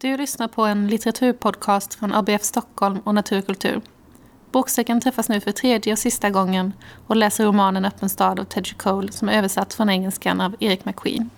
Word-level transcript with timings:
Du 0.00 0.16
lyssnar 0.16 0.48
på 0.48 0.64
en 0.64 0.86
litteraturpodcast 0.86 1.94
från 1.94 2.14
ABF 2.14 2.42
Stockholm 2.42 2.98
och 3.04 3.14
Naturkultur. 3.14 3.80
Boksäcken 4.52 5.00
träffas 5.00 5.28
nu 5.28 5.40
för 5.40 5.52
tredje 5.52 5.92
och 5.92 5.98
sista 5.98 6.30
gången 6.30 6.72
och 7.06 7.16
läser 7.16 7.44
romanen 7.44 7.84
Öppen 7.84 8.08
stad 8.08 8.40
av 8.40 8.44
Tedger 8.44 8.74
Cole 8.74 9.12
som 9.12 9.28
är 9.28 9.38
översatt 9.38 9.74
från 9.74 9.90
engelskan 9.90 10.40
av 10.40 10.56
Erik 10.60 10.84
McQueen. 10.84 11.30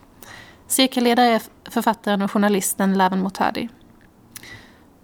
Cirkelledare 0.66 1.26
är 1.26 1.42
författaren 1.70 2.22
och 2.22 2.30
journalisten 2.30 2.98
Laven 2.98 3.20
Motadi. 3.20 3.68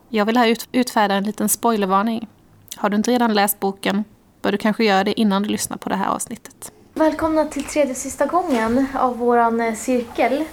Jag 0.09 0.25
vill 0.25 0.37
här 0.37 0.57
utfärda 0.73 1.15
en 1.15 1.25
liten 1.25 1.49
spoilervarning. 1.49 2.29
Har 2.77 2.91
du 2.91 2.97
inte 2.97 3.11
redan 3.11 3.35
läst 3.35 3.61
boken 3.61 4.05
bör 4.43 4.53
du 4.53 4.59
kanske 4.59 4.85
göra 4.85 5.05
det 5.05 5.21
innan 5.21 5.43
du 5.43 5.49
lyssnar 5.49 5.77
på 5.77 5.89
det 5.89 5.97
här 5.97 6.09
avsnittet. 6.09 6.73
Välkomna 6.95 7.45
till 7.45 7.65
tredje 7.65 7.91
och 7.91 7.97
sista 7.97 8.27
gången 8.27 8.87
av 8.95 9.19
våran 9.19 9.61
eh, 9.61 9.75
cirkel. 9.75 10.45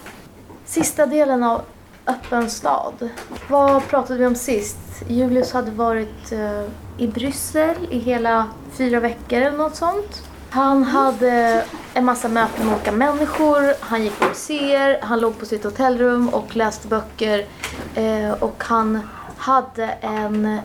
Sista 0.66 1.06
delen 1.06 1.44
av 1.44 1.62
Öppen 2.08 2.50
stad. 2.50 3.10
Vad 3.48 3.88
pratade 3.88 4.20
vi 4.20 4.26
om 4.26 4.36
sist? 4.36 4.78
Julius 5.08 5.54
hade 5.54 5.72
varit 5.72 6.32
uh, 6.32 6.64
i 6.98 7.08
Bryssel 7.08 7.76
i 7.90 8.00
hela 8.00 8.48
fyra 8.72 9.00
veckor 9.00 9.40
eller 9.40 9.58
något 9.58 9.76
sånt. 9.76 10.24
Han 10.50 10.84
hade 10.84 11.66
en 11.94 12.06
massa 12.06 12.28
möten 12.28 12.66
med 12.66 12.76
olika 12.76 12.92
människor, 12.92 13.74
han 13.80 14.04
gick 14.04 14.20
på 14.20 14.26
museer, 14.26 15.00
han 15.02 15.20
låg 15.20 15.40
på 15.40 15.46
sitt 15.46 15.64
hotellrum 15.64 16.30
och 16.30 16.56
läste 16.56 16.88
böcker. 16.88 17.46
Uh, 17.98 18.32
och 18.32 18.64
han 18.64 19.00
hade 19.38 19.86
en 19.86 20.60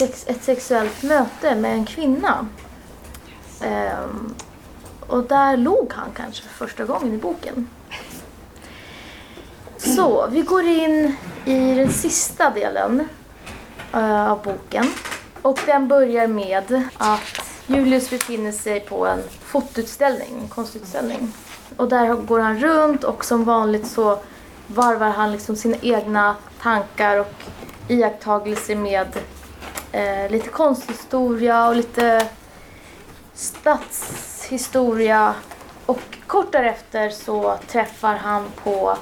ett 0.00 0.44
sexuellt 0.44 1.02
möte 1.02 1.54
med 1.54 1.72
en 1.72 1.84
kvinna. 1.84 2.46
Um, 3.60 4.34
och 5.00 5.22
där 5.22 5.56
låg 5.56 5.92
han 5.94 6.08
kanske 6.16 6.42
för 6.42 6.66
första 6.66 6.84
gången 6.84 7.14
i 7.14 7.18
boken. 7.18 7.68
Så, 9.94 10.26
vi 10.30 10.42
går 10.42 10.64
in 10.64 11.16
i 11.44 11.74
den 11.74 11.92
sista 11.92 12.50
delen 12.50 13.08
uh, 13.94 14.30
av 14.30 14.42
boken. 14.42 14.86
Och 15.42 15.60
den 15.66 15.88
börjar 15.88 16.26
med 16.26 16.82
att 16.96 17.42
Julius 17.66 18.10
befinner 18.10 18.52
sig 18.52 18.80
på 18.80 19.06
en 19.06 19.22
fotoutställning, 19.40 20.38
en 20.42 20.48
konstutställning. 20.48 21.32
Och 21.76 21.88
där 21.88 22.14
går 22.14 22.40
han 22.40 22.58
runt 22.58 23.04
och 23.04 23.24
som 23.24 23.44
vanligt 23.44 23.86
så 23.86 24.18
varvar 24.66 25.10
han 25.10 25.32
liksom 25.32 25.56
sina 25.56 25.76
egna 25.82 26.36
tankar 26.62 27.20
och 27.20 27.32
iakttagelser 27.88 28.76
med 28.76 29.06
eh, 29.92 30.30
lite 30.30 30.48
konsthistoria 30.48 31.68
och 31.68 31.76
lite 31.76 32.28
stadshistoria. 33.34 35.34
Och 35.86 36.18
kort 36.26 36.52
därefter 36.52 37.10
så 37.10 37.58
träffar 37.68 38.14
han 38.14 38.44
på 38.64 38.96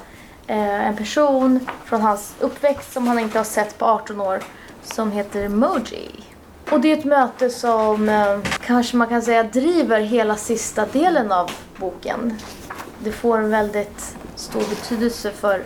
Eh, 0.47 0.89
en 0.89 0.97
person 0.97 1.67
från 1.85 2.01
hans 2.01 2.35
uppväxt 2.41 2.93
som 2.93 3.07
han 3.07 3.19
inte 3.19 3.39
har 3.39 3.45
sett 3.45 3.79
på 3.79 3.85
18 3.85 4.21
år 4.21 4.43
som 4.83 5.13
heter 5.13 5.49
Moji. 5.49 6.25
Och 6.71 6.81
det 6.81 6.93
är 6.93 6.99
ett 6.99 7.05
möte 7.05 7.51
som 7.51 8.09
eh, 8.09 8.39
kanske 8.61 8.97
man 8.97 9.09
kan 9.09 9.23
säga 9.23 9.43
driver 9.43 10.01
hela 10.01 10.37
sista 10.37 10.87
delen 10.87 11.33
av 11.33 11.51
boken. 11.77 12.39
Det 12.99 13.13
får 13.13 13.39
en 13.39 13.51
väldigt 13.51 14.17
stor 14.37 14.61
betydelse 14.61 15.31
för 15.31 15.63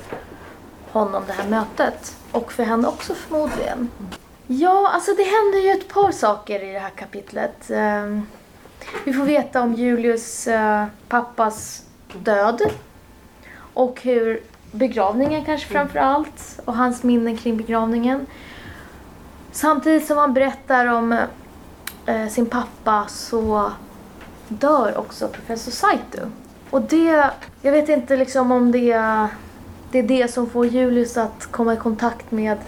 honom 0.93 1.23
det 1.27 1.33
här 1.33 1.49
mötet. 1.49 2.17
Och 2.33 2.53
för 2.53 2.63
henne 2.63 2.89
också 2.89 3.15
förmodligen. 3.15 3.91
Ja, 4.47 4.91
alltså 4.95 5.15
det 5.15 5.23
händer 5.23 5.59
ju 5.59 5.71
ett 5.71 5.89
par 5.89 6.13
saker 6.13 6.63
i 6.65 6.73
det 6.73 6.79
här 6.79 6.91
kapitlet. 6.91 7.71
Eh, 7.71 8.21
vi 9.05 9.13
får 9.13 9.25
veta 9.25 9.63
om 9.63 9.75
Julius 9.75 10.47
eh, 10.47 10.87
pappas 11.09 11.83
död. 12.23 12.63
Och 13.75 14.03
hur 14.03 14.43
begravningen 14.73 15.45
kanske 15.45 15.71
mm. 15.71 15.89
framför 15.89 15.99
allt 15.99 16.61
och 16.65 16.77
hans 16.77 17.03
minnen 17.03 17.37
kring 17.37 17.57
begravningen. 17.57 18.27
Samtidigt 19.53 20.07
som 20.07 20.19
han 20.19 20.35
berättar 20.35 20.87
om 20.87 21.19
eh, 22.07 22.29
sin 22.29 22.47
pappa 22.47 23.05
så 23.09 23.73
dör 24.49 24.99
också 24.99 25.29
professor 25.29 25.73
Saito. 25.73 26.21
Och 26.71 26.83
det, 26.83 27.31
jag 27.63 27.73
vet 27.73 27.89
inte 27.89 28.17
liksom 28.17 28.53
om 28.53 28.73
det, 28.73 28.95
det 29.91 29.99
är 29.99 30.03
det 30.03 30.29
som 30.33 30.51
får 30.51 30.67
Julius 30.67 31.17
att 31.17 31.47
komma 31.51 31.75
i 31.75 31.77
kontakt 31.77 32.31
med 32.31 32.59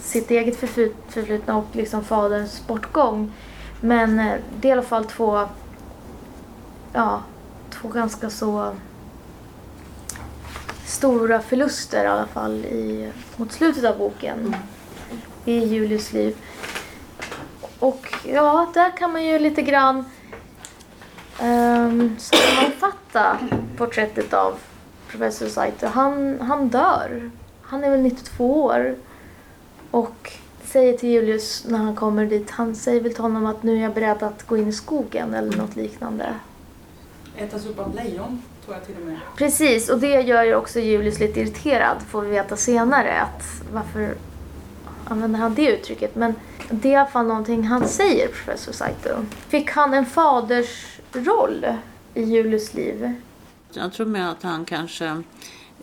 sitt 0.00 0.30
eget 0.30 0.56
förflutna 0.56 1.56
och 1.56 1.66
liksom 1.72 2.04
faderns 2.04 2.66
bortgång. 2.66 3.32
Men 3.80 4.20
eh, 4.20 4.34
det 4.60 4.68
är 4.68 4.70
i 4.70 4.72
alla 4.72 4.82
fall 4.82 5.04
två, 5.04 5.44
ja, 6.92 7.22
två 7.70 7.88
ganska 7.88 8.30
så 8.30 8.72
stora 10.88 11.40
förluster 11.40 12.04
i 12.04 12.06
alla 12.06 12.26
fall 12.26 12.64
i, 12.64 13.12
mot 13.36 13.52
slutet 13.52 13.84
av 13.84 13.98
boken 13.98 14.38
mm. 14.38 14.54
i 15.44 15.64
Julius 15.66 16.12
liv. 16.12 16.36
Och 17.78 18.14
ja, 18.24 18.70
där 18.74 18.96
kan 18.96 19.12
man 19.12 19.24
ju 19.24 19.38
lite 19.38 19.62
grann 19.62 20.04
um, 21.42 22.16
sammanfatta 22.18 23.38
porträttet 23.76 24.32
av 24.32 24.58
professor 25.08 25.46
Saito. 25.46 25.86
Han, 25.86 26.40
han 26.40 26.68
dör. 26.68 27.30
Han 27.62 27.84
är 27.84 27.90
väl 27.90 28.00
92 28.00 28.62
år. 28.62 28.94
Och 29.90 30.32
säger 30.64 30.98
till 30.98 31.08
Julius 31.08 31.64
när 31.68 31.78
han 31.78 31.96
kommer 31.96 32.26
dit, 32.26 32.50
han 32.50 32.74
säger 32.74 33.00
väl 33.00 33.12
till 33.12 33.22
honom 33.22 33.46
att 33.46 33.62
nu 33.62 33.76
är 33.76 33.82
jag 33.82 33.94
beredd 33.94 34.22
att 34.22 34.46
gå 34.46 34.56
in 34.56 34.68
i 34.68 34.72
skogen 34.72 35.34
eller 35.34 35.56
något 35.56 35.76
liknande. 35.76 36.34
Ätas 37.36 37.66
upp 37.66 37.78
av 37.78 37.94
lejon 37.94 38.42
tror 38.68 38.78
jag 38.78 38.86
till 38.86 39.02
och 39.02 39.06
med. 39.08 39.18
Precis, 39.36 39.88
och 39.88 39.98
det 39.98 40.20
gör 40.20 40.44
ju 40.44 40.54
också 40.54 40.80
Julius 40.80 41.18
lite 41.18 41.40
irriterad 41.40 42.02
får 42.10 42.22
vi 42.22 42.30
veta 42.30 42.56
senare. 42.56 43.20
Att 43.20 43.62
varför 43.72 44.14
använder 45.04 45.38
han 45.38 45.54
det 45.54 45.66
uttrycket? 45.66 46.14
Men 46.14 46.34
det 46.70 46.88
är 46.88 46.92
i 46.92 46.96
alla 46.96 47.10
fall 47.10 47.26
någonting 47.26 47.62
han 47.62 47.88
säger, 47.88 48.28
professor 48.28 48.72
Saito. 48.72 49.10
Fick 49.48 49.70
han 49.70 49.94
en 49.94 50.06
fadersroll 50.06 51.66
i 52.14 52.22
Julius 52.22 52.74
liv? 52.74 53.14
Jag 53.72 53.92
tror 53.92 54.06
med 54.06 54.30
att 54.30 54.42
han 54.42 54.64
kanske 54.64 55.22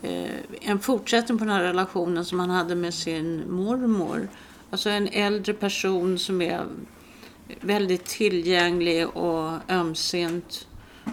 eh, 0.02 0.30
en 0.60 0.78
fortsättning 0.78 1.38
på 1.38 1.44
den 1.44 1.54
här 1.54 1.62
relationen 1.62 2.24
som 2.24 2.40
han 2.40 2.50
hade 2.50 2.74
med 2.74 2.94
sin 2.94 3.52
mormor. 3.52 4.28
Alltså 4.70 4.90
en 4.90 5.08
äldre 5.08 5.52
person 5.52 6.18
som 6.18 6.42
är 6.42 6.64
väldigt 7.60 8.04
tillgänglig 8.04 9.08
och 9.08 9.50
ömsint 9.68 10.66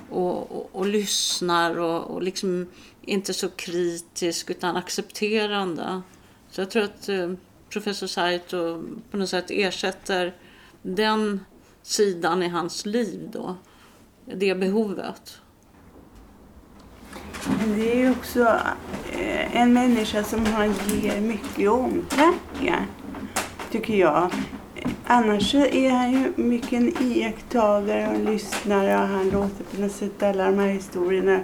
och, 0.09 0.51
och, 0.51 0.69
och 0.71 0.85
lyssnar 0.85 1.79
och, 1.79 2.03
och 2.03 2.21
liksom 2.21 2.67
inte 3.01 3.33
så 3.33 3.49
kritisk 3.49 4.49
utan 4.49 4.75
accepterande. 4.75 6.01
Så 6.49 6.61
jag 6.61 6.71
tror 6.71 6.83
att 6.83 7.09
eh, 7.09 7.33
professor 7.69 8.07
Saito 8.07 8.83
på 9.11 9.17
något 9.17 9.29
sätt 9.29 9.45
ersätter 9.49 10.35
den 10.81 11.45
sidan 11.83 12.43
i 12.43 12.47
hans 12.47 12.85
liv 12.85 13.29
då. 13.33 13.55
Det 14.25 14.55
behovet. 14.55 15.39
Det 17.75 17.91
är 17.91 17.97
ju 17.97 18.11
också 18.11 18.59
eh, 19.11 19.55
en 19.61 19.73
människa 19.73 20.23
som 20.23 20.45
han 20.45 20.73
ger 21.01 21.21
mycket 21.21 21.69
omtanke, 21.69 22.85
tycker 23.71 23.93
jag. 23.93 24.31
Annars 25.13 25.55
är 25.55 25.89
han 25.89 26.11
ju 26.11 26.33
mycket 26.35 26.73
en 26.73 27.03
iakttagare 27.03 28.07
och 28.07 28.13
en 28.13 28.25
lyssnare 28.25 28.93
och 28.95 29.07
han 29.07 29.29
låter 29.29 29.63
på 29.63 29.81
något 29.81 29.91
sätt 29.91 30.23
alla 30.23 30.45
de 30.45 30.59
här 30.59 30.67
historierna 30.67 31.39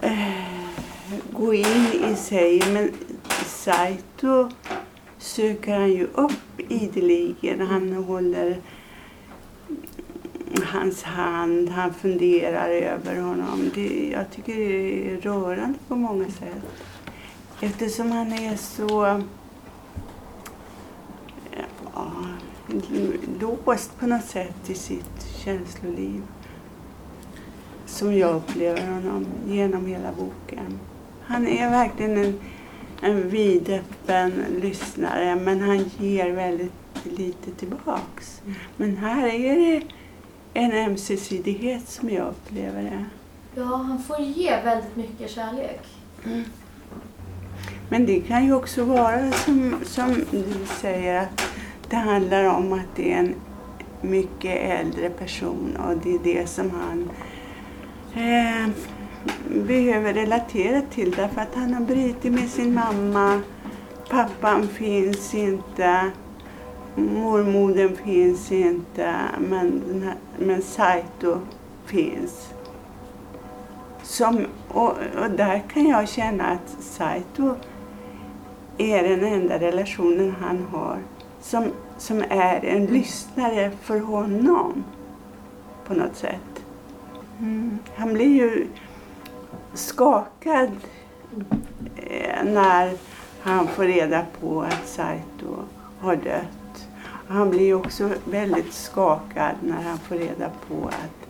eh, 0.00 0.28
gå 1.32 1.54
in 1.54 1.86
i 2.10 2.16
sig. 2.16 2.62
Men 2.72 2.90
Saito 3.46 4.50
söker 5.18 5.78
han 5.78 5.92
ju 5.92 6.04
upp 6.04 6.60
ideligen. 6.68 7.66
Han 7.66 7.92
håller 7.92 8.56
hans 10.64 11.02
hand, 11.02 11.68
han 11.68 11.94
funderar 11.94 12.68
över 12.68 13.16
honom. 13.20 13.70
Det, 13.74 14.10
jag 14.12 14.30
tycker 14.30 14.54
det 14.54 15.10
är 15.10 15.16
rörande 15.16 15.78
på 15.88 15.96
många 15.96 16.24
sätt. 16.24 16.64
Eftersom 17.60 18.12
han 18.12 18.32
är 18.32 18.56
så 18.56 19.22
låst 23.40 23.98
på 23.98 24.06
något 24.06 24.24
sätt 24.24 24.70
i 24.70 24.74
sitt 24.74 25.26
känsloliv. 25.44 26.22
Som 27.86 28.14
jag 28.16 28.34
upplever 28.34 28.86
honom 28.86 29.26
genom 29.48 29.86
hela 29.86 30.12
boken. 30.12 30.78
Han 31.22 31.46
är 31.48 31.70
verkligen 31.70 32.16
en, 32.16 32.40
en 33.02 33.28
vidöppen 33.28 34.32
lyssnare 34.62 35.36
men 35.36 35.60
han 35.60 35.90
ger 35.98 36.30
väldigt 36.30 36.72
lite 37.04 37.50
tillbaks. 37.50 38.42
Men 38.76 38.96
här 38.96 39.26
är 39.26 39.56
det 39.56 39.82
en 40.54 40.72
ömsesidighet 40.72 41.88
som 41.88 42.10
jag 42.10 42.28
upplever 42.28 42.82
det. 42.82 43.04
Ja, 43.54 43.64
han 43.64 44.02
får 44.02 44.20
ge 44.20 44.60
väldigt 44.64 44.96
mycket 44.96 45.30
kärlek. 45.30 45.80
Mm. 46.24 46.44
Men 47.88 48.06
det 48.06 48.20
kan 48.20 48.44
ju 48.44 48.54
också 48.54 48.84
vara 48.84 49.32
som, 49.32 49.74
som 49.84 50.14
du 50.30 50.44
säger 50.80 51.22
att 51.22 51.42
det 51.94 52.00
handlar 52.00 52.44
om 52.44 52.72
att 52.72 52.96
det 52.96 53.12
är 53.12 53.18
en 53.18 53.34
mycket 54.00 54.80
äldre 54.80 55.10
person 55.10 55.76
och 55.76 55.96
det 55.96 56.14
är 56.14 56.18
det 56.18 56.46
som 56.46 56.70
han 56.70 57.10
eh, 58.14 58.70
behöver 59.66 60.12
relatera 60.12 60.80
till 60.80 61.10
därför 61.10 61.40
att 61.40 61.54
han 61.54 61.74
har 61.74 61.80
brutit 61.80 62.32
med 62.32 62.48
sin 62.48 62.74
mamma. 62.74 63.40
Pappan 64.10 64.68
finns 64.68 65.34
inte. 65.34 66.10
Mormodern 66.96 67.96
finns 67.96 68.52
inte. 68.52 69.14
Men, 69.38 69.82
den 69.88 70.02
här, 70.02 70.14
men 70.38 70.62
Saito 70.62 71.40
finns. 71.84 72.48
Som, 74.02 74.46
och, 74.68 74.92
och 75.22 75.30
där 75.36 75.62
kan 75.72 75.86
jag 75.86 76.08
känna 76.08 76.44
att 76.44 76.76
Saito 76.80 77.54
är 78.78 79.02
den 79.08 79.24
enda 79.24 79.58
relationen 79.58 80.34
han 80.40 80.66
har 80.72 80.98
som, 81.44 81.72
som 81.98 82.24
är 82.30 82.64
en 82.64 82.86
lyssnare 82.86 83.70
för 83.82 84.00
honom 84.00 84.84
på 85.86 85.94
något 85.94 86.16
sätt. 86.16 86.64
Mm. 87.38 87.78
Han 87.96 88.12
blir 88.14 88.34
ju 88.34 88.66
skakad 89.74 90.70
eh, 91.96 92.44
när 92.44 92.92
han 93.40 93.66
får 93.66 93.84
reda 93.84 94.24
på 94.40 94.62
att 94.62 94.88
Saito 94.88 95.56
har 96.00 96.16
dött. 96.16 96.88
Han 97.28 97.50
blir 97.50 97.74
också 97.74 98.10
väldigt 98.24 98.72
skakad 98.72 99.54
när 99.60 99.82
han 99.82 99.98
får 99.98 100.14
reda 100.16 100.50
på 100.68 100.88
att 100.88 101.24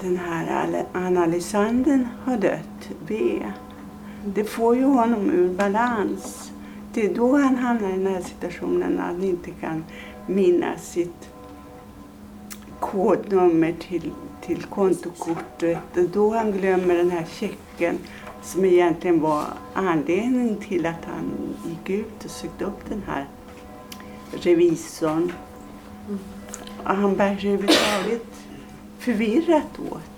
den 0.00 0.16
här 0.16 0.84
Anna 0.92 1.26
Lysander 1.26 2.08
har 2.24 2.36
dött, 2.36 2.90
V. 3.06 3.42
Det 4.24 4.44
får 4.44 4.76
ju 4.76 4.84
honom 4.84 5.30
ur 5.30 5.48
balans. 5.54 6.51
Det 6.94 7.06
är 7.06 7.14
då 7.14 7.36
han 7.36 7.56
hamnar 7.56 7.88
i 7.88 7.92
den 7.92 8.06
här 8.06 8.20
situationen 8.22 8.92
när 8.92 9.02
han 9.02 9.24
inte 9.24 9.50
kan 9.50 9.84
minnas 10.26 10.92
sitt 10.92 11.30
kodnummer 12.80 13.74
till, 13.88 14.10
till 14.40 14.62
kontokortet. 14.62 15.78
Då 16.12 16.34
han 16.34 16.52
glömmer 16.52 16.94
den 16.94 17.10
här 17.10 17.24
checken 17.24 17.98
som 18.42 18.64
egentligen 18.64 19.20
var 19.20 19.44
anledningen 19.74 20.56
till 20.56 20.86
att 20.86 21.04
han 21.04 21.54
gick 21.68 21.90
ut 21.90 22.24
och 22.24 22.30
sökte 22.30 22.64
upp 22.64 22.88
den 22.88 23.02
här 23.06 23.26
revisorn. 24.32 25.32
Och 26.84 26.94
han 26.94 27.16
bär 27.16 27.36
sig 27.36 27.52
överhuvudtaget 27.52 28.26
förvirrat 28.98 29.78
åt. 29.90 30.11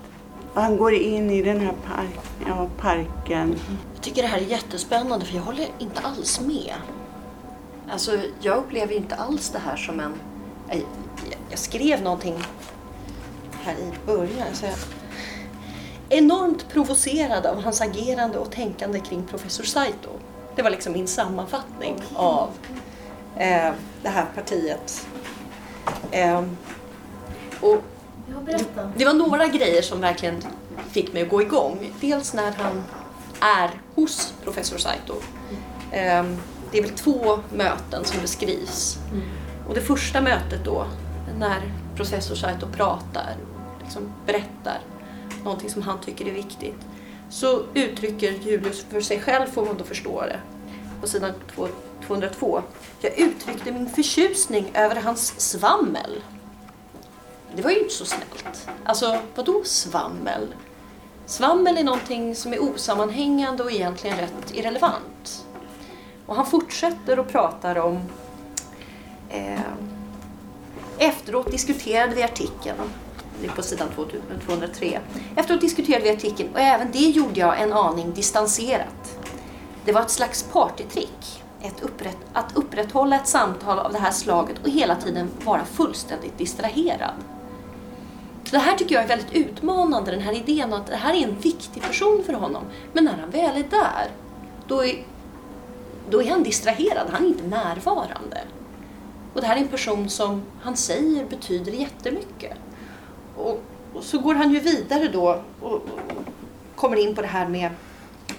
Han 0.55 0.77
går 0.77 0.93
in 0.93 1.29
i 1.31 1.41
den 1.41 1.59
här 1.59 1.73
park, 1.87 2.19
ja, 2.47 2.67
parken. 2.77 3.59
Jag 3.93 4.03
tycker 4.03 4.21
det 4.21 4.27
här 4.27 4.37
är 4.37 4.41
jättespännande 4.41 5.25
för 5.25 5.35
jag 5.35 5.43
håller 5.43 5.67
inte 5.79 6.01
alls 6.01 6.41
med. 6.41 6.73
Alltså, 7.89 8.19
jag 8.41 8.57
upplever 8.57 8.93
inte 8.93 9.15
alls 9.15 9.49
det 9.49 9.59
här 9.59 9.75
som 9.75 9.99
en... 9.99 10.13
Jag, 10.69 10.83
jag 11.49 11.59
skrev 11.59 12.01
någonting 12.01 12.35
här 13.63 13.73
i 13.73 14.05
början. 14.05 14.47
Så 14.53 14.65
jag, 14.65 14.75
enormt 16.09 16.69
provocerad 16.69 17.45
av 17.45 17.63
hans 17.63 17.81
agerande 17.81 18.37
och 18.37 18.51
tänkande 18.51 18.99
kring 18.99 19.23
professor 19.23 19.63
Saito. 19.63 20.09
Det 20.55 20.61
var 20.61 20.69
liksom 20.69 20.93
min 20.93 21.07
sammanfattning 21.07 21.95
av 22.15 22.49
eh, 23.37 23.71
det 24.03 24.09
här 24.09 24.25
partiet. 24.35 25.07
Eh, 26.11 26.43
och 27.61 27.83
det 28.97 29.05
var 29.05 29.13
några 29.13 29.47
grejer 29.47 29.81
som 29.81 30.01
verkligen 30.01 30.35
fick 30.91 31.13
mig 31.13 31.21
att 31.21 31.29
gå 31.29 31.41
igång. 31.41 31.93
Dels 32.01 32.33
när 32.33 32.51
han 32.51 32.83
är 33.39 33.69
hos 33.95 34.33
professor 34.43 34.77
Saito. 34.77 35.15
Ehm, 35.91 36.37
det 36.71 36.77
är 36.77 36.81
väl 36.81 36.91
två 36.91 37.39
möten 37.53 38.05
som 38.05 38.21
beskrivs. 38.21 38.97
Och 39.67 39.75
det 39.75 39.81
första 39.81 40.21
mötet 40.21 40.65
då, 40.65 40.87
när 41.39 41.71
professor 41.95 42.35
Saito 42.35 42.67
pratar, 42.67 43.35
liksom 43.83 44.13
berättar 44.25 44.79
någonting 45.43 45.69
som 45.69 45.81
han 45.81 46.01
tycker 46.01 46.25
är 46.25 46.31
viktigt, 46.31 46.79
så 47.29 47.63
uttrycker 47.73 48.31
Julius 48.31 48.85
för 48.89 49.01
sig 49.01 49.19
själv, 49.19 49.47
får 49.47 49.65
man 49.65 49.77
då 49.77 49.83
förstå 49.83 50.21
det, 50.21 50.39
på 51.01 51.07
sidan 51.07 51.31
202. 52.07 52.61
Jag 53.01 53.19
uttryckte 53.19 53.71
min 53.71 53.89
förtjusning 53.89 54.71
över 54.73 54.95
hans 54.95 55.41
svammel. 55.41 56.21
Det 57.55 57.61
var 57.61 57.71
ju 57.71 57.79
inte 57.79 57.93
så 57.93 58.05
snällt. 58.05 58.69
Alltså, 58.83 59.19
vadå 59.35 59.63
svammel? 59.63 60.55
Svammel 61.25 61.77
är 61.77 61.83
någonting 61.83 62.35
som 62.35 62.53
är 62.53 62.63
osammanhängande 62.63 63.63
och 63.63 63.71
egentligen 63.71 64.17
rätt 64.17 64.53
irrelevant. 64.53 65.45
Och 66.25 66.35
han 66.35 66.45
fortsätter 66.45 67.19
och 67.19 67.27
pratar 67.27 67.75
om 67.75 68.01
eh, 69.29 69.59
Efteråt 70.97 71.51
diskuterade 71.51 72.15
vi 72.15 72.23
artikeln, 72.23 72.77
det 73.41 73.47
är 73.47 73.51
på 73.51 73.61
sidan 73.61 73.87
203. 74.45 74.99
Efteråt 75.35 75.61
diskuterade 75.61 76.03
vi 76.03 76.09
artikeln 76.09 76.49
och 76.53 76.59
även 76.59 76.91
det 76.91 76.99
gjorde 76.99 77.39
jag 77.39 77.61
en 77.61 77.73
aning 77.73 78.13
distanserat. 78.13 79.19
Det 79.85 79.91
var 79.91 80.01
ett 80.01 80.11
slags 80.11 80.43
partytrick. 80.43 81.43
Ett 81.61 81.81
upprätt, 81.81 82.17
att 82.33 82.57
upprätthålla 82.57 83.15
ett 83.15 83.27
samtal 83.27 83.79
av 83.79 83.93
det 83.93 83.99
här 83.99 84.11
slaget 84.11 84.57
och 84.63 84.69
hela 84.69 84.95
tiden 84.95 85.29
vara 85.45 85.65
fullständigt 85.65 86.37
distraherad. 86.37 87.13
Så 88.45 88.51
det 88.51 88.57
här 88.57 88.77
tycker 88.77 88.95
jag 88.95 89.03
är 89.03 89.07
väldigt 89.07 89.33
utmanande, 89.33 90.11
den 90.11 90.21
här 90.21 90.33
idén 90.33 90.73
att 90.73 90.87
det 90.87 90.95
här 90.95 91.13
är 91.13 91.23
en 91.23 91.39
viktig 91.39 91.83
person 91.83 92.23
för 92.25 92.33
honom. 92.33 92.63
Men 92.93 93.05
när 93.05 93.13
han 93.13 93.29
väl 93.29 93.57
är 93.57 93.69
där, 93.69 94.07
då 94.67 94.85
är, 94.85 95.03
då 96.09 96.21
är 96.23 96.29
han 96.29 96.43
distraherad, 96.43 97.07
han 97.11 97.23
är 97.23 97.27
inte 97.27 97.47
närvarande. 97.47 98.41
Och 99.33 99.41
det 99.41 99.47
här 99.47 99.55
är 99.55 99.61
en 99.61 99.67
person 99.67 100.09
som 100.09 100.41
han 100.61 100.75
säger 100.77 101.25
betyder 101.25 101.71
jättemycket. 101.71 102.57
Och, 103.35 103.61
och 103.93 104.03
så 104.03 104.19
går 104.19 104.35
han 104.35 104.53
ju 104.53 104.59
vidare 104.59 105.07
då 105.07 105.41
och, 105.61 105.71
och 105.71 105.81
kommer 106.75 106.97
in 106.97 107.15
på 107.15 107.21
det 107.21 107.27
här 107.27 107.47
med 107.47 107.71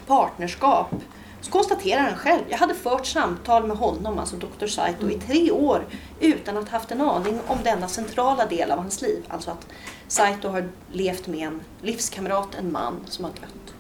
partnerskap. 0.06 0.94
Så 1.40 1.50
konstaterar 1.52 2.00
han 2.00 2.18
själv, 2.18 2.42
jag 2.48 2.58
hade 2.58 2.74
fört 2.74 3.06
samtal 3.06 3.66
med 3.66 3.76
honom, 3.76 4.18
alltså 4.18 4.36
Dr. 4.36 4.66
Saito, 4.66 5.10
i 5.10 5.14
tre 5.14 5.50
år 5.50 5.86
utan 6.20 6.56
att 6.56 6.68
haft 6.68 6.90
en 6.90 7.00
aning 7.00 7.40
om 7.46 7.58
denna 7.64 7.88
centrala 7.88 8.46
del 8.46 8.70
av 8.70 8.78
hans 8.78 9.02
liv. 9.02 9.24
Alltså 9.28 9.50
att 9.50 9.66
Saito 10.08 10.48
har 10.48 10.68
levt 10.92 11.26
med 11.26 11.46
en 11.48 11.60
livskamrat, 11.82 12.54
en 12.54 12.72
man 12.72 13.00
som 13.06 13.24
har 13.24 13.32
dött. 13.32 13.74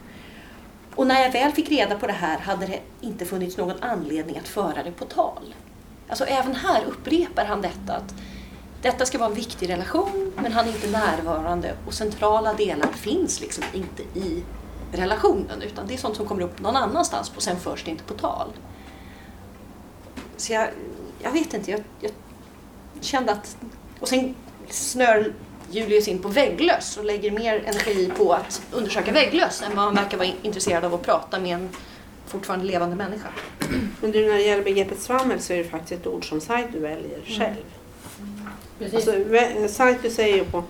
Och 0.94 1.06
när 1.06 1.22
jag 1.22 1.32
väl 1.32 1.52
fick 1.52 1.70
reda 1.70 1.98
på 1.98 2.06
det 2.06 2.12
här 2.12 2.38
hade 2.38 2.66
det 2.66 2.80
inte 3.00 3.24
funnits 3.24 3.56
någon 3.56 3.82
anledning 3.82 4.38
att 4.38 4.48
föra 4.48 4.82
det 4.82 4.92
på 4.92 5.04
tal. 5.04 5.54
Alltså 6.08 6.24
även 6.24 6.54
här 6.54 6.84
upprepar 6.84 7.44
han 7.44 7.62
detta 7.62 7.96
att 7.96 8.14
detta 8.82 9.06
ska 9.06 9.18
vara 9.18 9.28
en 9.28 9.34
viktig 9.34 9.68
relation 9.68 10.32
men 10.36 10.52
han 10.52 10.64
är 10.64 10.68
inte 10.68 10.90
närvarande 10.90 11.74
och 11.86 11.94
centrala 11.94 12.54
delar 12.54 12.92
finns 12.92 13.40
liksom 13.40 13.64
inte 13.72 14.02
i 14.02 14.44
relationen 14.92 15.62
utan 15.62 15.86
det 15.86 15.94
är 15.94 15.98
sånt 15.98 16.16
som 16.16 16.26
kommer 16.26 16.42
upp 16.42 16.60
någon 16.60 16.76
annanstans 16.76 17.32
och 17.36 17.42
sen 17.42 17.56
förs 17.56 17.84
det 17.84 17.90
inte 17.90 18.04
på 18.04 18.14
tal. 18.14 18.48
Så 20.36 20.52
jag, 20.52 20.68
jag 21.22 21.30
vet 21.30 21.54
inte, 21.54 21.70
jag, 21.70 21.80
jag 22.00 22.12
kände 23.00 23.32
att... 23.32 23.56
Och 24.00 24.08
sen 24.08 24.34
snör 24.68 25.32
Julius 25.70 26.08
in 26.08 26.18
på 26.18 26.28
vägglöss 26.28 26.96
och 26.96 27.04
lägger 27.04 27.30
mer 27.30 27.62
energi 27.66 28.10
på 28.16 28.32
att 28.32 28.62
undersöka 28.72 29.12
vägglöss 29.12 29.62
än 29.62 29.76
vad 29.76 29.84
han 29.84 29.94
verkar 29.94 30.18
vara 30.18 30.28
intresserad 30.42 30.84
av 30.84 30.94
att 30.94 31.02
prata 31.02 31.40
med 31.40 31.54
en 31.54 31.68
fortfarande 32.26 32.66
levande 32.66 32.96
människa. 32.96 33.28
Men 34.00 34.10
du, 34.10 34.26
när 34.26 34.34
det 34.34 34.42
gäller 34.42 34.64
begreppet 34.64 35.00
svammel 35.00 35.40
så 35.40 35.52
är 35.52 35.58
det 35.58 35.64
faktiskt 35.64 35.92
ett 35.92 36.06
ord 36.06 36.28
som 36.28 36.40
Saito 36.40 36.80
väljer 36.80 37.20
själv. 37.24 37.64
Mm. 38.18 38.94
Alltså, 38.94 39.12
Saito 39.68 40.10
säger 40.10 40.44
på, 40.44 40.62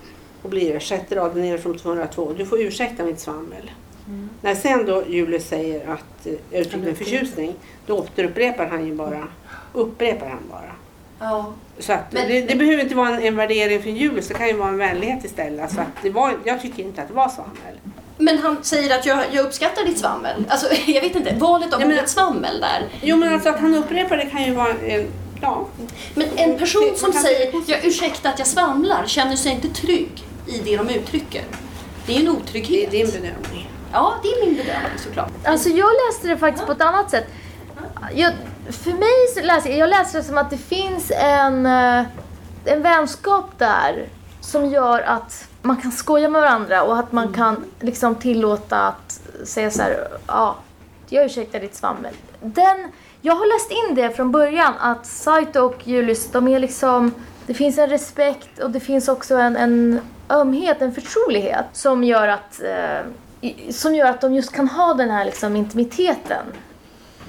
och 0.43 0.51
blir 0.51 0.75
det, 0.75 0.81
sjätte 0.81 1.17
raden 1.17 1.43
ner 1.43 1.59
från 1.59 1.79
202, 1.79 2.33
du 2.39 2.47
får 2.47 2.61
ursäkta 2.61 3.05
mitt 3.05 3.21
svammel. 3.21 3.71
Mm. 4.09 4.29
När 4.41 4.55
sen 4.55 4.87
då 4.87 5.05
Julius 5.09 5.49
säger 5.49 5.89
att 5.89 6.27
jag 6.51 6.61
uttrycker 6.61 6.89
en 6.89 6.97
förtjusning, 6.97 7.55
då 7.87 7.99
återupprepar 7.99 8.67
han 8.67 8.87
ju 8.87 8.95
bara, 8.95 9.29
upprepar 9.73 10.29
han 10.29 10.43
bara. 10.51 10.76
Ja. 11.19 11.53
Så 11.79 11.93
att 11.93 12.13
men, 12.13 12.29
det, 12.29 12.41
det 12.41 12.55
behöver 12.55 12.83
inte 12.83 12.95
vara 12.95 13.09
en, 13.09 13.23
en 13.23 13.37
värdering 13.37 13.83
för 13.83 13.91
Julius, 13.91 14.29
det 14.29 14.35
kan 14.35 14.47
ju 14.47 14.57
vara 14.57 14.69
en 14.69 14.79
vänlighet 14.79 15.25
istället. 15.25 15.63
Alltså 15.63 15.81
att 15.81 16.03
det 16.03 16.11
var, 16.11 16.35
jag 16.45 16.63
tycker 16.63 16.83
inte 16.83 17.03
att 17.03 17.09
det 17.09 17.15
var 17.15 17.29
svammel. 17.29 17.81
Men 18.19 18.39
han 18.39 18.65
säger 18.65 18.99
att 18.99 19.07
jag, 19.07 19.25
jag 19.33 19.47
uppskattar 19.47 19.85
ditt 19.85 19.99
svammel. 19.99 20.45
Alltså, 20.49 20.67
jag 20.87 21.01
vet 21.01 21.17
inte, 21.17 21.35
valet 21.35 21.75
av 21.75 21.83
ordet 21.83 22.09
svammel 22.09 22.61
där. 22.61 22.89
Jo 23.03 23.17
men 23.17 23.35
alltså 23.35 23.49
att 23.49 23.61
han 23.61 23.75
upprepar 23.75 24.17
det 24.17 24.27
kan 24.27 24.45
ju 24.45 24.55
vara 24.55 24.73
en, 24.87 25.07
ja. 25.43 25.67
Men 26.15 26.29
en 26.37 26.59
person 26.59 26.93
som 26.97 27.13
säger, 27.13 27.53
jag 27.67 27.85
ursäkta 27.85 28.29
att 28.29 28.39
jag 28.39 28.49
svamlar, 28.49 29.07
känner 29.07 29.37
sig 29.37 29.53
inte 29.53 29.69
trygg 29.69 30.25
i 30.47 30.59
det 30.65 30.77
de 30.77 30.91
uttrycker. 30.91 31.43
Det 32.07 32.17
är 32.17 32.21
en 32.21 32.29
otrygghet. 32.29 32.91
Det 32.91 33.03
är 33.03 33.07
din 33.07 33.15
bedömning. 33.23 33.71
Ja, 33.93 34.15
det 34.23 34.29
är 34.29 34.47
min 34.47 34.57
bedömning 34.57 34.99
såklart. 34.99 35.33
Alltså 35.45 35.69
jag 35.69 35.91
läste 36.07 36.29
det 36.29 36.37
faktiskt 36.37 36.67
på 36.67 36.73
ett 36.73 36.81
annat 36.81 37.11
sätt. 37.11 37.27
Jag, 38.15 38.33
för 38.71 38.91
mig 38.91 39.35
så 39.35 39.43
läser 39.43 39.71
jag, 39.71 39.79
jag 39.79 39.89
läser 39.89 40.19
det 40.19 40.25
som 40.25 40.39
att 40.39 40.51
det 40.51 40.59
finns 40.59 41.13
en, 41.17 41.67
eh, 41.67 42.05
en 42.65 42.83
vänskap 42.83 43.59
där 43.59 44.09
som 44.41 44.67
gör 44.67 45.01
att 45.01 45.49
man 45.63 45.77
kan 45.77 45.93
skoja 45.93 46.29
med 46.29 46.41
varandra 46.41 46.83
och 46.83 46.99
att 46.99 47.13
man 47.13 47.25
mm. 47.25 47.35
kan 47.35 47.65
liksom 47.81 48.15
tillåta 48.15 48.79
att 48.79 49.21
säga 49.45 49.71
så 49.71 49.83
här, 49.83 50.09
ja, 50.27 50.57
jag 51.09 51.25
ursäktar 51.27 51.61
ditt 51.61 51.75
svammel. 51.75 52.15
Den, 52.41 52.93
jag 53.21 53.35
har 53.35 53.47
läst 53.55 53.71
in 53.71 53.95
det 53.95 54.17
från 54.17 54.33
början 54.33 54.73
att 54.81 55.07
Saito 55.07 55.61
och 55.61 55.89
Julius, 55.89 56.31
de 56.31 56.49
är 56.49 56.59
liksom, 56.59 57.13
det 57.47 57.55
finns 57.55 57.79
en 57.79 57.89
respekt 57.89 58.59
och 58.59 58.71
det 58.71 58.81
finns 58.81 59.09
också 59.09 59.35
en, 59.35 59.57
en 59.57 60.01
ömhet, 60.29 60.83
en 60.83 60.95
förtrolighet 60.95 61.67
som 61.73 62.05
gör 62.05 62.29
att 62.29 62.63
eh, 62.63 63.07
som 63.71 63.95
gör 63.95 64.11
att 64.11 64.21
de 64.21 64.35
just 64.35 64.53
kan 64.53 64.69
ha 64.69 64.95
den 64.95 65.11
här 65.11 65.25
liksom 65.25 65.57
intimiteten 65.57 66.47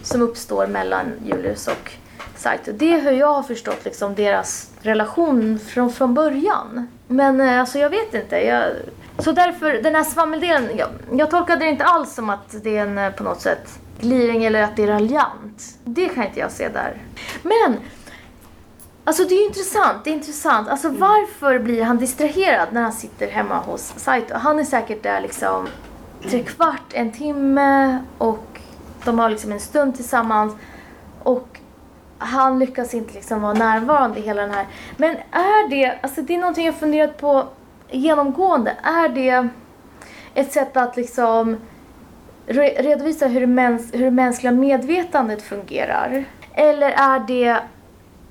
som 0.07 0.21
uppstår 0.21 0.67
mellan 0.67 1.05
Julius 1.25 1.67
och 1.67 1.91
Saito. 2.35 2.71
Det 2.71 2.93
är 2.93 3.01
hur 3.01 3.11
jag 3.11 3.33
har 3.33 3.43
förstått 3.43 3.85
liksom 3.85 4.15
deras 4.15 4.69
relation 4.81 5.59
från, 5.59 5.91
från 5.91 6.13
början. 6.13 6.87
Men 7.07 7.41
eh, 7.41 7.59
alltså 7.59 7.79
jag 7.79 7.89
vet 7.89 8.13
inte. 8.13 8.35
Jag, 8.35 8.73
så 9.19 9.31
därför, 9.31 9.73
den 9.73 9.95
här 9.95 10.03
svammeldelen, 10.03 10.69
jag, 10.77 10.89
jag 11.11 11.31
tolkade 11.31 11.65
det 11.65 11.69
inte 11.69 11.83
alls 11.83 12.13
som 12.15 12.29
att 12.29 12.63
det 12.63 12.77
är 12.77 12.81
en 12.81 12.97
eh, 12.97 13.11
på 13.11 13.23
något 13.23 13.41
sätt 13.41 13.79
gliring 13.99 14.43
eller 14.43 14.61
att 14.61 14.75
det 14.75 14.83
är 14.83 14.87
raljant. 14.87 15.77
Det 15.83 16.09
kan 16.09 16.23
inte 16.23 16.39
jag 16.39 16.51
se 16.51 16.69
där. 16.69 17.01
Men 17.41 17.77
Alltså 19.03 19.23
det 19.23 19.35
är 19.35 19.39
ju 19.39 19.45
intressant, 19.45 20.03
det 20.03 20.09
är 20.09 20.13
intressant. 20.13 20.69
Alltså 20.69 20.89
varför 20.89 21.59
blir 21.59 21.83
han 21.83 21.97
distraherad 21.97 22.67
när 22.71 22.81
han 22.81 22.93
sitter 22.93 23.27
hemma 23.27 23.57
hos 23.57 23.93
Saito? 23.97 24.33
Han 24.33 24.59
är 24.59 24.63
säkert 24.63 25.03
där 25.03 25.21
liksom 25.21 25.67
tre 26.29 26.43
kvart, 26.43 26.93
en 26.93 27.11
timme 27.11 27.99
och 28.17 28.56
de 29.07 29.19
har 29.19 29.29
liksom 29.29 29.51
en 29.51 29.59
stund 29.59 29.95
tillsammans. 29.95 30.53
Och 31.23 31.59
han 32.17 32.59
lyckas 32.59 32.93
inte 32.93 33.13
liksom 33.13 33.41
vara 33.41 33.53
närvarande 33.53 34.19
i 34.19 34.21
hela 34.21 34.41
den 34.41 34.51
här. 34.51 34.65
Men 34.97 35.15
är 35.31 35.69
det, 35.69 35.99
alltså 36.01 36.21
det 36.21 36.33
är 36.35 36.37
någonting 36.39 36.65
jag 36.65 36.75
funderat 36.75 37.17
på 37.17 37.43
genomgående. 37.91 38.71
Är 38.83 39.09
det 39.09 39.47
ett 40.33 40.51
sätt 40.51 40.77
att 40.77 40.97
liksom 40.97 41.57
re- 42.47 42.81
redovisa 42.83 43.27
hur 43.27 43.41
det, 43.41 43.47
mäns- 43.47 43.95
hur 43.97 44.05
det 44.05 44.11
mänskliga 44.11 44.51
medvetandet 44.51 45.41
fungerar? 45.41 46.23
Eller 46.53 46.89
är 46.91 47.19
det 47.27 47.57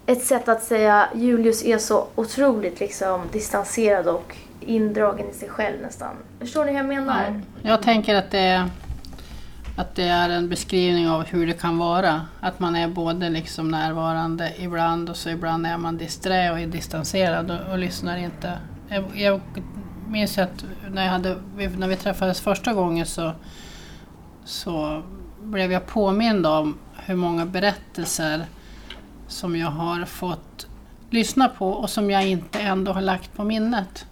ett 0.06 0.24
sätt 0.24 0.48
att 0.48 0.62
säga 0.62 1.08
Julius 1.14 1.64
är 1.64 1.78
så 1.78 2.06
otroligt 2.14 2.80
liksom 2.80 3.20
distanserad 3.32 4.06
och 4.08 4.36
indragen 4.60 5.30
i 5.30 5.32
sig 5.32 5.48
själv 5.48 5.76
nästan. 5.82 6.10
Förstår 6.40 6.64
ni 6.64 6.70
hur 6.70 6.76
jag 6.78 6.86
menar? 6.86 7.40
Jag 7.62 7.82
tänker 7.82 8.14
att 8.14 8.30
det, 8.30 8.38
är, 8.38 8.70
att 9.76 9.94
det 9.94 10.08
är 10.08 10.28
en 10.28 10.48
beskrivning 10.48 11.08
av 11.08 11.24
hur 11.24 11.46
det 11.46 11.52
kan 11.52 11.78
vara. 11.78 12.26
Att 12.40 12.60
man 12.60 12.76
är 12.76 12.88
både 12.88 13.30
liksom 13.30 13.68
närvarande 13.68 14.52
ibland 14.58 15.10
och 15.10 15.16
så 15.16 15.28
ibland 15.28 15.66
är 15.66 15.78
man 15.78 15.98
disträ 15.98 16.52
och 16.52 16.60
är 16.60 16.66
distanserad 16.66 17.50
och, 17.50 17.72
och 17.72 17.78
lyssnar 17.78 18.16
inte. 18.16 18.58
Jag, 18.88 19.04
jag 19.14 19.40
minns 20.08 20.38
att 20.38 20.64
när, 20.90 21.04
jag 21.04 21.12
hade, 21.12 21.36
när 21.78 21.88
vi 21.88 21.96
träffades 21.96 22.40
första 22.40 22.72
gången 22.74 23.06
så, 23.06 23.32
så 24.44 25.02
blev 25.42 25.72
jag 25.72 25.86
påmind 25.86 26.46
om 26.46 26.78
hur 26.96 27.16
många 27.16 27.46
berättelser 27.46 28.46
som 29.28 29.56
jag 29.56 29.70
har 29.70 30.04
fått 30.04 30.66
lyssna 31.10 31.48
på 31.48 31.68
och 31.68 31.90
som 31.90 32.10
jag 32.10 32.26
inte 32.26 32.60
ändå 32.60 32.92
har 32.92 33.00
lagt 33.00 33.34
på 33.36 33.44
minnet. 33.44 34.06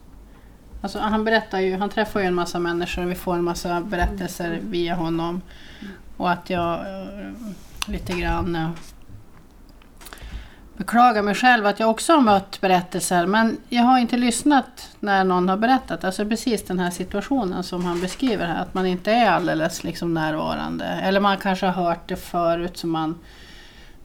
Alltså, 0.84 0.98
han 0.98 1.24
berättar 1.24 1.60
ju, 1.60 1.76
han 1.76 1.88
träffar 1.88 2.20
ju 2.20 2.26
en 2.26 2.34
massa 2.34 2.58
människor 2.58 3.04
och 3.04 3.10
vi 3.10 3.14
får 3.14 3.34
en 3.34 3.44
massa 3.44 3.80
berättelser 3.80 4.58
via 4.62 4.94
honom. 4.94 5.42
Och 6.16 6.30
att 6.30 6.50
jag 6.50 6.74
eh, 6.74 7.30
lite 7.86 8.12
grann 8.12 8.56
eh, 8.56 8.70
beklagar 10.76 11.22
mig 11.22 11.34
själv 11.34 11.66
att 11.66 11.80
jag 11.80 11.90
också 11.90 12.12
har 12.12 12.20
mött 12.20 12.60
berättelser 12.60 13.26
men 13.26 13.56
jag 13.68 13.82
har 13.82 13.98
inte 13.98 14.16
lyssnat 14.16 14.90
när 15.00 15.24
någon 15.24 15.48
har 15.48 15.56
berättat. 15.56 16.04
Alltså 16.04 16.26
precis 16.26 16.64
den 16.64 16.78
här 16.78 16.90
situationen 16.90 17.62
som 17.62 17.84
han 17.84 18.00
beskriver 18.00 18.46
här, 18.46 18.62
att 18.62 18.74
man 18.74 18.86
inte 18.86 19.12
är 19.12 19.30
alldeles 19.30 19.84
liksom 19.84 20.14
närvarande. 20.14 20.84
Eller 20.84 21.20
man 21.20 21.36
kanske 21.36 21.66
har 21.66 21.84
hört 21.84 22.08
det 22.08 22.16
förut 22.16 22.76
så 22.76 22.86
man 22.86 23.18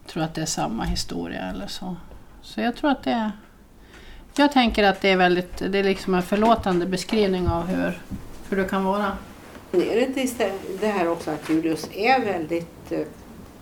tror 0.07 0.23
att 0.23 0.33
det 0.33 0.41
är 0.41 0.45
samma 0.45 0.83
historia 0.83 1.41
eller 1.41 1.67
så. 1.67 1.95
Så 2.41 2.61
jag 2.61 2.75
tror 2.75 2.91
att 2.91 3.03
det 3.03 3.11
är... 3.11 3.31
Jag 4.39 4.51
tänker 4.51 4.83
att 4.83 5.01
det 5.01 5.09
är 5.09 5.17
väldigt, 5.17 5.57
det 5.57 5.79
är 5.79 5.83
liksom 5.83 6.13
en 6.13 6.23
förlåtande 6.23 6.85
beskrivning 6.85 7.47
av 7.47 7.67
hur, 7.67 7.99
hur 8.49 8.57
det 8.57 8.69
kan 8.69 8.83
vara. 8.83 9.11
Är 9.71 9.95
det 9.95 10.05
inte 10.05 10.21
istället 10.21 10.81
det 10.81 10.87
här 10.87 11.07
också 11.07 11.31
att 11.31 11.49
Julius 11.49 11.89
är 11.93 12.25
väldigt 12.25 12.91
eh, 12.91 12.99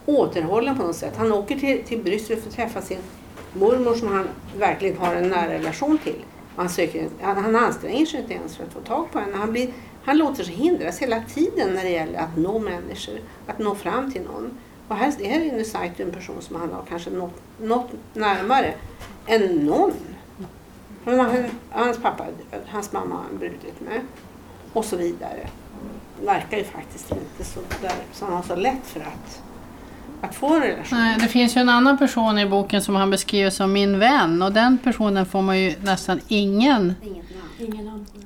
återhållen 0.06 0.78
på 0.78 0.84
något 0.84 0.96
sätt? 0.96 1.14
Han 1.18 1.32
åker 1.32 1.60
till, 1.60 1.84
till 1.84 2.04
Bryssel 2.04 2.38
för 2.38 2.50
att 2.50 2.56
träffa 2.56 2.82
sin 2.82 2.98
mormor 3.54 3.96
som 3.96 4.08
han 4.08 4.28
verkligen 4.60 4.98
har 4.98 5.16
en 5.16 5.30
nära 5.30 5.54
relation 5.54 5.98
till. 5.98 6.24
Han, 6.56 6.70
söker, 6.70 7.08
han, 7.22 7.44
han 7.44 7.56
anstränger 7.56 8.06
sig 8.06 8.20
inte 8.20 8.34
ens 8.34 8.58
för 8.58 8.64
att 8.64 8.74
få 8.74 8.80
tag 8.80 9.12
på 9.12 9.20
henne. 9.20 9.38
Han, 9.38 9.52
blir, 9.52 9.70
han 10.04 10.18
låter 10.18 10.44
sig 10.44 10.54
hindras 10.54 11.00
hela 11.00 11.22
tiden 11.22 11.74
när 11.74 11.84
det 11.84 11.90
gäller 11.90 12.20
att 12.20 12.38
nå 12.38 12.60
människor, 12.60 13.20
att 13.48 13.60
nå 13.60 13.76
fram 13.76 14.12
till 14.12 14.22
någon. 14.22 14.58
Och 14.88 14.96
här, 14.96 15.14
här 15.24 15.42
är 15.42 15.52
nu 15.52 15.64
Saito 15.64 16.04
en 16.04 16.12
person 16.12 16.42
som 16.42 16.56
han 16.56 16.72
har 16.72 16.84
kanske 16.90 17.10
nått, 17.10 17.42
nått 17.62 17.90
närmare 18.14 18.74
än 19.28 19.66
någon. 19.66 19.94
Men 21.08 21.20
han, 21.20 21.36
hans 21.72 21.98
pappa 21.98 22.24
är 22.24 22.28
död, 22.52 22.62
hans 22.70 22.92
mamma 22.92 23.16
har 23.16 23.24
han 23.24 23.38
brutit 23.38 23.82
med 23.82 24.02
och 24.74 24.86
så 24.86 24.96
vidare. 24.98 25.48
Verkar 26.26 26.58
ju 26.58 26.64
faktiskt 26.64 27.12
inte 27.12 27.44
så 27.52 27.60
där, 27.82 27.92
som 28.14 28.28
han 28.28 28.36
har 28.38 28.44
så 28.44 28.56
lätt 28.56 28.86
för 28.86 29.00
att, 29.00 29.42
att 30.22 30.36
få 30.36 30.56
en 30.56 30.62
relation. 30.62 31.00
Nej, 31.00 31.18
det 31.20 31.28
finns 31.28 31.58
ju 31.58 31.62
en 31.62 31.70
annan 31.70 31.98
person 31.98 32.40
i 32.40 32.46
boken 32.46 32.82
som 32.82 32.96
han 32.96 33.10
beskriver 33.10 33.50
som 33.50 33.74
min 33.74 34.00
vän 34.00 34.42
och 34.42 34.52
den 34.52 34.78
personen 34.78 35.26
får 35.26 35.42
man 35.42 35.60
ju 35.60 35.76
nästan 35.84 36.20
ingen, 36.28 36.94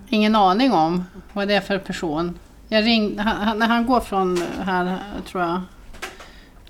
ingen 0.09 0.35
aning 0.35 0.71
om 0.71 1.03
vad 1.33 1.47
det 1.47 1.53
är 1.53 1.61
för 1.61 1.77
person. 1.77 2.39
Jag 2.67 2.85
ring, 2.85 3.19
han, 3.19 3.35
han- 3.47 3.59
när 3.59 3.67
han 3.67 3.85
går 3.85 3.99
från 3.99 4.43
här, 4.63 4.97
tror 5.31 5.43
jag, 5.43 5.61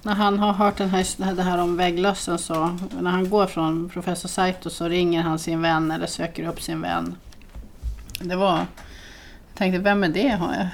när 0.03 0.13
han 0.13 0.39
har 0.39 0.53
hört 0.53 0.77
den 0.77 0.89
här, 0.89 1.35
det 1.35 1.43
här 1.43 1.57
om 1.57 1.77
vägglössen 1.77 2.39
så, 2.39 2.77
när 2.99 3.11
han 3.11 3.29
går 3.29 3.47
från 3.47 3.89
professor 3.89 4.29
Saito 4.29 4.69
så 4.69 4.87
ringer 4.87 5.21
han 5.21 5.39
sin 5.39 5.61
vän 5.61 5.91
eller 5.91 6.07
söker 6.07 6.47
upp 6.47 6.61
sin 6.61 6.81
vän. 6.81 7.15
Det 8.21 8.35
var, 8.35 8.57
jag 8.57 8.67
tänkte, 9.55 9.79
vem 9.79 10.03
är 10.03 10.09
det? 10.09 10.29
Har 10.29 10.53
jag? 10.53 10.67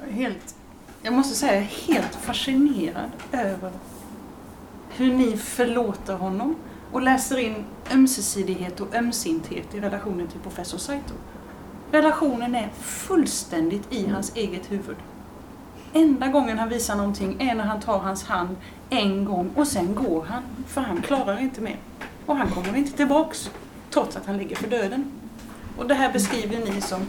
Jag 0.00 0.08
är 0.08 0.12
helt, 0.12 0.54
jag 1.02 1.12
måste 1.12 1.34
säga, 1.34 1.54
jag 1.54 1.62
är 1.62 1.94
helt 1.94 2.14
fascinerad 2.14 3.10
över 3.32 3.70
hur 4.96 5.14
ni 5.14 5.36
förlåter 5.36 6.14
honom 6.14 6.56
och 6.92 7.02
läser 7.02 7.38
in 7.38 7.64
ömsesidighet 7.92 8.80
och 8.80 8.94
ömsinthet 8.94 9.74
i 9.74 9.80
relationen 9.80 10.28
till 10.28 10.40
professor 10.40 10.78
Saito. 10.78 11.14
Relationen 11.92 12.54
är 12.54 12.68
fullständigt 12.80 13.92
i 13.92 14.08
hans 14.08 14.36
eget 14.36 14.72
huvud. 14.72 14.96
Enda 15.92 16.28
gången 16.28 16.58
han 16.58 16.68
visar 16.68 16.96
någonting 16.96 17.36
är 17.40 17.54
när 17.54 17.64
han 17.64 17.80
tar 17.80 17.98
hans 17.98 18.24
hand 18.24 18.56
en 18.90 19.24
gång 19.24 19.50
och 19.56 19.66
sen 19.66 19.94
går 19.94 20.24
han, 20.24 20.42
för 20.66 20.80
han 20.80 21.02
klarar 21.02 21.40
inte 21.40 21.60
mer. 21.60 21.76
Och 22.26 22.36
han 22.36 22.50
kommer 22.50 22.76
inte 22.76 22.96
tillbaks, 22.96 23.50
trots 23.90 24.16
att 24.16 24.26
han 24.26 24.38
ligger 24.38 24.56
för 24.56 24.68
döden. 24.68 25.12
Och 25.78 25.88
det 25.88 25.94
här 25.94 26.12
beskriver 26.12 26.72
ni 26.72 26.80
som 26.80 27.00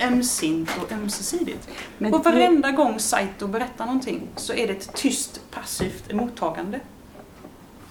ömsint 0.00 0.70
och 0.82 0.92
ömsesidigt. 0.92 1.68
Men 1.98 2.14
och 2.14 2.24
varenda 2.24 2.70
gång 2.70 2.98
Saito 2.98 3.46
berättar 3.46 3.86
någonting 3.86 4.28
så 4.36 4.52
är 4.52 4.66
det 4.66 4.72
ett 4.72 4.94
tyst, 4.94 5.40
passivt 5.50 6.12
mottagande. 6.12 6.80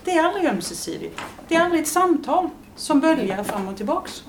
Det 0.03 0.11
är 0.11 0.23
aldrig 0.23 0.45
ömsesidigt. 0.45 1.21
Det 1.47 1.55
är 1.55 1.61
aldrig 1.61 1.81
ett 1.81 1.87
samtal 1.87 2.49
som 2.75 2.99
böljar 2.99 3.43
fram 3.43 3.67
och 3.67 3.77
tillbaks. 3.77 4.23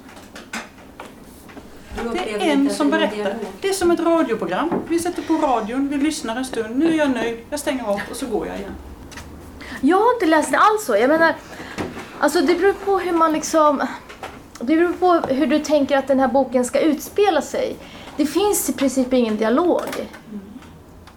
Det 2.13 2.33
är 2.33 2.53
en 2.53 2.71
som 2.71 2.91
berättar. 2.91 3.37
Det 3.61 3.69
är 3.69 3.73
som 3.73 3.91
ett 3.91 4.01
radioprogram. 4.01 4.71
Vi 4.89 4.99
sätter 4.99 5.23
på 5.23 5.35
radion, 5.35 5.89
vi 5.89 5.97
lyssnar 5.97 6.37
en 6.37 6.45
stund, 6.45 6.79
nu 6.79 6.93
är 6.93 6.99
jag 6.99 7.11
nöjd, 7.11 7.39
jag 7.51 7.61
stänger 7.61 7.85
av 7.85 8.01
och 8.11 8.17
så 8.17 8.27
går 8.27 8.47
jag 8.47 8.57
igen. 8.57 8.75
Jag 9.81 9.97
har 9.97 10.15
inte 10.15 10.27
läst 10.27 10.51
det 10.51 10.59
alls 10.59 10.85
så. 10.85 10.97
Jag 10.97 11.09
menar, 11.09 11.35
alltså 12.19 12.41
det 12.41 12.55
beror 12.55 12.73
på 12.73 12.99
hur 12.99 13.13
man 13.13 13.33
liksom... 13.33 13.83
Det 14.59 14.77
beror 14.77 14.93
på 14.93 15.13
hur 15.13 15.47
du 15.47 15.59
tänker 15.59 15.99
att 15.99 16.07
den 16.07 16.21
här 16.21 16.29
boken 16.29 16.65
ska 16.65 16.81
utspela 16.81 17.43
sig. 17.43 17.77
Det 18.17 18.27
finns 18.27 18.71
i 18.71 18.73
princip 18.73 19.13
ingen 19.13 19.37
dialog. 19.37 19.83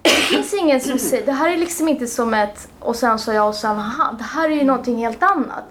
Det 0.01 0.09
finns 0.09 0.53
ingen 0.53 0.81
som 0.81 0.99
säger... 0.99 1.25
Det 1.25 1.31
här 1.31 1.53
är 1.53 1.57
liksom 1.57 1.87
inte 1.87 2.07
som 2.07 2.33
ett 2.33 2.67
och 2.79 2.95
sen 2.95 3.19
sa 3.19 3.33
jag 3.33 3.47
och 3.47 3.55
sen 3.55 3.77
han. 3.77 4.17
Det 4.17 4.23
här 4.23 4.49
är 4.49 4.55
ju 4.55 4.63
någonting 4.63 4.97
helt 4.97 5.23
annat. 5.23 5.63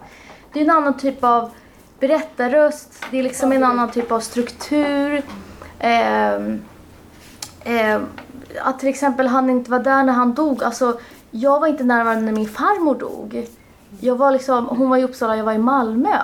Det 0.52 0.60
är 0.60 0.64
en 0.64 0.70
annan 0.70 0.98
typ 0.98 1.24
av 1.24 1.50
berättarröst. 2.00 3.04
Det 3.10 3.18
är 3.18 3.22
liksom 3.22 3.52
en 3.52 3.64
annan 3.64 3.90
typ 3.90 4.12
av 4.12 4.20
struktur. 4.20 5.22
Ehm, 5.78 6.62
ehm, 7.64 8.06
att 8.62 8.78
till 8.78 8.88
exempel 8.88 9.26
han 9.26 9.50
inte 9.50 9.70
var 9.70 9.78
där 9.78 10.04
när 10.04 10.12
han 10.12 10.34
dog. 10.34 10.64
Alltså, 10.64 11.00
jag 11.30 11.60
var 11.60 11.66
inte 11.66 11.84
närvarande 11.84 12.24
när 12.24 12.32
min 12.32 12.48
farmor 12.48 12.94
dog. 12.94 13.46
Jag 14.00 14.16
var 14.16 14.30
liksom, 14.30 14.66
hon 14.66 14.90
var 14.90 14.96
i 14.96 15.04
Uppsala, 15.04 15.36
jag 15.36 15.44
var 15.44 15.52
i 15.52 15.58
Malmö. 15.58 16.18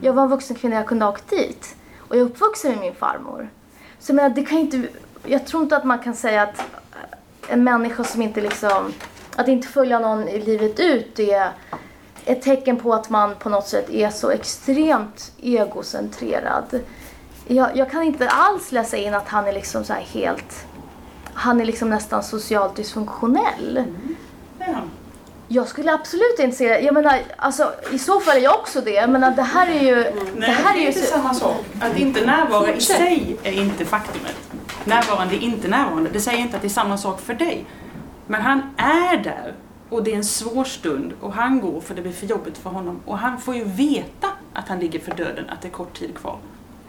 Jag 0.00 0.12
var 0.12 0.22
en 0.22 0.28
vuxen 0.28 0.56
kvinna, 0.56 0.76
jag 0.76 0.86
kunde 0.86 1.04
ha 1.04 1.12
åkt 1.12 1.30
dit. 1.30 1.76
Och 1.98 2.16
jag 2.16 2.20
är 2.20 2.24
uppvuxen 2.24 2.70
med 2.70 2.80
min 2.80 2.94
farmor. 2.94 3.48
Så 3.98 4.10
jag 4.10 4.16
menar, 4.16 4.30
det 4.30 4.44
kan 4.44 4.58
inte, 4.58 4.82
jag 5.24 5.46
tror 5.46 5.62
inte 5.62 5.76
att 5.76 5.84
man 5.84 5.98
kan 5.98 6.14
säga 6.14 6.42
att 6.42 6.62
en 7.48 7.64
människa 7.64 8.04
som 8.04 8.22
inte 8.22 8.40
liksom, 8.40 8.92
att 9.36 9.48
inte 9.48 9.68
följa 9.68 9.98
någon 9.98 10.28
i 10.28 10.40
livet 10.40 10.80
ut 10.80 11.18
är 11.18 11.50
ett 12.24 12.42
tecken 12.42 12.76
på 12.76 12.94
att 12.94 13.10
man 13.10 13.34
på 13.34 13.48
något 13.48 13.68
sätt 13.68 13.90
är 13.90 14.10
så 14.10 14.30
extremt 14.30 15.32
egocentrerad. 15.42 16.80
Jag, 17.46 17.76
jag 17.76 17.90
kan 17.90 18.02
inte 18.02 18.28
alls 18.28 18.72
läsa 18.72 18.96
in 18.96 19.14
att 19.14 19.28
han 19.28 19.46
är 19.46 19.52
liksom 19.52 19.84
så 19.84 19.92
helt, 19.92 20.66
han 21.34 21.60
är 21.60 21.64
liksom 21.64 21.90
nästan 21.90 22.22
socialt 22.22 22.76
dysfunktionell. 22.76 23.84
Det 24.58 24.64
är 24.64 24.72
han. 24.72 24.90
Jag 25.48 25.68
skulle 25.68 25.94
absolut 25.94 26.38
inte 26.38 26.56
se 26.56 26.68
det. 26.68 26.80
Jag 26.80 26.94
menar, 26.94 27.18
alltså, 27.36 27.72
i 27.92 27.98
så 27.98 28.20
fall 28.20 28.36
är 28.36 28.40
jag 28.40 28.54
också 28.54 28.80
det. 28.80 28.90
Jag 28.90 29.10
menar, 29.10 29.30
det 29.30 29.42
här 29.42 29.66
är 29.66 29.80
ju... 29.80 29.94
Nej, 29.94 30.12
det 30.36 30.46
här 30.46 30.74
är 30.74 30.80
ju 30.80 30.86
inte 30.86 31.00
så, 31.00 31.12
samma 31.12 31.34
sak. 31.34 31.64
Att 31.80 31.98
inte 31.98 32.26
närvara 32.26 32.74
i 32.74 32.80
sig 32.80 33.36
är 33.42 33.52
inte 33.52 33.84
faktumet. 33.84 34.36
närvarande, 34.84 35.36
inte 35.36 35.68
närvarande. 35.68 36.10
Det 36.10 36.20
säger 36.20 36.38
inte 36.38 36.56
att 36.56 36.62
det 36.62 36.68
är 36.68 36.70
samma 36.70 36.98
sak 36.98 37.20
för 37.20 37.34
dig. 37.34 37.66
Men 38.26 38.40
han 38.40 38.74
är 38.76 39.16
där 39.16 39.54
och 39.90 40.04
det 40.04 40.12
är 40.12 40.16
en 40.16 40.24
svår 40.24 40.64
stund 40.64 41.12
och 41.20 41.32
han 41.32 41.60
går 41.60 41.80
för 41.80 41.94
det 41.94 42.02
blir 42.02 42.12
för 42.12 42.26
jobbigt 42.26 42.58
för 42.58 42.70
honom. 42.70 43.00
Och 43.04 43.18
han 43.18 43.40
får 43.40 43.54
ju 43.54 43.64
veta 43.64 44.28
att 44.52 44.68
han 44.68 44.78
ligger 44.80 44.98
för 45.00 45.14
döden, 45.14 45.44
att 45.50 45.62
det 45.62 45.68
är 45.68 45.72
kort 45.72 45.98
tid 45.98 46.14
kvar. 46.14 46.38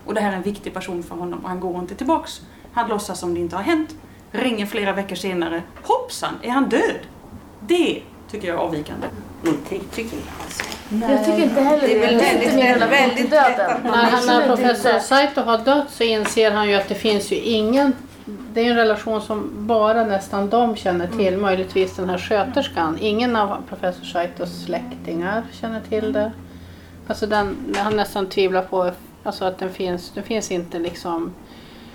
Och 0.05 0.13
det 0.13 0.21
här 0.21 0.31
är 0.31 0.35
en 0.35 0.41
viktig 0.43 0.73
person 0.73 1.03
för 1.03 1.15
honom 1.15 1.39
och 1.43 1.49
han 1.49 1.59
går 1.59 1.79
inte 1.79 1.95
tillbaks. 1.95 2.41
Han 2.73 2.89
låtsas 2.89 3.19
som 3.19 3.33
det 3.33 3.39
inte 3.39 3.55
har 3.55 3.63
hänt. 3.63 3.95
Ringer 4.31 4.65
flera 4.65 4.93
veckor 4.93 5.15
senare. 5.15 5.61
Hoppsan, 5.83 6.33
är 6.41 6.49
han 6.49 6.69
död? 6.69 6.99
Det 7.67 8.01
tycker 8.31 8.47
jag 8.47 8.55
är 8.57 8.61
avvikande. 8.61 9.07
Inte 9.45 9.69
tycker 9.95 10.17
jag 10.17 10.25
alltså. 10.43 10.63
Jag 11.11 11.25
tycker 11.25 11.43
inte 11.43 11.61
heller 11.61 11.87
Det 11.87 11.95
är 11.97 11.99
väl 11.99 12.15
väldigt, 12.17 12.53
väldigt 12.91 13.29
lätt 13.29 13.31
döden. 13.31 13.81
När, 13.83 13.91
han- 13.91 14.25
när 14.25 14.41
Absolut 14.41 14.45
professor. 14.47 14.99
Saito 14.99 15.41
har 15.41 15.57
dött 15.57 15.87
så 15.91 16.03
inser 16.03 16.51
han 16.51 16.69
ju 16.69 16.75
att 16.75 16.87
det 16.89 16.95
finns 16.95 17.31
ju 17.31 17.35
ingen 17.35 17.93
det 18.55 18.61
är 18.61 18.71
en 18.71 18.75
relation 18.75 19.21
som 19.21 19.51
bara 19.53 20.03
nästan 20.03 20.49
de 20.49 20.75
känner 20.75 21.07
till, 21.07 21.37
möjligtvis 21.37 21.95
den 21.95 22.09
här 22.09 22.17
sköterskan. 22.17 22.97
Ingen 23.01 23.35
av 23.35 23.61
professor 23.69 24.03
Saitos 24.03 24.63
släktingar 24.63 25.43
känner 25.51 25.81
till 25.81 26.13
det. 26.13 26.31
Alltså 27.07 27.27
den, 27.27 27.75
han 27.77 27.95
nästan 27.95 28.29
tvivlar 28.29 28.61
på 28.61 28.91
alltså 29.23 29.45
att 29.45 29.57
den 29.57 29.73
finns. 29.73 30.11
Det 30.11 30.21
finns 30.21 30.51
inte 30.51 30.79
liksom, 30.79 31.33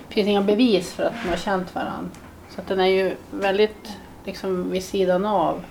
det 0.07 0.13
finns 0.13 0.27
inga 0.27 0.41
bevis 0.41 0.93
för 0.93 1.03
att 1.03 1.13
de 1.23 1.29
har 1.29 1.37
känt 1.37 1.75
varandra. 1.75 2.09
Så 2.49 2.61
att 2.61 2.67
den 2.67 2.79
är 2.79 2.87
ju 2.87 3.15
väldigt 3.31 3.97
liksom 4.25 4.71
vid 4.71 4.83
sidan 4.83 5.25
av. 5.25 5.63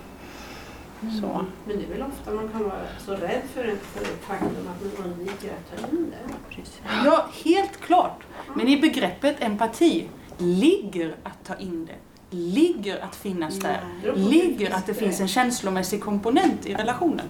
Så. 1.21 1.45
Men 1.65 1.77
det 1.77 1.83
är 1.83 1.89
väl 1.89 2.01
ofta 2.01 2.31
man 2.31 2.49
kan 2.49 2.63
vara 2.63 2.81
så 3.05 3.11
rädd 3.11 3.41
för 3.53 3.63
ett 3.63 4.23
faktum 4.27 4.69
att 4.69 4.99
man 4.99 5.05
undviker 5.05 5.49
att 5.49 5.81
ta 5.81 5.87
in 5.87 6.11
det. 6.11 6.61
Ja, 7.05 7.29
helt 7.45 7.81
klart. 7.81 8.23
Men 8.55 8.67
i 8.67 8.77
begreppet 8.77 9.35
empati 9.39 10.07
ligger 10.41 11.15
att 11.23 11.43
ta 11.43 11.55
in 11.55 11.85
det. 11.85 12.35
Ligger 12.35 13.03
att 13.03 13.15
finnas 13.15 13.59
där. 13.59 13.81
Ligger 14.15 14.75
att 14.75 14.85
det 14.85 14.93
finns 14.93 15.19
en 15.21 15.27
känslomässig 15.27 16.01
komponent 16.01 16.65
i 16.65 16.73
relationen. 16.73 17.25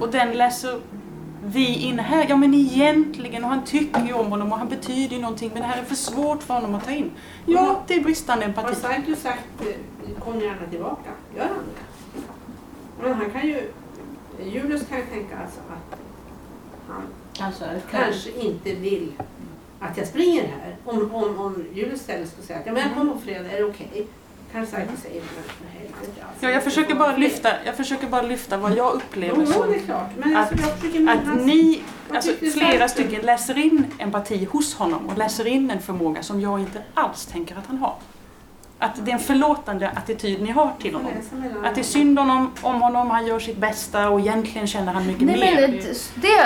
Och 0.00 0.10
den 0.10 0.32
läser 0.32 0.80
vi 1.44 1.74
in 1.74 1.98
här. 1.98 2.26
Ja 2.28 2.36
men 2.36 2.54
egentligen, 2.54 3.44
och 3.44 3.50
han 3.50 3.64
tycker 3.64 4.06
ju 4.06 4.12
om 4.12 4.26
honom 4.26 4.52
och 4.52 4.58
han 4.58 4.68
betyder 4.68 5.16
ju 5.16 5.22
någonting 5.22 5.50
men 5.52 5.62
det 5.62 5.68
här 5.68 5.78
är 5.78 5.84
för 5.84 5.94
svårt 5.94 6.42
för 6.42 6.54
honom 6.54 6.74
att 6.74 6.84
ta 6.84 6.90
in. 6.90 7.10
Ja, 7.46 7.82
det 7.86 7.94
är 7.94 8.00
bristande 8.00 8.44
Har 8.44 8.50
empati. 8.50 8.74
Saito 8.74 9.16
sagt 9.16 9.44
eh, 9.60 10.22
kom 10.24 10.40
gärna 10.40 10.66
tillbaka? 10.70 11.10
Gör 11.36 11.44
han 11.44 11.64
det? 11.74 12.20
Men 13.02 13.14
han 13.14 13.30
kan 13.30 13.46
ju, 13.46 13.62
Julius 14.44 14.86
kan 14.88 14.98
ju 14.98 15.06
tänka 15.06 15.38
alltså 15.38 15.60
att 15.60 15.98
han 16.88 17.02
Alltså, 17.40 17.64
kanske 17.90 18.30
inte 18.30 18.74
vill 18.74 19.12
att 19.90 19.96
jag 19.96 20.06
springer 20.06 20.42
här. 20.42 20.76
Om, 20.84 21.14
om, 21.14 21.38
om 21.38 21.64
Julius 21.74 22.00
istället 22.00 22.28
skulle 22.30 22.46
säga 22.46 22.58
att 22.58 22.66
ja, 22.66 22.72
men 22.72 22.82
jag 22.82 22.94
kommer 22.94 23.12
på 23.12 23.18
fredag, 23.20 23.50
är 23.52 23.56
det 23.58 23.64
okej? 23.64 24.06
Kanske 24.52 24.76
Saito 24.76 24.92
säger 25.02 25.20
alltså. 25.22 26.40
Ja, 26.40 26.50
jag 26.50 26.64
försöker 26.64 26.94
bara 26.94 27.16
lyfta, 27.16 27.48
jag 27.64 27.76
försöker 27.76 28.06
bara 28.06 28.22
lyfta 28.22 28.56
vad 28.56 28.76
jag 28.76 28.92
upplever 28.94 29.36
Jo, 29.40 29.46
som 29.46 29.74
klart. 29.86 30.10
Men 30.18 30.36
att- 30.36 30.52
att 31.08 31.44
ni, 31.44 31.82
alltså 32.10 32.32
flera 32.32 32.88
stycken 32.88 33.22
läser 33.22 33.58
in 33.58 33.86
empati 33.98 34.44
hos 34.44 34.74
honom 34.74 35.06
och 35.06 35.18
läser 35.18 35.46
in 35.46 35.70
en 35.70 35.80
förmåga 35.80 36.22
som 36.22 36.40
jag 36.40 36.60
inte 36.60 36.82
alls 36.94 37.26
tänker 37.26 37.56
att 37.56 37.66
han 37.66 37.78
har. 37.78 37.94
Att 38.78 39.04
det 39.04 39.10
är 39.10 39.12
en 39.12 39.20
förlåtande 39.20 39.88
attityd 39.88 40.42
ni 40.42 40.50
har 40.50 40.72
till 40.80 40.94
honom. 40.94 41.12
Att 41.64 41.74
det 41.74 41.80
är 41.80 41.84
synd 41.84 42.18
om, 42.18 42.52
om 42.62 42.82
honom, 42.82 43.10
han 43.10 43.26
gör 43.26 43.38
sitt 43.38 43.56
bästa 43.56 44.08
och 44.08 44.20
egentligen 44.20 44.66
känner 44.66 44.92
han 44.92 45.06
mycket 45.06 45.22
Nej, 45.22 45.40
mer. 45.40 45.60
men 45.60 45.70
det, 45.70 45.76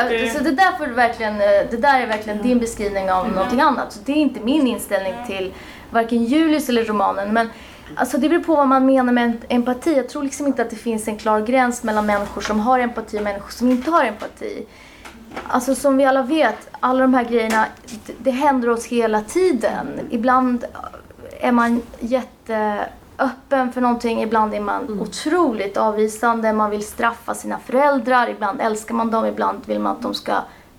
det, 0.09 0.31
så 0.31 0.45
det, 0.45 0.51
där 0.51 0.79
får 0.79 0.87
du 0.87 0.93
verkligen, 0.93 1.35
eh, 1.35 1.71
det 1.71 1.77
där 1.77 2.01
är 2.01 2.07
verkligen 2.07 2.43
din 2.43 2.59
beskrivning 2.59 3.11
av 3.11 3.29
någonting 3.33 3.61
annat. 3.61 3.93
Så 3.93 4.01
det 4.05 4.13
är 4.13 4.17
inte 4.17 4.41
min 4.41 4.67
inställning 4.67 5.15
till 5.27 5.55
varken 5.91 6.25
Julius 6.25 6.69
eller 6.69 6.85
romanen. 6.85 7.33
Men 7.33 7.49
alltså, 7.95 8.19
det 8.19 8.29
beror 8.29 8.43
på 8.43 8.55
vad 8.57 8.69
man 8.69 8.87
menar 8.87 9.13
med 9.13 9.45
empati. 9.49 9.97
Jag 9.97 10.09
tror 10.09 10.23
liksom 10.23 10.47
inte 10.47 10.63
att 10.63 10.71
det 10.71 10.77
finns 10.77 11.09
en 11.09 11.17
klar 11.17 11.41
gräns 11.41 11.83
mellan 11.83 12.07
människor 12.07 12.41
som 12.41 12.61
har 12.61 12.79
empati 12.79 13.19
och 13.19 13.23
människor 13.23 13.51
som 13.51 13.71
inte 13.71 13.91
har 13.91 14.05
empati. 14.05 14.67
Alltså 15.49 15.75
som 15.75 15.97
vi 15.97 16.05
alla 16.05 16.23
vet, 16.23 16.69
alla 16.81 17.01
de 17.01 17.15
här 17.15 17.25
grejerna, 17.25 17.67
det, 18.07 18.13
det 18.19 18.31
händer 18.31 18.71
oss 18.71 18.87
hela 18.87 19.21
tiden. 19.21 19.87
Ibland 20.11 20.65
är 21.41 21.53
man 21.53 21.83
jätteöppen 22.01 23.73
för 23.73 23.81
någonting, 23.81 24.23
ibland 24.23 24.55
är 24.55 24.61
man 24.61 25.01
otroligt 25.01 25.77
avvisande. 25.77 26.53
Man 26.53 26.71
vill 26.71 26.87
straffa 26.87 27.35
sina 27.35 27.59
föräldrar, 27.59 28.29
ibland 28.29 28.61
älskar 28.61 28.95
man 28.95 29.11
dem, 29.11 29.27
ibland 29.27 29.67
vill 29.67 29.79
man 29.79 29.93
att 29.93 30.03
de 30.03 30.15
ska 30.15 30.35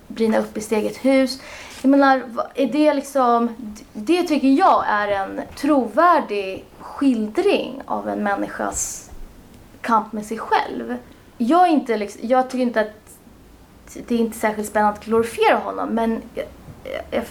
brinna 0.08 0.38
upp 0.38 0.58
i 0.58 0.62
sitt 0.62 0.71
eget 0.71 1.06
hus. 1.06 1.41
Jag 1.82 1.89
menar, 1.89 2.24
är 2.54 2.71
det 2.71 2.93
liksom, 2.93 3.56
det 3.93 4.24
tycker 4.24 4.47
jag 4.47 4.84
är 4.88 5.08
en 5.08 5.41
trovärdig 5.56 6.65
skildring 6.80 7.82
av 7.86 8.10
en 8.10 8.24
människas 8.24 9.10
kamp 9.82 10.13
med 10.13 10.26
sig 10.26 10.38
själv. 10.38 10.97
Jag, 11.38 11.67
är 11.67 11.71
inte 11.71 11.97
liksom, 11.97 12.28
jag 12.28 12.50
tycker 12.50 12.63
inte 12.63 12.82
att 12.82 13.02
det 14.08 14.15
är 14.15 14.19
inte 14.19 14.38
särskilt 14.38 14.69
spännande 14.69 15.00
att 15.00 15.06
glorifiera 15.06 15.58
honom 15.58 15.89
men 15.89 16.21
jag, 17.12 17.24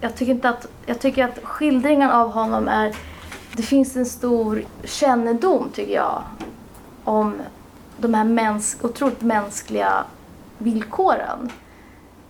jag, 0.00 0.16
tycker 0.16 0.32
inte 0.32 0.48
att, 0.48 0.66
jag 0.86 1.00
tycker 1.00 1.24
att 1.24 1.38
skildringen 1.42 2.10
av 2.10 2.30
honom 2.30 2.68
är, 2.68 2.96
det 3.56 3.62
finns 3.62 3.96
en 3.96 4.06
stor 4.06 4.64
kännedom 4.84 5.70
tycker 5.74 5.94
jag 5.94 6.22
om 7.04 7.42
de 7.96 8.14
här 8.14 8.24
mäns, 8.24 8.76
otroligt 8.82 9.22
mänskliga 9.22 10.04
villkoren 10.58 11.50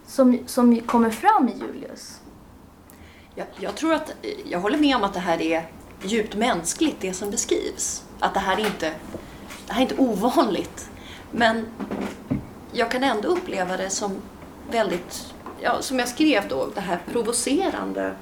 som, 0.07 0.39
som 0.47 0.81
kommer 0.81 1.11
fram 1.11 1.49
i 1.49 1.53
Julius. 1.59 2.21
Jag, 3.35 3.47
jag 3.61 3.75
tror 3.75 3.95
att, 3.95 4.13
jag 4.45 4.61
håller 4.61 4.79
med 4.79 4.97
om 4.97 5.05
att 5.05 5.15
det 5.15 5.21
här 5.21 5.43
är 5.43 5.69
djupt 6.03 6.35
mänskligt, 6.35 6.97
det 7.01 7.13
som 7.13 7.31
beskrivs. 7.31 8.05
Att 8.21 8.35
det 8.35 8.41
här 8.41 8.57
är 8.57 8.67
inte, 8.67 8.93
det 9.67 9.73
här 9.73 9.79
är 9.79 9.83
inte 9.83 10.03
ovanligt. 10.03 10.91
Men 11.31 11.67
jag 12.73 12.91
kan 12.91 13.05
ändå 13.05 13.29
uppleva 13.29 13.77
det 13.77 13.91
som 13.91 14.17
väldigt, 14.71 15.34
ja, 15.65 15.83
som 15.83 15.99
jag 15.99 16.09
skrev 16.09 16.49
då, 16.49 16.69
det 16.75 16.81
här 16.81 16.99
provocerande. 17.13 18.15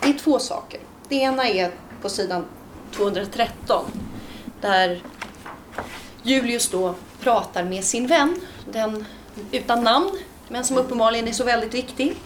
Det 0.00 0.08
är 0.08 0.12
två 0.12 0.38
saker. 0.38 0.80
Det 1.08 1.16
ena 1.16 1.48
är 1.48 1.70
på 2.02 2.08
sidan 2.08 2.44
213 2.92 3.84
där 4.60 5.02
Julius 6.22 6.68
då 6.68 6.94
pratar 7.20 7.64
med 7.64 7.84
sin 7.84 8.06
vän, 8.06 8.40
den 8.72 9.04
utan 9.52 9.84
namn, 9.84 10.10
men 10.48 10.64
som 10.64 10.78
uppenbarligen 10.78 11.28
är 11.28 11.32
så 11.32 11.44
väldigt 11.44 11.74
viktig. 11.74 12.16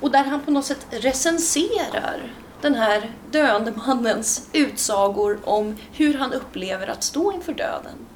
Och 0.00 0.10
där 0.10 0.24
han 0.24 0.40
på 0.40 0.50
något 0.50 0.64
sätt 0.64 0.86
recenserar 0.90 2.32
den 2.60 2.74
här 2.74 3.12
döende 3.30 3.72
mannens 3.86 4.48
utsagor 4.52 5.38
om 5.44 5.76
hur 5.92 6.14
han 6.14 6.32
upplever 6.32 6.86
att 6.86 7.02
stå 7.02 7.32
inför 7.32 7.52
döden. 7.52 8.06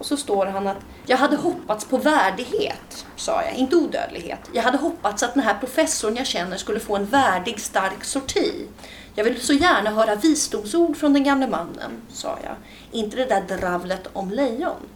Och 0.00 0.06
så 0.06 0.16
står 0.16 0.46
han 0.46 0.66
att 0.66 0.76
jag 1.06 1.16
hade 1.16 1.36
hoppats 1.36 1.84
på 1.84 1.96
värdighet, 1.96 3.06
sa 3.16 3.42
jag, 3.42 3.54
inte 3.54 3.76
odödlighet. 3.76 4.38
Jag 4.52 4.62
hade 4.62 4.78
hoppats 4.78 5.22
att 5.22 5.34
den 5.34 5.42
här 5.42 5.54
professorn 5.54 6.16
jag 6.16 6.26
känner 6.26 6.56
skulle 6.56 6.80
få 6.80 6.96
en 6.96 7.04
värdig, 7.04 7.60
stark 7.60 8.04
sorti. 8.04 8.66
Jag 9.14 9.24
vill 9.24 9.40
så 9.40 9.52
gärna 9.52 9.90
höra 9.90 10.14
visdomsord 10.14 10.96
från 10.96 11.12
den 11.12 11.24
gamle 11.24 11.46
mannen, 11.46 12.02
sa 12.08 12.38
jag. 12.44 12.54
Inte 12.90 13.16
det 13.16 13.24
där 13.24 13.58
dravlet 13.58 14.08
om 14.12 14.30
lejon. 14.30 14.88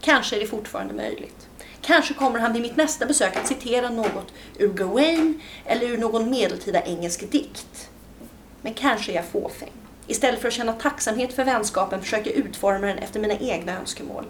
Kanske 0.00 0.36
är 0.36 0.40
det 0.40 0.46
fortfarande 0.46 0.94
möjligt. 0.94 1.48
Kanske 1.80 2.14
kommer 2.14 2.38
han 2.38 2.52
vid 2.52 2.62
mitt 2.62 2.76
nästa 2.76 3.06
besök 3.06 3.36
att 3.36 3.46
citera 3.46 3.90
något 3.90 4.32
ur 4.58 4.72
Gawain 4.72 5.40
eller 5.64 5.86
ur 5.86 5.98
någon 5.98 6.30
medeltida 6.30 6.82
engelsk 6.82 7.30
dikt. 7.30 7.90
Men 8.62 8.74
kanske 8.74 9.12
är 9.12 9.16
jag 9.16 9.24
fåfäng. 9.24 9.81
Istället 10.06 10.40
för 10.40 10.48
att 10.48 10.54
känna 10.54 10.72
tacksamhet 10.72 11.32
för 11.32 11.44
vänskapen 11.44 12.00
försöker 12.00 12.30
jag 12.30 12.38
utforma 12.38 12.86
den 12.86 12.98
efter 12.98 13.20
mina 13.20 13.34
egna 13.34 13.78
önskemål. 13.78 14.24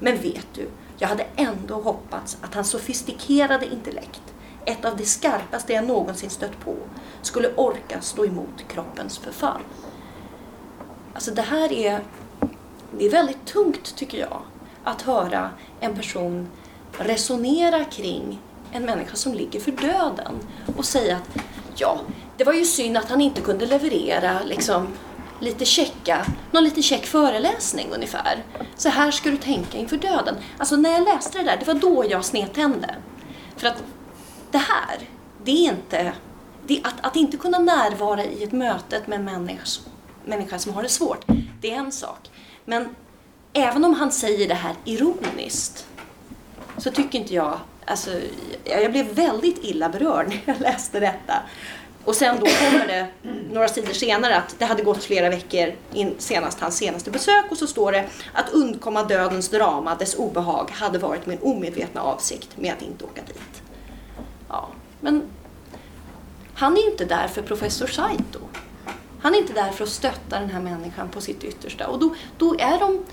Men 0.00 0.16
vet 0.16 0.46
du, 0.54 0.68
jag 0.98 1.08
hade 1.08 1.26
ändå 1.36 1.74
hoppats 1.74 2.38
att 2.42 2.54
hans 2.54 2.70
sofistikerade 2.70 3.66
intellekt, 3.66 4.22
ett 4.64 4.84
av 4.84 4.96
de 4.96 5.04
skarpaste 5.04 5.72
jag 5.72 5.86
någonsin 5.86 6.30
stött 6.30 6.60
på, 6.60 6.74
skulle 7.22 7.54
orka 7.54 8.00
stå 8.00 8.24
emot 8.24 8.64
kroppens 8.68 9.18
förfall. 9.18 9.60
Alltså 11.14 11.30
det 11.30 11.42
här 11.42 11.72
är, 11.72 12.00
det 12.98 13.06
är 13.06 13.10
väldigt 13.10 13.46
tungt 13.46 13.96
tycker 13.96 14.18
jag, 14.18 14.42
att 14.84 15.02
höra 15.02 15.50
en 15.80 15.96
person 15.96 16.48
resonera 16.98 17.84
kring 17.84 18.40
en 18.72 18.84
människa 18.84 19.16
som 19.16 19.34
ligger 19.34 19.60
för 19.60 19.72
döden 19.72 20.34
och 20.76 20.84
säga 20.84 21.16
att 21.16 21.42
ja, 21.76 22.00
det 22.36 22.44
var 22.44 22.52
ju 22.52 22.64
synd 22.64 22.96
att 22.96 23.10
han 23.10 23.20
inte 23.20 23.40
kunde 23.40 23.66
leverera 23.66 24.42
liksom 24.44 24.86
lite 25.40 25.64
checka, 25.64 26.26
någon 26.52 26.64
liten 26.64 26.82
check 26.82 27.06
föreläsning 27.06 27.88
ungefär. 27.94 28.44
Så 28.76 28.88
här 28.88 29.10
ska 29.10 29.30
du 29.30 29.36
tänka 29.36 29.78
inför 29.78 29.96
döden. 29.96 30.34
Alltså 30.58 30.76
när 30.76 30.90
jag 30.90 31.04
läste 31.04 31.38
det 31.38 31.44
där, 31.44 31.56
det 31.56 31.66
var 31.66 31.74
då 31.74 32.04
jag 32.08 32.24
snedtände. 32.24 32.94
För 33.56 33.66
att 33.66 33.82
det 34.50 34.58
här, 34.58 34.98
det 35.44 35.50
är 35.50 35.72
inte, 35.72 36.12
det, 36.66 36.80
att, 36.84 36.94
att 37.00 37.16
inte 37.16 37.36
kunna 37.36 37.58
närvara 37.58 38.24
i 38.24 38.44
ett 38.44 38.52
möte 38.52 39.02
med 39.06 39.18
en 39.18 39.24
människa, 39.24 39.80
människa 40.24 40.58
som 40.58 40.74
har 40.74 40.82
det 40.82 40.88
svårt, 40.88 41.24
det 41.60 41.70
är 41.70 41.76
en 41.76 41.92
sak. 41.92 42.30
Men 42.64 42.94
även 43.52 43.84
om 43.84 43.94
han 43.94 44.12
säger 44.12 44.48
det 44.48 44.54
här 44.54 44.74
ironiskt 44.84 45.86
så 46.78 46.90
tycker 46.90 47.18
inte 47.18 47.34
jag, 47.34 47.58
alltså 47.84 48.10
jag 48.64 48.82
jag 48.82 48.92
blev 48.92 49.06
väldigt 49.06 49.64
illa 49.64 49.88
berörd 49.88 50.28
när 50.28 50.40
jag 50.44 50.60
läste 50.60 51.00
detta. 51.00 51.42
Och 52.06 52.14
sen 52.14 52.36
då 52.40 52.46
kommer 52.46 52.86
det 52.86 53.06
några 53.52 53.68
sidor 53.68 53.92
senare 53.92 54.36
att 54.36 54.54
det 54.58 54.64
hade 54.64 54.82
gått 54.82 55.04
flera 55.04 55.28
veckor 55.28 55.72
in, 55.92 56.14
senast 56.18 56.60
hans 56.60 56.76
senaste 56.76 57.10
besök 57.10 57.44
och 57.50 57.56
så 57.56 57.66
står 57.66 57.92
det 57.92 58.04
att 58.32 58.50
undkomma 58.52 59.02
dödens 59.02 59.48
drama, 59.48 59.94
dess 59.94 60.14
obehag, 60.14 60.70
hade 60.70 60.98
varit 60.98 61.26
min 61.26 61.38
omedvetna 61.42 62.02
avsikt 62.02 62.56
med 62.56 62.72
att 62.72 62.82
inte 62.82 63.04
åka 63.04 63.22
dit. 63.26 63.62
Ja, 64.48 64.68
men 65.00 65.22
han 66.54 66.76
är 66.76 66.80
ju 66.80 66.90
inte 66.90 67.04
där 67.04 67.28
för 67.28 67.42
professor 67.42 67.86
Saito. 67.86 68.40
Han 69.20 69.34
är 69.34 69.38
inte 69.38 69.52
där 69.52 69.70
för 69.70 69.84
att 69.84 69.90
stötta 69.90 70.40
den 70.40 70.50
här 70.50 70.60
människan 70.60 71.08
på 71.08 71.20
sitt 71.20 71.44
yttersta. 71.44 71.86
Och 71.86 71.98
då, 71.98 72.14
då, 72.38 72.54
är, 72.58 72.78
de, 72.78 73.04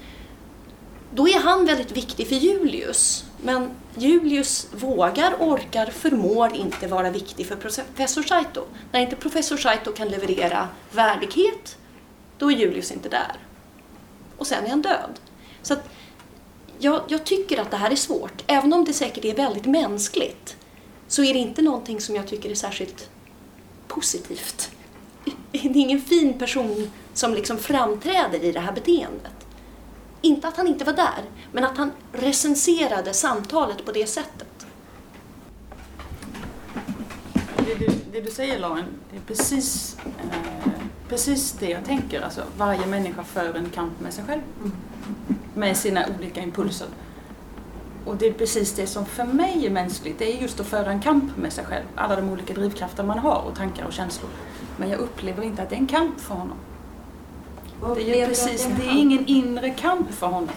då 1.16 1.28
är 1.28 1.40
han 1.40 1.66
väldigt 1.66 1.92
viktig 1.92 2.28
för 2.28 2.36
Julius. 2.36 3.26
Men 3.42 3.72
Julius 3.98 4.68
vågar, 4.74 5.36
orkar, 5.40 5.86
förmår 5.86 6.56
inte 6.56 6.88
vara 6.88 7.10
viktig 7.10 7.48
för 7.48 7.56
professor 7.56 8.24
Saito. 8.24 8.66
När 8.92 9.00
inte 9.00 9.16
professor 9.16 9.58
Saito 9.58 9.92
kan 9.92 10.08
leverera 10.10 10.68
värdighet, 10.92 11.78
då 12.38 12.52
är 12.52 12.56
Julius 12.56 12.92
inte 12.92 13.10
där. 13.10 13.36
Och 14.38 14.48
sen 14.48 14.66
är 14.66 14.70
han 14.70 14.82
död. 14.82 15.20
Så 15.62 15.74
att 15.74 15.90
jag, 16.80 17.02
jag 17.08 17.24
tycker 17.24 17.62
att 17.62 17.72
det 17.72 17.78
här 17.78 17.92
är 17.92 17.96
svårt. 17.96 18.44
Även 18.48 18.74
om 18.74 18.86
det 18.86 18.94
säkert 18.94 19.26
är 19.26 19.36
väldigt 19.36 19.66
mänskligt 19.66 20.56
så 21.08 21.24
är 21.24 21.34
det 21.34 21.40
inte 21.40 21.62
någonting 21.62 22.02
som 22.02 22.16
jag 22.16 22.28
tycker 22.28 22.50
är 22.50 22.56
särskilt 22.56 23.10
positivt. 23.88 24.72
Det 25.52 25.58
är 25.58 25.78
ingen 25.78 26.02
fin 26.02 26.40
person 26.40 26.92
som 27.14 27.34
liksom 27.34 27.58
framträder 27.58 28.44
i 28.44 28.52
det 28.52 28.60
här 28.60 28.72
beteendet. 28.72 29.43
Inte 30.26 30.48
att 30.48 30.58
han 30.58 30.68
inte 30.68 30.86
var 30.86 30.94
där, 30.94 31.24
men 31.52 31.66
att 31.66 31.78
han 31.78 31.92
recenserade 32.12 33.14
samtalet 33.14 33.86
på 33.86 33.92
det 33.92 34.08
sättet. 34.08 34.66
Det 37.58 37.76
du, 37.80 37.88
det 38.12 38.22
du 38.22 38.32
säger 38.32 38.60
Lauren, 38.60 38.86
det 39.12 39.18
är 39.18 39.22
precis, 39.22 39.98
eh, 40.06 40.72
precis 41.10 41.52
det 41.52 41.70
jag 41.70 41.86
tänker. 41.86 42.22
Alltså, 42.22 42.42
varje 42.58 42.86
människa 42.86 43.24
för 43.24 43.54
en 43.54 43.70
kamp 43.70 44.00
med 44.00 44.14
sig 44.14 44.24
själv. 44.28 44.42
Med 45.54 45.78
sina 45.78 46.06
olika 46.18 46.42
impulser. 46.42 46.88
Och 48.06 48.16
det 48.16 48.28
är 48.28 48.34
precis 48.34 48.74
det 48.74 48.88
som 48.88 49.06
för 49.06 49.26
mig 49.26 49.66
är 49.66 49.70
mänskligt. 49.70 50.20
Det 50.20 50.38
är 50.38 50.42
just 50.42 50.60
att 50.60 50.68
föra 50.68 50.92
en 50.92 51.02
kamp 51.02 51.38
med 51.38 51.54
sig 51.54 51.66
själv. 51.66 51.86
Alla 51.96 52.16
de 52.16 52.30
olika 52.30 52.54
drivkrafter 52.54 53.04
man 53.04 53.20
har 53.20 53.42
och 53.42 53.56
tankar 53.56 53.86
och 53.86 53.94
känslor. 53.94 54.30
Men 54.78 54.90
jag 54.90 55.00
upplever 55.00 55.44
inte 55.44 55.64
att 55.64 55.70
det 55.70 55.76
är 55.76 55.80
en 55.80 55.88
kamp 55.88 56.20
för 56.20 56.36
honom. 56.36 56.58
Det 57.96 58.22
är, 58.22 58.28
precis, 58.28 58.68
det 58.78 58.86
är 58.86 58.98
ingen 58.98 59.26
inre 59.26 59.70
kamp 59.70 60.12
för 60.12 60.28
honom. 60.28 60.56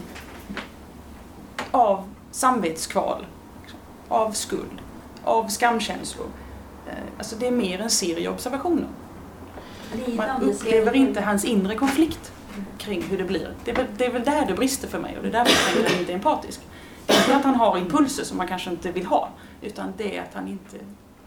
Av 1.70 2.08
samvetskval, 2.30 3.26
av 4.08 4.32
skuld, 4.32 4.80
av 5.24 5.48
skamkänslor. 5.48 6.26
Eh, 6.88 6.92
alltså 7.18 7.36
det 7.36 7.46
är 7.46 7.50
mer 7.50 7.80
en 7.80 7.90
serie 7.90 8.28
observationer. 8.28 8.88
Man 10.16 10.42
upplever 10.42 10.96
inte 10.96 11.20
hans 11.20 11.44
inre 11.44 11.74
konflikt 11.74 12.32
kring 12.78 13.02
hur 13.02 13.18
det 13.18 13.24
blir. 13.24 13.54
Det 13.64 13.70
är, 13.70 13.74
väl, 13.74 13.86
det 13.96 14.06
är 14.06 14.12
väl 14.12 14.24
där 14.24 14.46
det 14.46 14.54
brister 14.54 14.88
för 14.88 14.98
mig 14.98 15.16
och 15.16 15.22
det 15.22 15.28
är 15.28 15.32
därför 15.32 15.52
jag 15.52 15.64
tänker 15.64 15.84
att 15.84 15.90
han 15.90 16.00
inte 16.00 16.12
är 16.12 16.16
empatisk. 16.16 16.60
Inte 17.08 17.36
att 17.36 17.44
han 17.44 17.54
har 17.54 17.78
impulser 17.78 18.24
som 18.24 18.38
man 18.38 18.48
kanske 18.48 18.70
inte 18.70 18.92
vill 18.92 19.06
ha, 19.06 19.28
utan 19.62 19.92
det 19.96 20.16
är 20.16 20.22
att 20.22 20.34
han 20.34 20.48
inte 20.48 20.76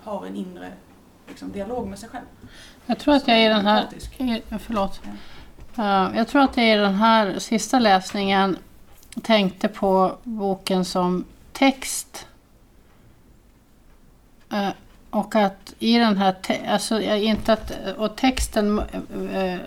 har 0.04 0.26
en 0.26 0.36
inre 0.36 0.72
liksom, 1.28 1.52
dialog 1.52 1.88
med 1.88 2.00
sig 2.00 2.10
själv. 2.10 2.26
Jag 2.86 3.00
tror 3.00 3.16
att 3.16 3.28
jag 3.28 3.46
i 3.46 3.48
den 3.48 3.66
här... 3.66 3.88
Förlåt. 4.60 5.02
Uh, 5.06 5.14
jag 6.16 6.28
tror 6.28 6.42
att 6.42 6.58
jag 6.58 6.66
i 6.66 6.76
den 6.76 6.96
här 6.96 7.40
sista 7.40 7.80
läsningen 7.80 8.58
tänkte 9.22 9.68
på 9.68 10.18
boken 10.24 10.86
som 10.86 11.26
text. 11.54 12.28
Eh, 14.52 14.70
och 15.10 15.36
att 15.36 15.74
i 15.80 15.98
den 15.98 16.18
här, 16.18 16.36
alltså 16.70 17.02
inte 17.02 17.54
att, 17.54 17.72
och 17.98 18.16
texten, 18.16 18.82
eh, 19.34 19.58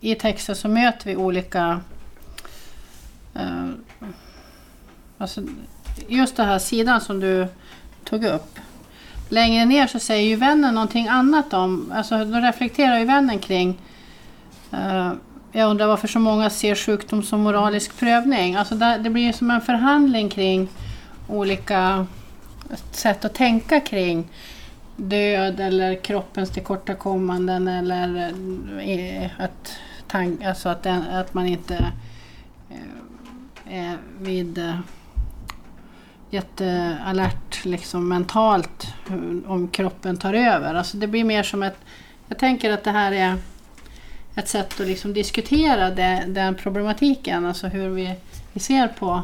i 0.00 0.14
texten 0.14 0.56
så 0.56 0.68
möter 0.68 1.06
vi 1.06 1.16
olika 1.16 1.80
eh, 3.34 3.70
Alltså, 5.18 5.42
just 6.08 6.36
den 6.36 6.46
här 6.46 6.58
sidan 6.58 7.00
som 7.00 7.20
du 7.20 7.46
tog 8.04 8.24
upp. 8.24 8.58
Längre 9.28 9.64
ner 9.64 9.86
så 9.86 9.98
säger 9.98 10.28
ju 10.28 10.36
vännen 10.36 10.74
någonting 10.74 11.08
annat 11.08 11.52
om, 11.52 11.92
alltså 11.94 12.24
då 12.24 12.38
reflekterar 12.38 12.98
ju 12.98 13.04
vännen 13.04 13.38
kring 13.38 13.78
jag 15.56 15.70
undrar 15.70 15.86
varför 15.86 16.08
så 16.08 16.18
många 16.18 16.50
ser 16.50 16.74
sjukdom 16.74 17.22
som 17.22 17.40
moralisk 17.40 17.98
prövning. 17.98 18.54
Alltså 18.54 18.74
där, 18.74 18.98
det 18.98 19.10
blir 19.10 19.32
som 19.32 19.50
en 19.50 19.60
förhandling 19.60 20.28
kring 20.28 20.68
olika 21.28 22.06
sätt 22.90 23.24
att 23.24 23.34
tänka 23.34 23.80
kring 23.80 24.28
död 24.96 25.60
eller 25.60 25.94
kroppens 25.94 26.50
tillkortakommanden 26.50 27.68
eller 27.68 28.32
eh, 28.80 29.30
att, 29.38 29.78
tank, 30.08 30.42
alltså 30.42 30.68
att, 30.68 30.82
den, 30.82 31.02
att 31.02 31.34
man 31.34 31.46
inte 31.46 31.92
eh, 32.70 33.90
är 33.90 33.96
vid 34.20 34.58
eh, 34.58 34.78
jättealert 36.30 37.64
liksom 37.64 38.08
mentalt 38.08 38.86
om 39.46 39.68
kroppen 39.72 40.16
tar 40.16 40.34
över. 40.34 40.74
Alltså 40.74 40.96
det 40.96 41.06
blir 41.06 41.24
mer 41.24 41.42
som 41.42 41.62
ett... 41.62 41.78
Jag 42.28 42.38
tänker 42.38 42.72
att 42.72 42.84
det 42.84 42.90
här 42.90 43.12
är 43.12 43.36
ett 44.36 44.48
sätt 44.48 44.80
att 44.80 44.86
liksom 44.86 45.12
diskutera 45.12 45.90
det, 45.90 46.24
den 46.28 46.54
problematiken, 46.54 47.46
alltså 47.46 47.66
hur 47.66 47.88
vi, 47.88 48.14
vi 48.52 48.60
ser 48.60 48.88
på, 48.88 49.22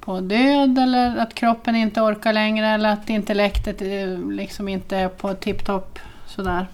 på 0.00 0.20
död 0.20 0.78
eller 0.78 1.16
att 1.16 1.34
kroppen 1.34 1.76
inte 1.76 2.00
orkar 2.00 2.32
längre 2.32 2.66
eller 2.66 2.88
att 2.88 3.10
intellektet 3.10 3.82
eh, 3.82 4.18
liksom 4.30 4.68
inte 4.68 4.96
är 4.96 5.08
på 5.08 5.34
tipptopp 5.34 5.98
sådär. 6.26 6.66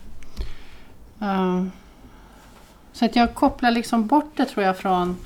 Uh, 1.22 1.66
så 2.92 3.04
att 3.04 3.16
jag 3.16 3.34
kopplar 3.34 3.70
liksom 3.70 4.06
bort 4.06 4.32
det 4.36 4.44
tror 4.44 4.64
jag 4.64 4.78
från 4.78 5.16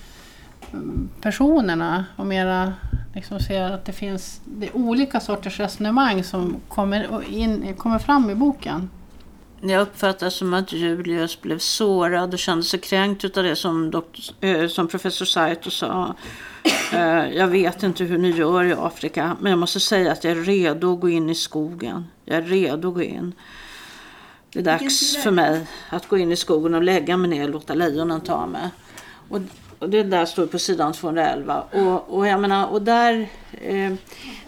mm, 0.73 1.09
personerna 1.21 2.05
och 2.17 2.27
mera 2.27 2.73
liksom 3.15 3.41
ser 3.41 3.63
att 3.63 3.85
det 3.85 3.93
finns 3.93 4.41
det 4.45 4.67
är 4.67 4.77
olika 4.77 5.21
sorters 5.21 5.61
resonemang 5.61 6.25
som 6.25 6.57
kommer, 6.69 7.31
in, 7.31 7.75
kommer 7.75 7.99
fram 7.99 8.31
i 8.31 8.35
boken. 8.35 8.91
Jag 9.61 9.83
uppfattar 9.83 10.31
som 10.31 10.55
att 10.55 10.73
Julius 10.73 11.41
blev 11.41 11.59
sårad 11.59 12.33
och 12.33 12.39
kände 12.39 12.65
sig 12.65 12.81
kränkt 12.81 13.37
av 13.37 13.45
det 13.45 13.57
som, 13.57 13.91
doktor, 13.91 14.25
äh, 14.41 14.69
som 14.69 14.89
professor 14.89 15.25
Saito 15.25 15.71
sa. 15.71 16.15
Äh, 16.93 17.37
jag 17.37 17.49
vet 17.49 17.83
inte 17.83 18.05
hur 18.05 18.19
ni 18.19 18.31
gör 18.31 18.65
i 18.65 18.73
Afrika, 18.73 19.37
men 19.41 19.51
jag 19.51 19.59
måste 19.59 19.81
säga 19.81 20.13
att 20.13 20.25
jag 20.25 20.31
är 20.31 20.45
redo 20.45 20.95
att 20.95 21.01
gå 21.01 21.09
in 21.09 21.31
i 21.31 21.35
skogen. 21.35 22.07
Jag 22.25 22.37
är 22.37 22.43
redo 22.43 22.89
att 22.89 22.95
gå 22.95 23.03
in. 23.03 23.33
Det 24.53 24.59
är 24.59 24.65
dags 24.65 25.17
för 25.17 25.31
mig 25.31 25.67
att 25.91 26.09
gå 26.09 26.19
in 26.19 26.33
i 26.33 26.37
skogen 26.37 26.75
och 26.75 26.83
lägga 26.83 27.17
mig 27.17 27.31
ner 27.31 27.45
och 27.45 27.51
låta 27.51 27.75
lejonen 27.75 28.21
ta 28.21 28.47
mig. 28.47 28.69
Och 29.29 29.41
och 29.79 29.91
det 29.91 30.03
där 30.03 30.25
står 30.25 30.47
på 30.47 30.59
sidan 30.59 30.93
211. 30.93 31.65
Och, 31.73 32.15
och, 32.15 32.27
jag 32.27 32.41
menar, 32.41 32.67
och 32.67 32.83
där 32.83 33.29
eh, 33.61 33.93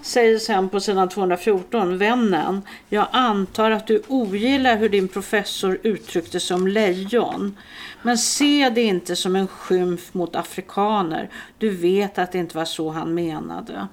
säger 0.03 0.39
sen 0.39 0.69
på 0.69 0.81
sidan 0.81 1.09
214, 1.09 1.99
vännen, 1.99 2.63
jag 2.89 3.07
antar 3.13 3.71
att 3.71 3.87
du 3.87 4.03
ogillar 4.09 4.77
hur 4.77 4.89
din 4.89 5.09
professor 5.09 5.79
uttryckte 5.83 6.41
sig 6.41 6.55
om 6.55 6.67
lejon. 6.67 7.57
Men 8.03 8.19
se 8.19 8.71
det 8.71 8.83
inte 8.83 9.17
som 9.17 9.37
en 9.37 9.47
skymf 9.47 10.15
mot 10.15 10.37
afrikaner. 10.37 11.31
Du 11.59 11.71
vet 11.71 12.19
att 12.19 12.33
det 12.33 12.39
inte 12.39 12.57
var 12.57 12.65
så 12.65 12.91
han 12.91 13.15
menade. 13.15 13.89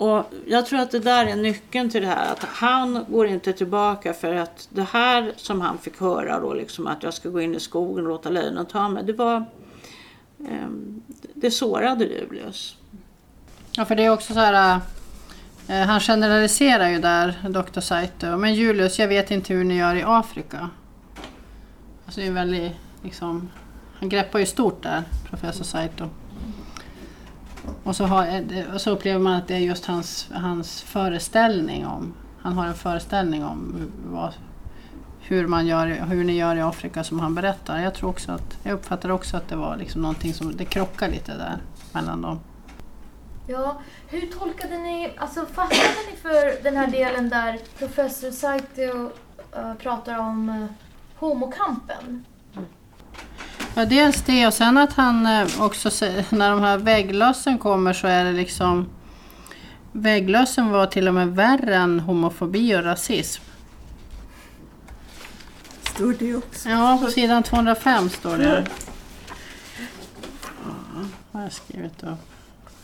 Och 0.00 0.24
jag 0.46 0.66
tror 0.66 0.80
att 0.80 0.90
det 0.90 0.98
där 0.98 1.26
är 1.26 1.36
nyckeln 1.36 1.90
till 1.90 2.02
det 2.02 2.08
här. 2.08 2.32
Att 2.32 2.44
han 2.44 3.04
går 3.08 3.26
inte 3.26 3.52
tillbaka 3.52 4.12
för 4.14 4.34
att 4.34 4.68
det 4.70 4.82
här 4.82 5.32
som 5.36 5.60
han 5.60 5.78
fick 5.78 6.00
höra 6.00 6.40
då, 6.40 6.54
liksom 6.54 6.86
att 6.86 7.02
jag 7.02 7.14
ska 7.14 7.28
gå 7.28 7.40
in 7.40 7.54
i 7.54 7.60
skogen 7.60 8.04
och 8.04 8.10
låta 8.10 8.30
lejonen 8.30 8.66
ta 8.66 8.88
mig. 8.88 9.04
Det 9.04 9.12
var 9.12 9.44
Ehm, 10.48 11.02
det 11.34 11.50
sårade 11.50 12.04
Julius. 12.04 12.76
Ja, 13.72 13.84
för 13.84 13.96
det 13.96 14.04
är 14.04 14.10
också 14.10 14.34
så 14.34 14.40
här... 14.40 14.80
Eh, 15.68 15.80
eh, 15.80 15.86
han 15.86 16.00
generaliserar 16.00 16.88
ju 16.88 16.98
där, 16.98 17.34
doktor 17.48 17.80
Saito. 17.80 18.36
Men 18.36 18.54
Julius, 18.54 18.98
jag 18.98 19.08
vet 19.08 19.30
inte 19.30 19.54
hur 19.54 19.64
ni 19.64 19.76
gör 19.76 19.94
i 19.94 20.02
Afrika. 20.06 20.70
Alltså 22.04 22.20
det 22.20 22.26
är 22.26 22.32
väldigt, 22.32 22.72
liksom... 23.02 23.50
Han 23.94 24.08
greppar 24.08 24.38
ju 24.38 24.46
stort 24.46 24.82
där, 24.82 25.02
professor 25.30 25.64
Saito. 25.64 26.08
Och 27.82 27.96
så, 27.96 28.04
har, 28.04 28.26
eh, 28.26 28.74
och 28.74 28.80
så 28.80 28.90
upplever 28.90 29.18
man 29.18 29.34
att 29.34 29.48
det 29.48 29.54
är 29.54 29.58
just 29.58 29.86
hans, 29.86 30.28
hans 30.32 30.82
föreställning 30.82 31.86
om... 31.86 32.14
Han 32.42 32.52
har 32.52 32.66
en 32.66 32.74
föreställning 32.74 33.44
om 33.44 33.90
vad, 34.06 34.32
hur, 35.30 35.46
man 35.46 35.66
gör, 35.66 35.86
hur 35.86 36.24
ni 36.24 36.36
gör 36.36 36.56
i 36.56 36.60
Afrika 36.60 37.04
som 37.04 37.20
han 37.20 37.34
berättar. 37.34 37.78
Jag, 37.78 37.94
tror 37.94 38.10
också 38.10 38.32
att, 38.32 38.58
jag 38.62 38.72
uppfattar 38.72 39.10
också 39.10 39.36
att 39.36 39.48
det 39.48 39.56
var 39.56 39.76
liksom 39.76 40.02
någonting 40.02 40.34
som 40.34 40.56
det 40.56 40.64
krockar 40.64 41.08
lite 41.08 41.32
där 41.32 41.58
mellan 41.92 42.22
dem. 42.22 42.40
Ja, 43.46 43.80
hur 44.08 44.26
tolkade 44.26 44.78
ni, 44.78 45.12
alltså 45.16 45.40
fastnade 45.40 46.10
ni 46.10 46.16
för 46.16 46.62
den 46.62 46.76
här 46.76 46.86
delen 46.86 47.28
där 47.28 47.58
professor 47.78 48.30
Saito 48.30 48.82
uh, 48.82 49.74
pratar 49.78 50.18
om 50.18 50.48
uh, 50.48 50.66
homokampen? 51.16 52.24
Ja, 53.74 53.84
dels 53.84 54.22
det 54.22 54.46
och 54.46 54.54
sen 54.54 54.78
att 54.78 54.92
han 54.92 55.26
uh, 55.26 55.62
också 55.62 55.90
när 56.30 56.50
de 56.50 56.60
här 56.60 56.78
vägglössen 56.78 57.58
kommer 57.58 57.92
så 57.92 58.06
är 58.06 58.24
det 58.24 58.32
liksom 58.32 58.86
Vägglössen 59.92 60.70
var 60.70 60.86
till 60.86 61.08
och 61.08 61.14
med 61.14 61.28
värre 61.28 61.76
än 61.76 62.00
homofobi 62.00 62.76
och 62.76 62.84
rasism. 62.84 63.42
Står 66.00 66.14
det 66.18 66.36
också. 66.36 66.68
Ja, 66.68 66.98
på 67.04 67.10
sidan 67.10 67.42
205 67.42 68.08
står 68.10 68.36
det. 68.38 68.66
Vad 71.30 71.42
har 71.42 71.42
jag 71.42 71.52
skrivit 71.52 72.02
upp? 72.02 72.18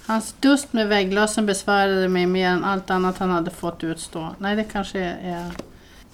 Hans 0.07 0.35
dust 0.41 0.73
med 0.73 0.89
vägglössen 0.89 1.47
besvärade 1.47 2.09
mig 2.09 2.27
mer 2.27 2.49
än 2.51 2.65
allt 2.65 2.91
annat 2.91 3.19
han 3.19 3.31
hade 3.31 3.51
fått 3.51 3.85
utstå. 3.85 4.35
Nej, 4.39 4.57
det 4.57 4.65
kanske 4.65 4.99
är... 5.23 5.51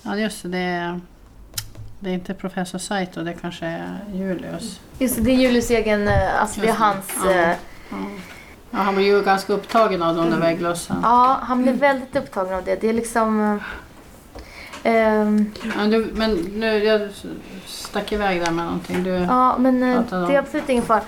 Ja, 0.02 0.16
just 0.16 0.42
det. 0.42 0.48
Det 0.48 0.58
är, 0.58 1.00
det 2.00 2.10
är 2.10 2.14
inte 2.14 2.34
professor 2.34 2.78
Saito, 2.78 3.22
det 3.22 3.32
kanske 3.32 3.66
är 3.66 4.00
Julius. 4.14 4.80
Just 4.98 5.16
det, 5.16 5.22
det 5.22 5.30
är 5.30 5.36
Julius 5.36 5.70
egen, 5.70 6.08
eh, 6.08 6.42
alltså 6.42 6.60
det 6.60 6.68
är 6.68 6.72
hans... 6.72 7.12
Ja. 7.24 7.30
eh, 7.30 7.56
Ja, 8.74 8.78
han 8.78 8.94
blir 8.94 9.04
ju 9.06 9.22
ganska 9.22 9.52
upptagen 9.52 10.02
av 10.02 10.16
de 10.16 10.30
där 10.30 10.38
vägglössen. 10.38 10.96
Ja, 11.02 11.38
han 11.42 11.62
blir 11.62 11.72
väldigt 11.72 12.16
upptagen 12.16 12.54
av 12.54 12.64
det. 12.64 12.80
Det 12.80 12.88
är 12.88 12.92
liksom... 12.92 13.60
eh, 14.82 14.94
ehm, 14.94 15.52
Ja, 15.76 15.84
du, 15.84 16.10
men 16.14 16.34
nu, 16.34 16.84
jag 16.84 17.10
stack 17.66 18.12
iväg 18.12 18.40
där 18.40 18.50
med 18.50 18.64
någonting. 18.64 19.02
Du, 19.02 19.10
Ja, 19.10 19.58
men 19.58 19.82
eh, 19.82 20.02
det 20.10 20.34
är 20.34 20.38
absolut 20.38 20.68
ingen 20.68 20.84
fara. 20.84 21.02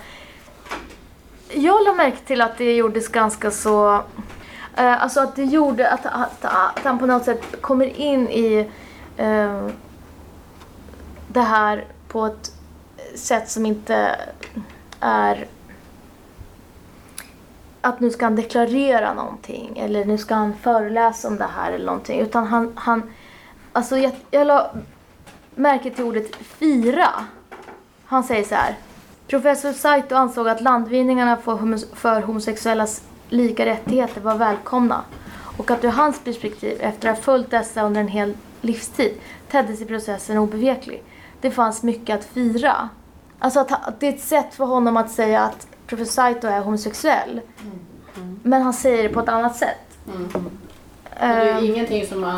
Jag 1.51 1.85
la 1.85 1.95
märke 1.95 2.19
till 2.27 2.41
att 2.41 2.59
det 2.59 2.77
gjordes 2.77 3.09
ganska 3.09 3.51
så... 3.51 3.95
Eh, 4.77 5.03
alltså 5.03 5.21
att 5.21 5.37
det 5.37 5.45
gjorde 5.45 5.91
att, 5.91 6.07
att, 6.07 6.45
att 6.45 6.85
han 6.85 6.99
på 6.99 7.07
något 7.07 7.25
sätt 7.25 7.61
kommer 7.61 8.01
in 8.01 8.29
i 8.29 8.71
eh, 9.17 9.69
det 11.29 11.41
här 11.41 11.85
på 12.09 12.27
ett 12.27 12.53
sätt 13.15 13.51
som 13.51 13.67
inte 13.67 14.17
är 15.01 15.47
att 17.81 18.01
nu 18.01 18.11
ska 18.11 18.27
han 18.27 18.37
deklarera 18.37 19.15
någonting 19.15 19.79
eller 19.79 20.05
nu 20.05 20.19
ska 20.19 20.35
han 20.35 20.55
föreläsa 20.55 21.29
om 21.29 21.37
det 21.37 21.49
här 21.57 21.73
eller 21.73 21.87
någonting. 21.87 22.21
Utan 22.21 22.47
han, 22.47 22.73
han 22.75 23.03
alltså 23.75 23.99
jag, 23.99 24.13
jag 24.31 24.47
la 24.47 24.71
märke 25.55 25.91
till 25.91 26.05
ordet 26.05 26.37
fira. 26.37 27.09
Han 28.05 28.25
säger 28.25 28.45
så 28.45 28.55
här. 28.55 28.75
Professor 29.29 29.73
Saito 29.73 30.15
ansåg 30.15 30.49
att 30.49 30.61
landvinningarna 30.61 31.37
för, 31.37 31.53
homo- 31.53 31.95
för 31.95 32.21
homosexuellas 32.23 33.03
lika 33.29 33.67
rättigheter 33.67 34.21
var 34.21 34.35
välkomna 34.35 35.01
och 35.57 35.71
att 35.71 35.85
ur 35.85 35.89
hans 35.89 36.21
perspektiv, 36.25 36.77
efter 36.81 37.09
att 37.11 37.17
ha 37.17 37.23
följt 37.23 37.51
dessa 37.51 37.83
under 37.83 38.01
en 38.01 38.09
hel 38.09 38.35
livstid, 38.61 39.15
tedde 39.51 39.77
sig 39.77 39.87
processen 39.87 40.39
obeveklig. 40.39 41.03
Det 41.41 41.51
fanns 41.51 41.83
mycket 41.83 42.19
att 42.19 42.25
fira. 42.25 42.89
Alltså 43.39 43.61
att, 43.61 43.73
att 43.89 44.01
det 44.01 44.07
är 44.09 44.13
ett 44.13 44.21
sätt 44.21 44.55
för 44.55 44.65
honom 44.65 44.97
att 44.97 45.11
säga 45.11 45.41
att 45.43 45.67
professor 45.87 46.13
Saito 46.13 46.47
är 46.47 46.61
homosexuell. 46.61 47.41
Men 48.43 48.63
han 48.63 48.73
säger 48.73 49.03
det 49.03 49.09
på 49.09 49.21
ett 49.21 49.29
annat 49.29 49.57
sätt. 49.57 49.99
det 50.05 51.25
är 51.25 51.59
Ehm, 51.59 51.65
ingenting 51.65 52.07
som 52.07 52.23
har 52.23 52.33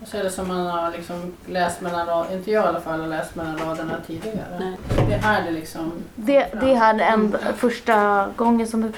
antytts, 0.00 0.10
så 0.10 0.16
är 0.16 0.24
det 0.24 0.30
som 0.30 0.48
man 0.48 0.66
har 0.66 0.90
liksom 0.92 1.32
läst 1.46 1.80
mellan 1.80 2.06
raderna, 2.06 2.34
inte 2.34 2.50
jag 2.50 2.64
i 2.64 2.68
alla 2.68 2.80
fall 2.80 3.00
har 3.00 3.08
läst 3.08 3.34
mellan 3.34 3.58
raderna 3.58 3.94
tidigare. 4.06 4.56
Nej. 4.60 4.76
Det 5.08 5.14
är 5.14 5.18
här 5.18 5.44
det 5.44 5.50
liksom... 5.50 5.92
Det, 6.14 6.48
det 6.60 6.72
är 6.72 6.76
här 6.76 6.98
en, 6.98 7.36
första 7.56 8.28
gången 8.36 8.66
som... 8.66 8.92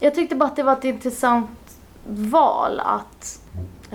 Jag 0.00 0.14
tyckte 0.14 0.34
bara 0.34 0.48
att 0.48 0.56
det 0.56 0.62
var 0.62 0.72
ett 0.72 0.84
intressant 0.84 1.50
val 2.06 2.80
att 2.84 3.40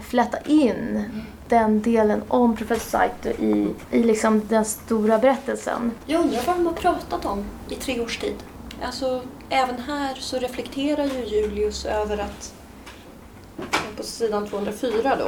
flätta 0.01 0.37
in 0.45 1.03
den 1.47 1.81
delen 1.81 2.21
om 2.27 2.55
professor 2.55 2.89
Saito 2.89 3.29
i, 3.29 3.73
i 3.91 4.03
liksom 4.03 4.47
den 4.47 4.65
stora 4.65 5.17
berättelsen. 5.17 5.91
Jag 6.05 6.21
undrar 6.21 6.41
vad 6.45 6.55
de 6.55 6.65
har 6.65 6.73
pratat 6.73 7.25
om 7.25 7.45
i 7.69 7.75
tre 7.75 8.01
års 8.01 8.17
tid. 8.17 8.35
Alltså, 8.83 9.21
även 9.49 9.79
här 9.79 10.15
så 10.15 10.37
reflekterar 10.37 11.05
ju 11.05 11.25
Julius 11.25 11.85
över 11.85 12.17
att 12.17 12.53
på 13.97 14.03
sidan 14.03 14.47
204 14.47 15.15
då. 15.15 15.27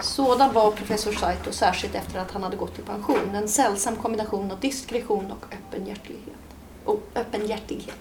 Sådan 0.00 0.52
var 0.52 0.70
professor 0.70 1.12
Saito 1.12 1.52
särskilt 1.52 1.94
efter 1.94 2.18
att 2.18 2.30
han 2.30 2.42
hade 2.42 2.56
gått 2.56 2.78
i 2.78 2.82
pension. 2.82 3.34
En 3.34 3.48
sällsam 3.48 3.96
kombination 3.96 4.50
av 4.50 4.60
diskretion 4.60 5.32
och 5.32 5.54
öppenhjärtighet. 5.54 6.36
Och 6.84 7.00
öppenhjärtighet. 7.14 7.98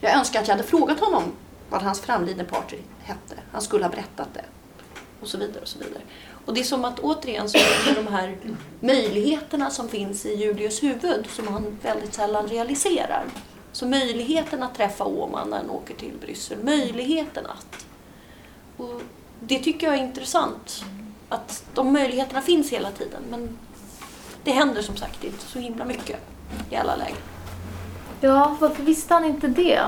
Jag 0.00 0.14
önskar 0.16 0.40
att 0.40 0.48
jag 0.48 0.56
hade 0.56 0.68
frågat 0.68 1.00
honom 1.00 1.22
vad 1.70 1.82
hans 1.82 2.00
framlidne 2.00 2.44
partner 2.44 2.80
hette. 3.02 3.34
Han 3.52 3.62
skulle 3.62 3.84
ha 3.84 3.90
berättat 3.90 4.28
det. 4.34 4.44
Och 5.20 5.28
så 5.28 5.38
vidare 5.38 5.60
och 5.60 5.68
så 5.68 5.78
vidare. 5.78 6.02
Och 6.44 6.54
det 6.54 6.60
är 6.60 6.64
som 6.64 6.84
att 6.84 7.00
återigen 7.00 7.48
så 7.48 7.58
är 7.58 7.94
det 7.94 8.00
de 8.02 8.06
här 8.06 8.38
möjligheterna 8.80 9.70
som 9.70 9.88
finns 9.88 10.26
i 10.26 10.34
Julius 10.34 10.82
huvud 10.82 11.26
som 11.30 11.48
han 11.48 11.78
väldigt 11.82 12.14
sällan 12.14 12.46
realiserar. 12.48 13.24
Så 13.72 13.86
möjligheten 13.86 14.62
att 14.62 14.74
träffa 14.74 15.04
Åman 15.04 15.50
när 15.50 15.56
han 15.56 15.70
åker 15.70 15.94
till 15.94 16.12
Bryssel, 16.20 16.64
möjligheten 16.64 17.46
att. 17.46 17.86
Och 18.76 19.00
det 19.40 19.58
tycker 19.58 19.86
jag 19.86 19.96
är 19.96 20.02
intressant. 20.02 20.84
Att 21.28 21.64
de 21.74 21.92
möjligheterna 21.92 22.40
finns 22.40 22.70
hela 22.70 22.90
tiden 22.90 23.22
men 23.30 23.58
det 24.44 24.50
händer 24.50 24.82
som 24.82 24.96
sagt 24.96 25.24
inte 25.24 25.44
så 25.44 25.58
himla 25.58 25.84
mycket 25.84 26.20
i 26.70 26.76
alla 26.76 26.96
lägen. 26.96 27.16
Ja, 28.20 28.56
varför 28.60 28.82
visste 28.82 29.14
han 29.14 29.24
inte 29.24 29.48
det? 29.48 29.80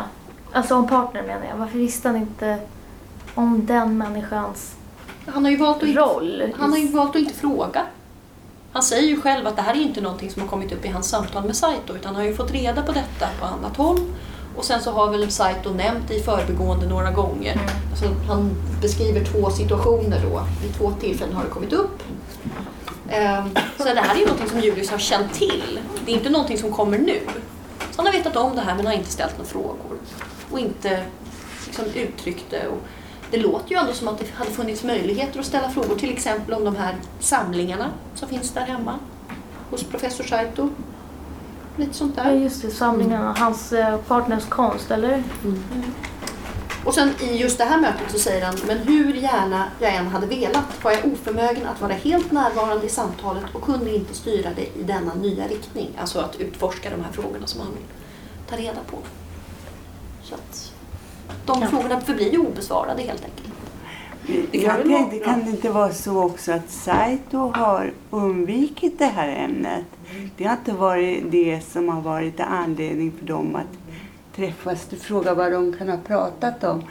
Alltså 0.52 0.74
om 0.74 0.88
partner 0.88 1.22
menar 1.22 1.46
jag. 1.46 1.56
Varför 1.56 1.78
visste 1.78 2.08
han 2.08 2.16
inte 2.16 2.58
om 3.34 3.66
den 3.66 3.98
människans 3.98 4.74
Han 5.26 5.44
har 5.44 5.50
ju 5.50 5.56
valt 5.56 5.76
att 5.76 5.82
inte 5.82 6.00
roll? 6.00 6.52
Han 6.58 6.70
har 6.70 6.78
ju 6.78 6.88
valt 6.88 7.10
att 7.10 7.16
inte 7.16 7.34
fråga. 7.34 7.86
Han 8.72 8.82
säger 8.82 9.08
ju 9.08 9.20
själv 9.20 9.46
att 9.46 9.56
det 9.56 9.62
här 9.62 9.74
är 9.74 9.80
inte 9.80 10.00
någonting 10.00 10.30
som 10.30 10.42
har 10.42 10.48
kommit 10.48 10.72
upp 10.72 10.84
i 10.84 10.88
hans 10.88 11.08
samtal 11.08 11.44
med 11.44 11.56
Saito 11.56 11.96
utan 11.96 12.14
han 12.14 12.14
har 12.14 12.22
ju 12.22 12.34
fått 12.34 12.50
reda 12.50 12.82
på 12.82 12.92
detta 12.92 13.28
på 13.40 13.46
annat 13.46 13.76
håll. 13.76 13.98
Och 14.56 14.64
sen 14.64 14.82
så 14.82 14.90
har 14.90 15.10
väl 15.10 15.30
Saito 15.30 15.70
nämnt 15.70 16.10
i 16.10 16.20
förbigående 16.20 16.86
några 16.86 17.10
gånger. 17.10 17.60
Alltså, 17.90 18.06
han 18.28 18.50
beskriver 18.82 19.24
två 19.24 19.50
situationer 19.50 20.20
då. 20.30 20.42
Vid 20.62 20.74
två 20.74 20.92
tillfällen 21.00 21.34
har 21.34 21.44
det 21.44 21.50
kommit 21.50 21.72
upp. 21.72 22.02
Ehm, 23.10 23.50
Så 23.78 23.84
det 23.84 24.00
här 24.00 24.14
är 24.14 24.18
ju 24.18 24.24
någonting 24.26 24.48
som 24.48 24.60
Julius 24.60 24.90
har 24.90 24.98
känt 24.98 25.34
till. 25.34 25.80
Det 26.04 26.12
är 26.12 26.16
inte 26.16 26.30
någonting 26.30 26.58
som 26.58 26.72
kommer 26.72 26.98
nu. 26.98 27.20
Så 27.90 27.96
han 27.96 28.06
har 28.06 28.12
vetat 28.12 28.36
om 28.36 28.56
det 28.56 28.60
här 28.62 28.74
men 28.76 28.86
har 28.86 28.92
inte 28.92 29.10
ställt 29.10 29.38
några 29.38 29.50
frågor. 29.50 29.98
Och 30.50 30.58
inte 30.58 31.02
liksom 31.66 31.84
uttryckt 31.94 32.44
det. 32.50 32.66
Och 32.68 32.78
det 33.30 33.36
låter 33.36 33.70
ju 33.70 33.76
ändå 33.76 33.92
som 33.92 34.08
att 34.08 34.18
det 34.18 34.24
hade 34.34 34.50
funnits 34.50 34.84
möjligheter 34.84 35.40
att 35.40 35.46
ställa 35.46 35.70
frågor. 35.70 35.96
Till 35.96 36.12
exempel 36.12 36.54
om 36.54 36.64
de 36.64 36.76
här 36.76 36.96
samlingarna 37.20 37.90
som 38.14 38.28
finns 38.28 38.50
där 38.50 38.60
hemma. 38.62 38.98
Hos 39.70 39.84
professor 39.84 40.24
Saito. 40.24 40.70
Lite 41.76 41.94
sånt 41.94 42.12
Ja, 42.16 42.22
där. 42.24 42.32
just 42.32 42.62
det. 42.62 42.70
Samlingarna. 42.70 43.34
Hans 43.38 43.72
eh, 43.72 43.96
partners 43.98 44.44
konst, 44.48 44.90
eller? 44.90 45.22
Och 46.84 46.94
sen 46.94 47.10
i 47.20 47.36
just 47.36 47.58
det 47.58 47.64
här 47.64 47.80
mötet 47.80 48.10
så 48.12 48.18
säger 48.18 48.46
han, 48.46 48.54
men 48.66 48.78
hur 48.78 49.14
gärna 49.14 49.64
jag 49.80 49.94
än 49.94 50.06
hade 50.06 50.26
velat 50.26 50.84
var 50.84 50.92
jag 50.92 51.04
oförmögen 51.12 51.66
att 51.66 51.80
vara 51.80 51.92
helt 51.92 52.32
närvarande 52.32 52.86
i 52.86 52.88
samtalet 52.88 53.42
och 53.52 53.62
kunde 53.62 53.94
inte 53.96 54.14
styra 54.14 54.50
det 54.56 54.62
i 54.80 54.82
denna 54.82 55.14
nya 55.14 55.48
riktning. 55.48 55.88
Alltså 56.00 56.18
att 56.20 56.36
utforska 56.36 56.90
de 56.90 57.04
här 57.04 57.12
frågorna 57.12 57.46
som 57.46 57.60
han 57.60 57.70
vill 57.74 57.84
ta 58.50 58.56
reda 58.56 58.80
på. 58.90 58.96
Så 60.22 60.34
att 60.34 60.72
de 61.46 61.60
Ja. 61.62 61.68
frågorna 61.68 62.00
förblir 62.00 62.32
ju 62.32 62.38
obesvarade 62.38 63.02
helt 63.02 63.24
enkelt. 63.24 63.52
Det 64.52 64.58
kan 64.58 64.76
Jag 64.76 64.84
tänkte, 64.84 65.18
kan 65.18 65.44
det 65.44 65.50
inte 65.50 65.70
vara 65.70 65.92
så 65.92 66.22
också 66.22 66.52
att 66.52 66.70
Saito 66.70 67.52
har 67.54 67.92
undvikit 68.10 68.98
det 68.98 69.04
här 69.06 69.28
ämnet? 69.28 69.84
Det 70.36 70.44
har 70.44 70.56
inte 70.56 70.72
varit 70.72 71.30
det 71.30 71.60
som 71.60 71.88
har 71.88 72.00
varit 72.00 72.40
anledning 72.40 73.12
för 73.18 73.26
dem 73.26 73.56
att 73.56 73.96
träffas 74.36 74.92
och 74.92 74.98
fråga 74.98 75.34
vad 75.34 75.52
de 75.52 75.72
kan 75.72 75.88
ha 75.88 75.96
pratat 75.96 76.64
om. 76.64 76.82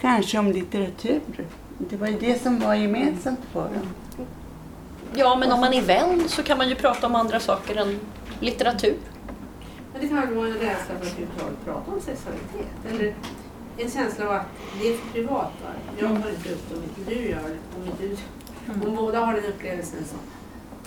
Kanske 0.00 0.38
om 0.38 0.52
litteratur. 0.52 1.20
Det 1.78 1.96
var 1.96 2.06
ju 2.06 2.18
det 2.18 2.42
som 2.42 2.58
var 2.58 2.74
gemensamt 2.74 3.40
för 3.52 3.64
dem. 3.64 4.26
Ja, 5.14 5.36
men 5.36 5.52
om 5.52 5.60
man 5.60 5.72
är 5.72 5.82
vän 5.82 6.28
så 6.28 6.42
kan 6.42 6.58
man 6.58 6.68
ju 6.68 6.74
prata 6.74 7.06
om 7.06 7.14
andra 7.14 7.40
saker 7.40 7.76
än 7.76 8.00
litteratur. 8.40 8.96
Men 9.92 10.00
det 10.02 10.08
kan 10.08 10.20
väl 10.20 10.34
vara 10.34 10.48
en 10.48 10.54
rädsla 10.54 10.76
för 10.86 10.94
att 10.94 11.02
överhuvudtaget 11.02 11.64
prata 11.64 11.92
om 11.92 12.00
sexualitet. 12.00 12.74
Eller 12.90 13.14
en 13.78 13.90
känsla 13.90 14.26
av 14.26 14.32
att 14.32 14.46
det 14.80 14.88
är 14.88 14.96
för 14.96 15.12
privat. 15.12 15.52
Va? 15.62 15.70
Jag 15.98 16.08
har 16.08 16.16
inte 16.16 16.52
upp 16.52 16.68
det 16.68 16.76
om 16.76 16.82
inte 16.82 17.14
du 17.14 17.28
gör 17.28 17.42
det. 17.42 17.58
Om, 17.80 17.86
inte 17.86 18.02
du... 18.06 18.16
om 18.72 18.96
båda 18.96 19.18
har 19.20 19.34
den 19.34 19.44
upplevelsen 19.44 20.04
så. 20.04 20.16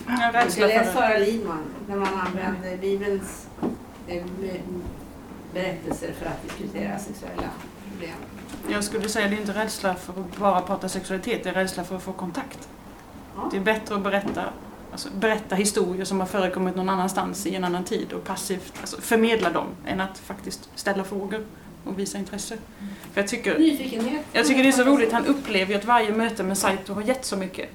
Jag 0.07 0.33
läste 0.33 0.83
för 0.83 0.93
Sara 0.93 1.17
Lidman 1.17 1.63
när 1.87 1.95
man 1.95 2.13
använder 2.13 2.77
Bibelns 2.77 3.47
eh, 4.07 4.23
be- 4.41 4.59
berättelser 5.53 6.13
för 6.19 6.25
att 6.25 6.43
diskutera 6.43 6.99
sexuella 6.99 7.49
problem. 7.91 8.15
Jag 8.69 8.83
skulle 8.83 9.09
säga 9.09 9.27
det 9.27 9.35
är 9.35 9.39
inte 9.39 9.53
rädsla 9.53 9.95
för 9.95 10.13
att 10.21 10.37
bara 10.37 10.61
prata 10.61 10.89
sexualitet, 10.89 11.43
det 11.43 11.49
är 11.49 11.53
rädsla 11.53 11.83
för 11.83 11.95
att 11.95 12.03
få 12.03 12.11
kontakt. 12.13 12.67
Ja. 13.35 13.49
Det 13.51 13.57
är 13.57 13.61
bättre 13.61 13.95
att 13.95 14.03
berätta, 14.03 14.43
alltså, 14.91 15.09
berätta 15.19 15.55
historier 15.55 16.05
som 16.05 16.19
har 16.19 16.27
förekommit 16.27 16.75
någon 16.75 16.89
annanstans 16.89 17.45
i 17.45 17.55
en 17.55 17.63
annan 17.63 17.83
tid 17.83 18.13
och 18.13 18.23
passivt 18.23 18.73
alltså, 18.81 19.01
förmedla 19.01 19.49
dem 19.49 19.67
än 19.85 20.01
att 20.01 20.17
faktiskt 20.17 20.69
ställa 20.75 21.03
frågor 21.03 21.45
och 21.83 21.99
visa 21.99 22.17
intresse. 22.17 22.57
För 23.13 23.21
jag, 23.21 23.27
tycker, 23.27 23.59
Nyfikenhet. 23.59 24.25
jag 24.33 24.45
tycker 24.47 24.63
det 24.63 24.69
är 24.69 24.71
så 24.71 24.83
roligt, 24.83 25.11
han 25.11 25.25
upplever 25.25 25.71
ju 25.73 25.77
att 25.79 25.85
varje 25.85 26.11
möte 26.11 26.43
med 26.43 26.57
Saito 26.57 26.93
har 26.93 27.01
gett 27.01 27.25
så 27.25 27.37
mycket. 27.37 27.69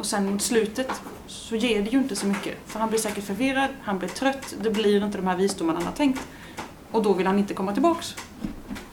Och 0.00 0.06
sen 0.06 0.30
mot 0.30 0.42
slutet 0.42 1.02
så 1.26 1.56
ger 1.56 1.82
det 1.82 1.90
ju 1.90 1.98
inte 1.98 2.16
så 2.16 2.26
mycket. 2.26 2.54
För 2.66 2.80
han 2.80 2.88
blir 2.88 2.98
säkert 2.98 3.24
förvirrad, 3.24 3.68
han 3.82 3.98
blir 3.98 4.08
trött, 4.08 4.54
det 4.62 4.70
blir 4.70 5.04
inte 5.04 5.18
de 5.18 5.26
här 5.26 5.36
visdomarna 5.36 5.78
han 5.78 5.86
har 5.86 5.94
tänkt. 5.94 6.20
Och 6.90 7.02
då 7.02 7.12
vill 7.12 7.26
han 7.26 7.38
inte 7.38 7.54
komma 7.54 7.72
tillbaks. 7.72 8.14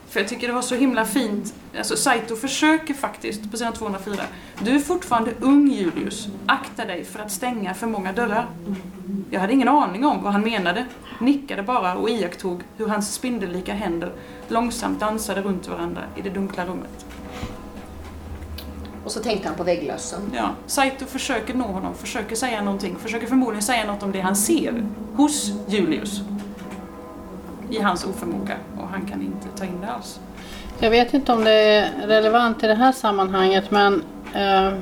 För 0.08 0.20
jag 0.20 0.28
tycker 0.28 0.46
det 0.46 0.52
var 0.52 0.62
så 0.62 0.74
himla 0.74 1.04
fint. 1.04 1.54
Alltså 1.78 1.96
Saito 1.96 2.36
försöker 2.36 2.94
faktiskt 2.94 3.50
på 3.50 3.56
sidan 3.56 3.72
204. 3.72 4.22
Du 4.64 4.74
är 4.74 4.78
fortfarande 4.78 5.32
ung 5.40 5.70
Julius. 5.70 6.28
Akta 6.46 6.84
dig 6.84 7.04
för 7.04 7.18
att 7.18 7.32
stänga 7.32 7.74
för 7.74 7.86
många 7.86 8.12
dörrar. 8.12 8.48
Jag 9.30 9.40
hade 9.40 9.52
ingen 9.52 9.68
aning 9.68 10.04
om 10.04 10.22
vad 10.22 10.32
han 10.32 10.42
menade. 10.42 10.86
Nickade 11.20 11.62
bara 11.62 11.94
och 11.94 12.10
iakttog 12.10 12.62
hur 12.76 12.88
hans 12.88 13.14
spindellika 13.14 13.74
händer 13.74 14.12
långsamt 14.48 15.00
dansade 15.00 15.42
runt 15.42 15.68
varandra 15.68 16.02
i 16.16 16.20
det 16.20 16.30
dunkla 16.30 16.66
rummet. 16.66 17.07
Och 19.08 19.12
så 19.12 19.20
tänkte 19.20 19.48
han 19.48 19.56
på 19.56 19.64
vägglössen. 19.64 20.20
Ja, 20.34 20.50
Saito 20.66 21.04
försöker 21.04 21.54
nå 21.54 21.64
honom, 21.64 21.94
försöker 21.94 22.36
säga 22.36 22.62
någonting, 22.62 22.96
försöker 22.96 23.26
förmodligen 23.26 23.62
säga 23.62 23.86
något 23.86 24.02
om 24.02 24.12
det 24.12 24.20
han 24.20 24.36
ser 24.36 24.86
hos 25.16 25.52
Julius. 25.66 26.20
I 27.70 27.80
hans 27.80 28.04
oförmåga 28.04 28.56
och 28.78 28.88
han 28.88 29.06
kan 29.06 29.22
inte 29.22 29.48
ta 29.58 29.64
in 29.64 29.80
det 29.80 29.90
alls. 29.90 30.20
Jag 30.78 30.90
vet 30.90 31.14
inte 31.14 31.32
om 31.32 31.44
det 31.44 31.50
är 31.50 32.06
relevant 32.06 32.64
i 32.64 32.66
det 32.66 32.74
här 32.74 32.92
sammanhanget 32.92 33.70
men 33.70 34.02
eh, 34.34 34.72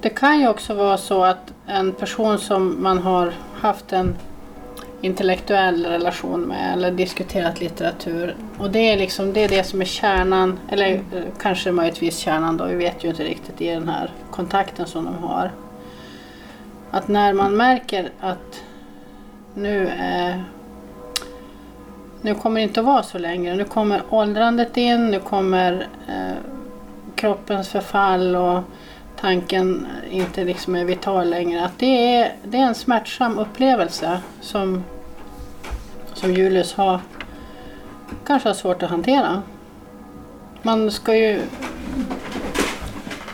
det 0.00 0.10
kan 0.10 0.40
ju 0.40 0.48
också 0.48 0.74
vara 0.74 0.98
så 0.98 1.24
att 1.24 1.52
en 1.66 1.92
person 1.92 2.38
som 2.38 2.82
man 2.82 2.98
har 2.98 3.32
haft 3.60 3.92
en 3.92 4.16
intellektuell 5.02 5.86
relation 5.86 6.40
med 6.40 6.72
eller 6.72 6.90
diskuterat 6.90 7.60
litteratur 7.60 8.36
och 8.58 8.70
det 8.70 8.78
är 8.78 8.96
liksom 8.96 9.32
det, 9.32 9.44
är 9.44 9.48
det 9.48 9.64
som 9.64 9.80
är 9.80 9.84
kärnan, 9.84 10.58
eller 10.68 10.86
mm. 10.86 11.04
kanske 11.40 11.72
möjligtvis 11.72 12.18
kärnan 12.18 12.56
då, 12.56 12.64
vi 12.64 12.74
vet 12.74 13.04
ju 13.04 13.08
inte 13.08 13.24
riktigt 13.24 13.60
i 13.60 13.68
den 13.68 13.88
här 13.88 14.10
kontakten 14.30 14.86
som 14.86 15.04
de 15.04 15.14
har. 15.14 15.50
Att 16.90 17.08
när 17.08 17.32
man 17.32 17.56
märker 17.56 18.10
att 18.20 18.62
nu 19.54 19.88
eh, 19.88 20.36
nu 22.24 22.34
kommer 22.34 22.60
det 22.60 22.62
inte 22.62 22.80
att 22.80 22.86
vara 22.86 23.02
så 23.02 23.18
längre. 23.18 23.54
Nu 23.54 23.64
kommer 23.64 24.02
åldrandet 24.10 24.76
in, 24.76 25.10
nu 25.10 25.20
kommer 25.20 25.86
eh, 26.08 26.36
kroppens 27.14 27.68
förfall 27.68 28.36
och 28.36 28.60
tanken 29.22 29.86
inte 30.10 30.44
liksom 30.44 30.74
är 30.74 30.84
vital 30.84 31.30
längre. 31.30 31.64
Att 31.64 31.78
det 31.78 32.16
är, 32.16 32.36
det 32.44 32.58
är 32.58 32.62
en 32.62 32.74
smärtsam 32.74 33.38
upplevelse 33.38 34.20
som, 34.40 34.84
som 36.14 36.34
Julius 36.34 36.74
har 36.74 37.00
kanske 38.26 38.48
har 38.48 38.54
svårt 38.54 38.82
att 38.82 38.90
hantera. 38.90 39.42
Man 40.62 40.90
ska 40.90 41.16
ju... 41.16 41.40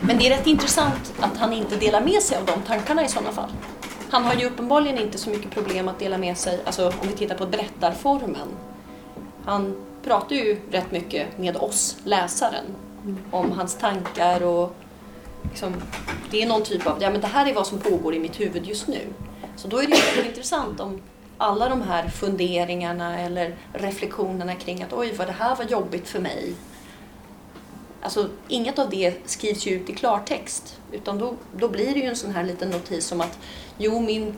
Men 0.01 0.17
det 0.17 0.27
är 0.27 0.37
rätt 0.37 0.47
intressant 0.47 1.13
att 1.19 1.37
han 1.37 1.53
inte 1.53 1.75
delar 1.75 2.01
med 2.01 2.21
sig 2.21 2.37
av 2.37 2.45
de 2.45 2.61
tankarna 2.61 3.05
i 3.05 3.07
sådana 3.07 3.31
fall. 3.31 3.49
Han 4.09 4.23
har 4.23 4.33
ju 4.33 4.45
uppenbarligen 4.45 4.97
inte 4.97 5.17
så 5.17 5.29
mycket 5.29 5.51
problem 5.51 5.87
att 5.87 5.99
dela 5.99 6.17
med 6.17 6.37
sig, 6.37 6.61
alltså 6.65 6.87
om 6.87 7.07
vi 7.07 7.13
tittar 7.13 7.35
på 7.35 7.45
berättarformen. 7.45 8.47
Han 9.45 9.75
pratar 10.03 10.35
ju 10.35 10.57
rätt 10.71 10.91
mycket 10.91 11.37
med 11.37 11.57
oss, 11.57 11.97
läsaren, 12.03 12.65
om 13.31 13.51
hans 13.51 13.77
tankar 13.77 14.43
och 14.43 14.75
liksom, 15.43 15.73
det 16.31 16.41
är 16.41 16.47
någon 16.47 16.63
typ 16.63 16.87
av, 16.87 17.01
ja 17.01 17.09
men 17.09 17.21
det 17.21 17.27
här 17.27 17.45
är 17.45 17.53
vad 17.53 17.67
som 17.67 17.79
pågår 17.79 18.15
i 18.15 18.19
mitt 18.19 18.39
huvud 18.39 18.65
just 18.65 18.87
nu. 18.87 19.07
Så 19.55 19.67
då 19.67 19.77
är 19.77 19.87
det 19.87 20.21
ju 20.21 20.27
intressant 20.27 20.79
om 20.79 21.01
alla 21.37 21.69
de 21.69 21.81
här 21.81 22.07
funderingarna 22.09 23.19
eller 23.19 23.55
reflektionerna 23.73 24.55
kring 24.55 24.83
att 24.83 24.93
oj 24.93 25.13
vad 25.17 25.27
det 25.27 25.35
här 25.39 25.55
var 25.55 25.65
jobbigt 25.65 26.07
för 26.07 26.19
mig. 26.19 26.53
Alltså 28.01 28.29
inget 28.47 28.79
av 28.79 28.89
det 28.89 29.13
skrivs 29.25 29.67
ju 29.67 29.71
ut 29.71 29.89
i 29.89 29.93
klartext 29.93 30.79
utan 30.91 31.17
då, 31.17 31.33
då 31.57 31.67
blir 31.67 31.93
det 31.93 31.99
ju 31.99 32.05
en 32.05 32.15
sån 32.15 32.31
här 32.31 32.43
liten 32.43 32.69
notis 32.69 33.11
om 33.11 33.21
att 33.21 33.39
jo 33.77 33.99
min, 33.99 34.37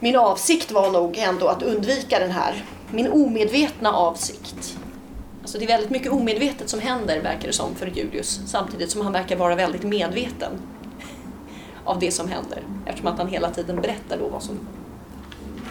min 0.00 0.16
avsikt 0.16 0.70
var 0.70 0.90
nog 0.90 1.18
ändå 1.18 1.46
att 1.46 1.62
undvika 1.62 2.18
den 2.18 2.30
här, 2.30 2.64
min 2.90 3.12
omedvetna 3.12 3.92
avsikt. 3.92 4.78
Alltså 5.42 5.58
det 5.58 5.64
är 5.64 5.68
väldigt 5.68 5.90
mycket 5.90 6.12
omedvetet 6.12 6.68
som 6.68 6.80
händer 6.80 7.20
verkar 7.22 7.46
det 7.46 7.52
som 7.52 7.74
för 7.74 7.86
Julius 7.86 8.40
samtidigt 8.46 8.90
som 8.90 9.00
han 9.00 9.12
verkar 9.12 9.36
vara 9.36 9.54
väldigt 9.54 9.82
medveten 9.82 10.52
av 11.84 11.98
det 11.98 12.10
som 12.10 12.28
händer 12.28 12.62
eftersom 12.86 13.12
att 13.12 13.18
han 13.18 13.28
hela 13.28 13.50
tiden 13.50 13.80
berättar 13.80 14.18
då 14.18 14.28
vad 14.28 14.42
som... 14.42 14.58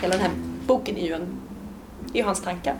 Hela 0.01 0.13
den 0.13 0.21
här 0.21 0.31
boken 0.67 0.97
är 0.97 1.05
ju, 1.05 1.13
en, 1.13 1.27
är 2.13 2.17
ju 2.17 2.23
hans 2.23 2.41
tankar. 2.41 2.75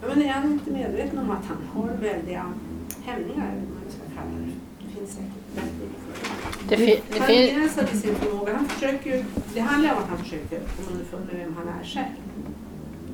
Ja, 0.00 0.08
Men 0.08 0.22
är 0.22 0.28
han 0.28 0.52
inte 0.52 0.70
medveten 0.70 1.18
om 1.18 1.30
att 1.30 1.44
han 1.48 1.56
har 1.72 1.96
väldiga 1.96 2.52
hämningar, 3.04 3.52
eller 3.52 3.60
vad 3.60 3.82
man 3.82 3.90
ska 3.90 4.14
kalla 4.14 4.38
det? 4.38 4.52
Det 4.78 4.98
finns 4.98 5.10
säkert 5.10 5.56
väldigt 5.56 5.80
mycket 5.80 6.00
för 6.04 6.68
Det, 6.68 6.76
fi, 6.76 7.02
det 7.12 7.18
Han 7.18 7.28
fin, 7.68 7.98
i 7.98 8.00
sin 8.00 8.14
förmåga. 8.14 8.56
Han 8.56 8.68
försöker 8.68 9.24
det 9.54 9.60
handlar 9.60 9.92
om 9.92 9.98
att 9.98 10.08
han 10.08 10.18
försöker 10.18 10.58
komma 10.58 10.88
underfund 10.92 11.26
med 11.26 11.36
vem 11.36 11.56
han 11.56 11.68
är 11.68 11.84
själv. 11.84 12.14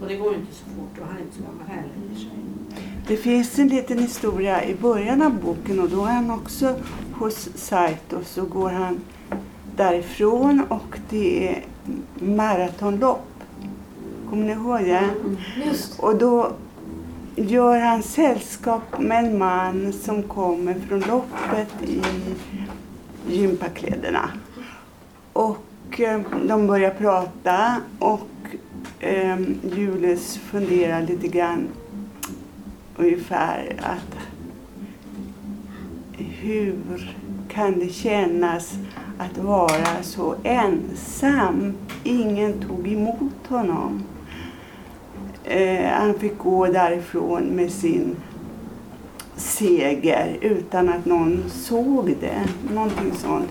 Och 0.00 0.08
det 0.08 0.16
går 0.16 0.32
ju 0.32 0.38
inte 0.38 0.54
så 0.54 0.64
fort 0.64 0.98
och 1.00 1.06
han 1.06 1.16
är 1.16 1.20
inte 1.20 1.36
så 1.36 1.42
gammal 1.42 1.66
heller 1.66 1.88
i 1.88 2.12
och 2.12 2.16
för 2.16 2.20
sig. 2.20 2.30
Det 3.06 3.16
finns 3.16 3.58
en 3.58 3.68
liten 3.68 3.98
historia 3.98 4.64
i 4.64 4.74
början 4.74 5.22
av 5.22 5.40
boken 5.40 5.80
och 5.80 5.88
då 5.88 6.04
är 6.04 6.12
han 6.12 6.30
också 6.30 6.74
hos 7.12 7.48
Saito 7.54 8.24
så 8.24 8.44
går 8.44 8.70
han 8.70 9.00
därifrån 9.76 10.62
och 10.68 10.98
det 11.10 11.48
är 11.48 11.64
maratonlopp. 12.14 13.26
Kommer 14.30 14.44
ni 14.44 14.52
ihåg 14.52 14.80
det? 14.80 15.10
Just 15.66 16.00
Och 16.00 16.18
då 16.18 16.52
gör 17.36 17.78
han 17.78 18.02
sällskap 18.02 18.98
med 18.98 19.24
en 19.24 19.38
man 19.38 19.92
som 19.92 20.22
kommer 20.22 20.74
från 20.74 21.00
loppet 21.00 21.82
i 21.82 22.02
gympakläderna. 23.28 24.30
Och 25.32 26.00
eh, 26.00 26.20
de 26.46 26.66
börjar 26.66 26.90
prata 26.90 27.76
och 27.98 28.28
eh, 29.00 29.36
Julius 29.76 30.36
funderar 30.36 31.02
lite 31.02 31.28
grann 31.28 31.68
ungefär 32.96 33.76
att 33.82 34.16
hur 36.18 37.14
kan 37.48 37.78
det 37.78 37.88
kännas 37.88 38.74
att 39.18 39.38
vara 39.38 40.02
så 40.02 40.34
ensam? 40.44 41.72
Ingen 42.04 42.52
tog 42.68 42.88
emot 42.88 43.46
honom. 43.48 44.02
Eh, 45.44 45.88
han 45.88 46.14
fick 46.14 46.38
gå 46.38 46.66
därifrån 46.66 47.42
med 47.42 47.72
sin 47.72 48.16
seger 49.36 50.38
utan 50.40 50.88
att 50.88 51.04
någon 51.04 51.44
såg 51.50 52.14
det. 52.20 52.48
Någonting 52.74 53.12
sånt. 53.14 53.50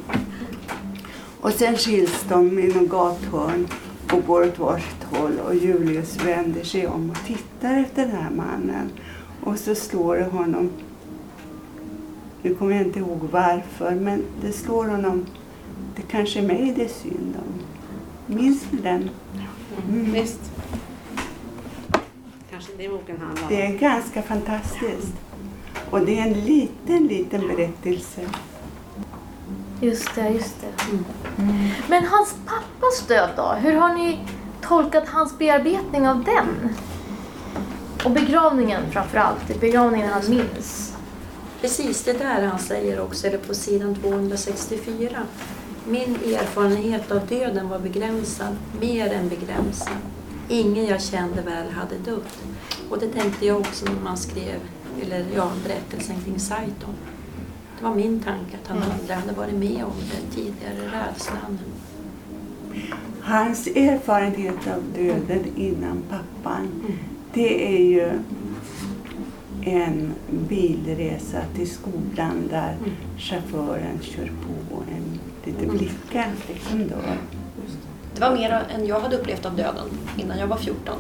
Och 1.42 1.52
sen 1.52 1.78
skiljs 1.78 2.26
de 2.30 2.60
i 2.60 2.68
något 2.68 2.90
gathörn 2.90 3.68
och 4.14 4.26
går 4.26 4.48
åt 4.48 4.60
varsitt 4.60 5.04
håll 5.04 5.40
och 5.40 5.56
Julius 5.56 6.26
vänder 6.26 6.64
sig 6.64 6.88
om 6.88 7.10
och 7.10 7.18
tittar 7.28 7.78
efter 7.78 8.06
den 8.06 8.16
här 8.16 8.30
mannen. 8.30 8.90
Och 9.44 9.60
så 9.60 9.76
slår 9.76 10.16
det 10.18 10.26
honom, 10.26 10.70
nu 12.42 12.56
kommer 12.56 12.76
jag 12.76 12.86
inte 12.86 13.00
ihåg 13.00 13.20
varför, 13.32 13.96
men 13.96 14.24
det 14.42 14.52
slår 14.52 14.86
honom, 14.86 15.26
det 15.96 16.02
kanske 16.02 16.40
är 16.40 16.48
mig 16.48 16.74
det 16.78 16.84
är 16.84 16.88
synd 16.88 17.36
om. 17.38 17.66
Minns 18.36 18.72
ni 18.72 18.82
den? 18.82 19.10
Mm. 19.90 20.14
Visst. 20.14 20.52
Kanske 22.52 22.72
det 22.78 22.90
boken 22.90 23.18
handlar 23.22 23.44
om. 23.44 23.50
Det 23.50 23.62
är 23.66 23.78
ganska 23.78 24.22
fantastiskt. 24.22 25.14
Och 25.90 26.06
det 26.06 26.20
är 26.20 26.28
en 26.28 26.34
liten, 26.34 27.08
liten 27.08 27.48
berättelse. 27.48 28.22
Just 29.82 30.16
det, 30.16 30.30
just 30.30 30.62
det. 30.62 30.79
Men 31.88 32.06
hans 32.06 32.36
pappas 32.46 33.08
död 33.08 33.30
då? 33.36 33.54
Hur 33.62 33.74
har 33.74 33.94
ni 33.94 34.20
tolkat 34.62 35.08
hans 35.08 35.38
bearbetning 35.38 36.08
av 36.08 36.24
den? 36.24 36.76
Och 38.06 38.12
begravningen 38.12 38.92
framförallt. 38.92 39.60
Begravningen 39.60 40.10
han 40.10 40.30
minns. 40.30 40.96
Precis 41.62 42.04
det 42.04 42.14
där 42.14 42.48
han 42.48 42.60
säger 42.60 43.00
också, 43.02 43.28
eller 43.28 43.38
på 43.38 43.54
sidan 43.54 43.96
264. 43.96 45.10
Min 45.88 46.16
erfarenhet 46.16 47.12
av 47.12 47.28
döden 47.28 47.70
var 47.70 47.80
begränsad, 47.80 48.56
mer 48.80 49.14
än 49.14 49.30
begränsad. 49.30 49.98
Ingen 50.48 50.86
jag 50.86 51.02
kände 51.02 51.42
väl 51.42 51.70
hade 51.72 51.98
dött. 51.98 52.40
Och 52.90 53.00
det 53.00 53.08
tänkte 53.08 53.46
jag 53.46 53.60
också 53.60 53.86
när 53.86 54.04
man 54.04 54.18
skrev, 54.18 54.60
eller 55.02 55.26
ja, 55.36 55.52
berättelsen 55.64 56.16
kring 56.26 56.40
Saiton. 56.40 56.96
Det 57.80 57.86
var 57.86 57.96
min 57.96 58.20
tanke 58.20 58.58
att 58.64 58.68
han 58.68 58.78
aldrig 58.92 59.18
hade 59.18 59.34
varit 59.34 59.54
med 59.54 59.84
om 59.86 59.94
den 60.12 60.32
tidigare 60.36 61.08
rädslan. 61.08 61.60
Hans 63.22 63.68
erfarenhet 63.68 64.68
av 64.68 64.84
döden 64.96 65.46
innan 65.56 66.04
pappan, 66.10 66.68
det 67.34 67.76
är 67.76 67.84
ju 67.84 68.12
en 69.62 70.14
bilresa 70.50 71.42
till 71.56 71.70
skolan 71.70 72.48
där 72.50 72.76
chauffören 73.18 74.00
kör 74.02 74.32
på 74.72 74.84
en 74.92 75.20
lite 75.46 75.68
blickad 75.68 76.32
som 76.70 76.88
dör. 76.88 77.18
Det. 78.16 78.22
Var 78.22 78.32
mer 78.32 78.66
än 78.76 78.88
jag 78.88 79.00
hade 79.00 79.18
upplevt 79.18 79.46
av 79.46 79.56
döden 79.56 79.90
innan 80.18 80.40
jag 80.40 80.48
var 80.48 80.58
14. 80.58 80.96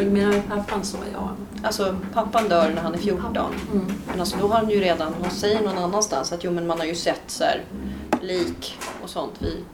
Du 0.00 0.10
menar 0.10 0.42
pappan 0.48 0.84
så, 0.84 0.96
ja. 1.12 1.30
Alltså 1.62 1.96
pappan 2.14 2.48
dör 2.48 2.70
när 2.74 2.82
han 2.82 2.94
är 2.94 2.98
14. 2.98 3.36
Mm. 3.36 3.92
Men 4.06 4.20
alltså, 4.20 4.36
då 4.36 4.48
har 4.48 4.56
han 4.56 4.70
ju 4.70 4.80
redan, 4.80 5.14
hon 5.14 5.30
säger 5.30 5.62
någon 5.62 5.78
annanstans 5.78 6.32
att 6.32 6.44
jo 6.44 6.50
men 6.50 6.66
man 6.66 6.78
har 6.78 6.86
ju 6.86 6.94
sett 6.94 7.22
så 7.26 7.44
här, 7.44 7.64
lik 8.20 8.78
och 9.02 9.10
sånt 9.10 9.42
vid 9.42 9.64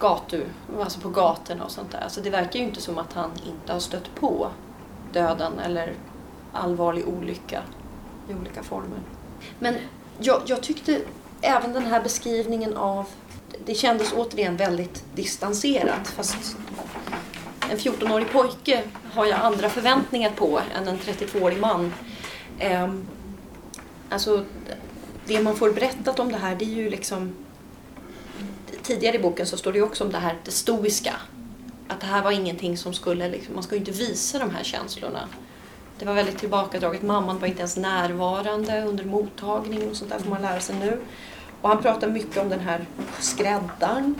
gatu, 0.00 0.42
alltså 0.80 1.00
på 1.00 1.08
gatorna 1.08 1.64
och 1.64 1.70
sånt 1.70 1.92
där. 1.92 2.00
Alltså 2.00 2.20
det 2.20 2.30
verkar 2.30 2.58
ju 2.58 2.64
inte 2.64 2.80
som 2.80 2.98
att 2.98 3.12
han 3.12 3.30
inte 3.46 3.72
har 3.72 3.80
stött 3.80 4.14
på 4.14 4.48
döden 5.12 5.58
eller 5.58 5.94
allvarlig 6.52 7.08
olycka 7.08 7.62
i 8.28 8.34
olika 8.34 8.62
former. 8.62 9.00
Men 9.58 9.74
jag, 10.18 10.42
jag 10.46 10.62
tyckte 10.62 11.00
även 11.40 11.72
den 11.72 11.86
här 11.86 12.02
beskrivningen 12.02 12.76
av, 12.76 13.06
det 13.64 13.74
kändes 13.74 14.12
återigen 14.12 14.56
väldigt 14.56 15.04
distanserat 15.14 16.08
fast 16.08 16.56
en 17.70 17.78
14-årig 17.78 18.30
pojke 18.30 18.82
har 19.12 19.26
jag 19.26 19.40
andra 19.40 19.68
förväntningar 19.68 20.30
på 20.30 20.60
än 20.76 20.88
en 20.88 20.98
32-årig 20.98 21.60
man. 21.60 21.94
Ehm, 22.58 23.06
alltså, 24.08 24.44
det 25.26 25.42
man 25.42 25.56
får 25.56 25.70
berättat 25.70 26.18
om 26.18 26.32
det 26.32 26.38
här 26.38 26.56
det 26.56 26.64
är 26.64 26.74
ju 26.74 26.90
liksom 26.90 27.34
tidigare 28.82 29.16
i 29.16 29.18
boken 29.18 29.46
så 29.46 29.56
står 29.56 29.72
det 29.72 29.78
ju 29.78 29.84
också 29.84 30.04
om 30.04 30.12
det 30.12 30.18
här 30.18 30.36
det 30.44 30.50
stoiska. 30.50 31.14
Att 31.88 32.00
det 32.00 32.06
här 32.06 32.22
var 32.22 32.30
ingenting 32.30 32.76
som 32.76 32.94
skulle, 32.94 33.28
liksom, 33.28 33.54
man 33.54 33.62
ska 33.62 33.74
ju 33.74 33.78
inte 33.78 33.90
visa 33.90 34.38
de 34.38 34.50
här 34.50 34.64
känslorna. 34.64 35.28
Det 35.98 36.04
var 36.04 36.14
väldigt 36.14 36.38
tillbakadraget. 36.38 37.02
Mamman 37.02 37.38
var 37.38 37.48
inte 37.48 37.58
ens 37.58 37.76
närvarande 37.76 38.84
under 38.84 39.04
mottagningen 39.04 39.90
och 39.90 39.96
sånt 39.96 40.10
där 40.10 40.18
får 40.18 40.30
man 40.30 40.42
lära 40.42 40.60
sig 40.60 40.76
nu. 40.76 41.00
Och 41.60 41.68
han 41.68 41.82
pratar 41.82 42.08
mycket 42.08 42.36
om 42.36 42.48
den 42.48 42.60
här 42.60 42.86
skräddaren. 43.18 44.14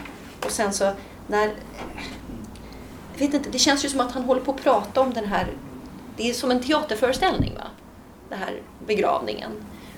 Och 0.44 0.50
sen 0.50 0.72
så 0.72 0.92
när... 1.26 1.54
Vet 3.20 3.34
inte, 3.34 3.50
det 3.50 3.58
känns 3.58 3.84
ju 3.84 3.88
som 3.88 4.00
att 4.00 4.12
han 4.12 4.22
håller 4.22 4.40
på 4.40 4.50
att 4.50 4.62
prata 4.62 5.00
om 5.00 5.12
den 5.12 5.24
här... 5.24 5.46
Det 6.16 6.30
är 6.30 6.34
som 6.34 6.50
en 6.50 6.62
teaterföreställning 6.62 7.54
va? 7.54 7.66
Den 8.28 8.38
här 8.38 8.62
begravningen. 8.86 9.50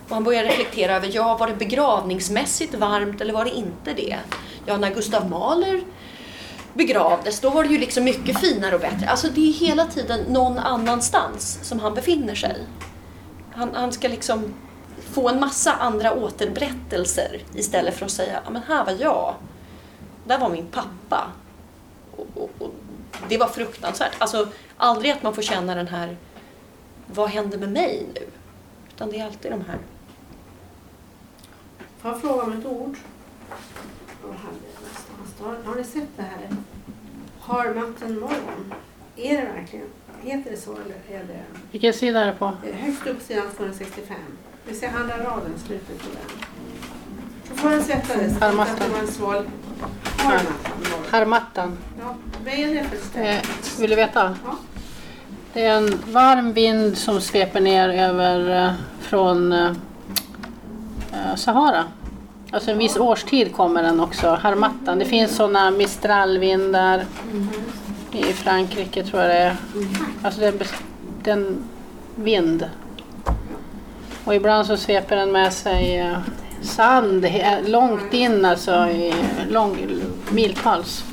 Och 0.09 0.15
han 0.15 0.25
börjar 0.25 0.45
reflektera 0.45 0.97
över, 0.97 1.11
ja 1.13 1.37
var 1.37 1.47
det 1.47 1.55
begravningsmässigt 1.55 2.75
varmt 2.75 3.21
eller 3.21 3.33
var 3.33 3.45
det 3.45 3.51
inte 3.51 3.95
det? 3.95 4.19
Ja, 4.67 4.77
när 4.77 4.95
Gustav 4.95 5.31
Mahler 5.31 5.83
begravdes, 6.75 7.41
då 7.41 7.51
var 7.51 7.65
det 7.65 7.71
ju 7.71 7.79
liksom 7.79 8.05
mycket 8.05 8.41
finare 8.41 8.75
och 8.75 8.81
bättre. 8.81 9.09
Alltså 9.09 9.29
det 9.35 9.49
är 9.49 9.53
hela 9.53 9.87
tiden 9.87 10.21
någon 10.21 10.59
annanstans 10.59 11.59
som 11.63 11.81
han 11.81 11.95
befinner 11.95 12.35
sig. 12.35 12.57
Han, 13.53 13.75
han 13.75 13.93
ska 13.93 14.09
liksom 14.09 14.55
få 15.13 15.29
en 15.29 15.41
massa 15.41 15.73
andra 15.73 16.13
återberättelser 16.15 17.41
istället 17.55 17.95
för 17.95 18.05
att 18.05 18.13
säga, 18.13 18.41
ja 18.45 18.51
men 18.51 18.63
här 18.63 18.85
var 18.85 18.97
jag. 19.01 19.35
Där 20.25 20.39
var 20.39 20.49
min 20.49 20.67
pappa. 20.67 21.27
Och, 22.17 22.27
och, 22.35 22.51
och 22.59 22.75
det 23.29 23.39
var 23.39 23.49
fruktansvärt. 23.49 24.13
Alltså 24.19 24.49
aldrig 24.77 25.11
att 25.13 25.23
man 25.23 25.35
får 25.35 25.43
känna 25.43 25.75
den 25.75 25.89
här, 25.89 26.17
vad 27.07 27.29
händer 27.31 27.59
med 27.59 27.73
mig 27.73 28.07
nu? 28.15 28.27
Utan 28.95 29.11
det 29.11 29.19
är 29.19 29.27
alltid 29.27 29.51
de 29.53 29.61
här. 29.65 29.79
Får 32.01 32.11
jag 32.11 32.21
fråga 32.21 32.43
om 32.43 32.53
ett 32.53 32.67
ord? 32.67 32.97
Har, 35.41 35.57
har 35.65 35.75
ni 35.75 35.85
sett 35.85 36.09
det 36.17 36.23
här? 36.23 36.49
Har 37.41 37.75
natten 37.75 38.21
morgon? 38.21 38.75
Är 39.17 39.37
det 39.37 39.53
verkligen? 39.53 39.87
Heter 40.23 40.51
det 40.51 40.57
så 40.57 40.73
eller 40.73 41.19
är 41.21 41.25
det 41.25 41.43
Vilken 41.71 41.93
sida 41.93 42.21
är 42.21 42.27
det 42.27 42.33
på? 42.33 42.45
eh, 42.65 42.75
högst 42.75 43.07
upp 43.07 43.23
sidan 43.23 43.47
265? 43.57 44.17
Vi 44.67 44.75
ser 44.75 44.89
andra 44.89 45.19
raden, 45.25 45.53
slutet 45.67 45.99
på 45.99 46.07
den. 46.09 46.39
Chauffören 47.49 47.85
svettades. 47.85 48.41
Harmattan. 48.41 48.91
Harmattan. 51.11 51.79
Ja, 52.01 52.15
Eh, 53.17 53.41
vill 53.81 53.91
du 53.91 53.97
veta? 53.97 54.37
Ja. 54.45 54.57
Det 55.53 55.65
är 55.65 55.77
en 55.77 56.01
varm 56.13 56.53
vind 56.53 56.99
som 56.99 57.21
sveper 57.21 57.61
ner 57.61 57.89
över 57.89 58.65
eh, 58.67 58.73
från 59.01 59.53
eh, 59.53 59.67
eh, 61.13 61.35
Sahara. 61.37 61.85
Alltså 62.51 62.71
en 62.71 62.79
viss 62.79 62.97
årstid 62.97 63.53
kommer 63.53 63.83
den 63.83 64.01
också, 64.01 64.39
Harmattan. 64.43 64.99
Det 64.99 65.05
finns 65.05 65.37
sådana 65.37 65.71
mistralvindar 65.71 67.05
i 68.13 68.23
Frankrike 68.23 69.05
tror 69.05 69.23
jag 69.23 69.31
det 69.31 69.37
är. 69.39 69.57
Alltså 70.23 70.41
det 70.41 70.47
är 70.47 70.53
bes- 70.53 70.83
den 71.25 71.57
vind. 72.15 72.69
Och 74.25 74.35
ibland 74.35 74.67
så 74.67 74.77
sveper 74.77 75.17
den 75.17 75.33
med 75.33 75.53
sig 75.53 75.99
eh, 75.99 76.19
sand 76.63 77.27
långt 77.67 78.13
in, 78.15 78.45
alltså 78.45 78.87
i 78.87 79.15
lång, 79.51 79.77
miltals. 80.31 81.05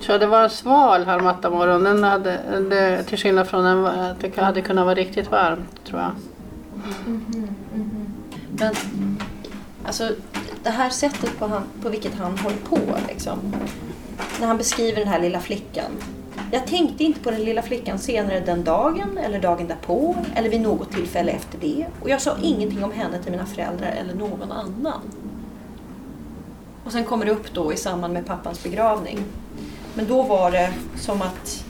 Så 0.00 0.18
det 0.18 0.26
var 0.26 0.42
en 0.42 0.50
sval 0.50 1.04
Harmattamorgon. 1.04 1.84
Den 1.84 2.04
hade, 2.04 2.60
det, 2.70 3.02
till 3.02 3.18
skillnad 3.18 3.46
från 3.46 3.66
en, 3.66 3.86
att 3.86 4.20
det 4.20 4.40
hade 4.40 4.62
kunnat 4.62 4.84
vara 4.84 4.94
riktigt 4.94 5.30
varmt 5.30 5.84
tror 5.84 6.00
jag. 6.00 6.10
Mm-hmm. 7.06 7.48
Men 8.58 8.74
alltså, 9.86 10.10
det 10.62 10.70
här 10.70 10.90
sättet 10.90 11.38
på, 11.38 11.46
han, 11.46 11.62
på 11.82 11.88
vilket 11.88 12.14
han 12.14 12.38
håller 12.38 12.56
på, 12.56 12.78
liksom, 13.08 13.38
när 14.40 14.46
han 14.46 14.56
beskriver 14.56 14.98
den 14.98 15.08
här 15.08 15.20
lilla 15.20 15.40
flickan. 15.40 15.90
Jag 16.52 16.66
tänkte 16.66 17.04
inte 17.04 17.20
på 17.20 17.30
den 17.30 17.44
lilla 17.44 17.62
flickan 17.62 17.98
senare 17.98 18.40
den 18.40 18.64
dagen, 18.64 19.18
eller 19.18 19.40
dagen 19.40 19.68
därpå, 19.68 20.16
eller 20.34 20.50
vid 20.50 20.60
något 20.60 20.92
tillfälle 20.92 21.32
efter 21.32 21.58
det. 21.58 21.86
Och 22.02 22.10
jag 22.10 22.22
sa 22.22 22.36
ingenting 22.42 22.84
om 22.84 22.92
henne 22.92 23.22
till 23.22 23.32
mina 23.32 23.46
föräldrar 23.46 23.94
eller 24.00 24.14
någon 24.14 24.52
annan. 24.52 25.00
Och 26.86 26.92
sen 26.92 27.04
kommer 27.04 27.24
det 27.26 27.30
upp 27.30 27.54
då 27.54 27.72
i 27.72 27.76
samband 27.76 28.12
med 28.12 28.26
pappans 28.26 28.62
begravning. 28.62 29.24
Men 29.94 30.06
då 30.06 30.22
var 30.22 30.50
det 30.50 30.72
som 30.96 31.22
att 31.22 31.64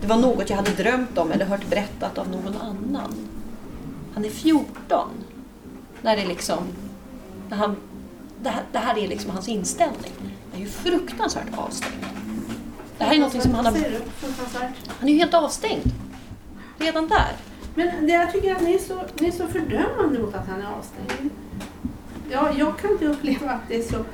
det 0.00 0.06
var 0.06 0.16
något 0.16 0.50
jag 0.50 0.56
hade 0.56 0.70
drömt 0.70 1.18
om 1.18 1.32
eller 1.32 1.44
hört 1.44 1.66
berättat 1.70 2.18
av 2.18 2.28
någon 2.28 2.56
annan. 2.56 3.14
Han 4.14 4.24
är 4.24 4.30
14 4.30 5.08
när 6.02 6.16
det 6.16 6.26
liksom, 6.26 6.58
när 7.48 7.56
han, 7.56 7.76
det, 8.42 8.48
här, 8.48 8.62
det 8.72 8.78
här 8.78 8.98
är 8.98 9.08
liksom 9.08 9.30
hans 9.30 9.48
inställning. 9.48 10.12
Han 10.52 10.60
är 10.60 10.64
ju 10.64 10.70
fruktansvärt 10.70 11.58
avstängd. 11.58 12.04
Det 12.98 13.04
här 13.04 13.14
är 13.14 13.18
något 13.18 13.42
som 13.42 13.54
han 13.54 13.66
har, 13.66 13.72
han 14.98 15.08
är 15.08 15.12
ju 15.12 15.18
helt 15.18 15.34
avstängd. 15.34 15.92
Redan 16.78 17.08
där. 17.08 17.32
Men 17.74 18.06
det 18.06 18.12
jag 18.12 18.32
tycker 18.32 18.54
att 18.54 18.62
ni 18.62 18.74
är, 18.74 18.78
så, 18.78 19.00
ni 19.18 19.28
är 19.28 19.32
så 19.32 19.46
fördömande 19.46 20.18
mot 20.18 20.34
att 20.34 20.48
han 20.48 20.60
är 20.60 20.66
avstängd. 20.66 21.30
Ja, 22.30 22.52
jag 22.58 22.78
kan 22.78 22.90
inte 22.90 23.06
uppleva 23.06 23.50
att 23.50 23.68
det 23.68 23.76
är 23.76 23.82
så, 23.82 24.04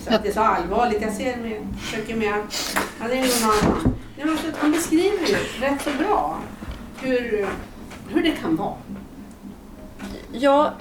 så, 0.00 0.14
att 0.14 0.22
det 0.22 0.28
är 0.28 0.32
så 0.32 0.40
allvarligt. 0.40 1.02
Jag 1.02 1.12
ser 1.12 1.36
med, 1.36 1.66
försöker 1.80 2.16
med 2.16 2.34
att 2.34 2.76
han 2.98 3.10
är 3.10 3.16
någon 3.16 3.50
annan. 3.50 3.94
Nej, 4.16 4.26
men 4.26 4.30
alltså, 4.30 4.46
han 4.58 4.72
beskriver 4.72 5.26
ju 5.26 5.36
rätt 5.60 5.82
så 5.82 5.90
bra 6.04 6.38
hur, 7.00 7.46
hur 8.08 8.22
det 8.22 8.30
kan 8.30 8.56
vara. 8.56 8.74
Ja, 10.32 10.72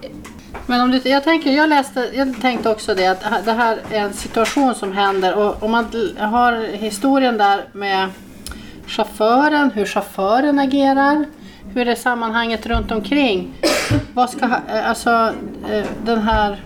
Men 0.66 0.82
om 0.82 0.92
du, 0.92 1.02
jag, 1.10 1.24
tänker, 1.24 1.52
jag, 1.52 1.70
läste, 1.70 2.12
jag 2.14 2.42
tänkte 2.42 2.70
också 2.70 2.96
det 2.96 3.08
att 3.08 3.46
det 3.46 3.54
här 3.54 3.80
är 3.92 4.00
en 4.00 4.14
situation 4.14 4.76
som 4.76 4.92
händer 4.92 5.36
och 5.36 5.64
om 5.64 5.72
man 5.72 5.86
har 6.18 6.64
historien 6.64 7.38
där 7.38 7.66
med 7.74 8.10
chauffören, 8.88 9.72
hur 9.72 9.86
chauffören 9.86 10.60
agerar, 10.60 11.26
hur 11.74 11.88
är 11.88 11.96
sammanhanget 11.96 12.66
runt 12.66 12.92
omkring. 12.92 13.54
Vad 14.14 14.30
ska, 14.30 14.46
alltså 14.86 15.34
eh, 15.72 15.86
den 16.06 16.22
här, 16.22 16.64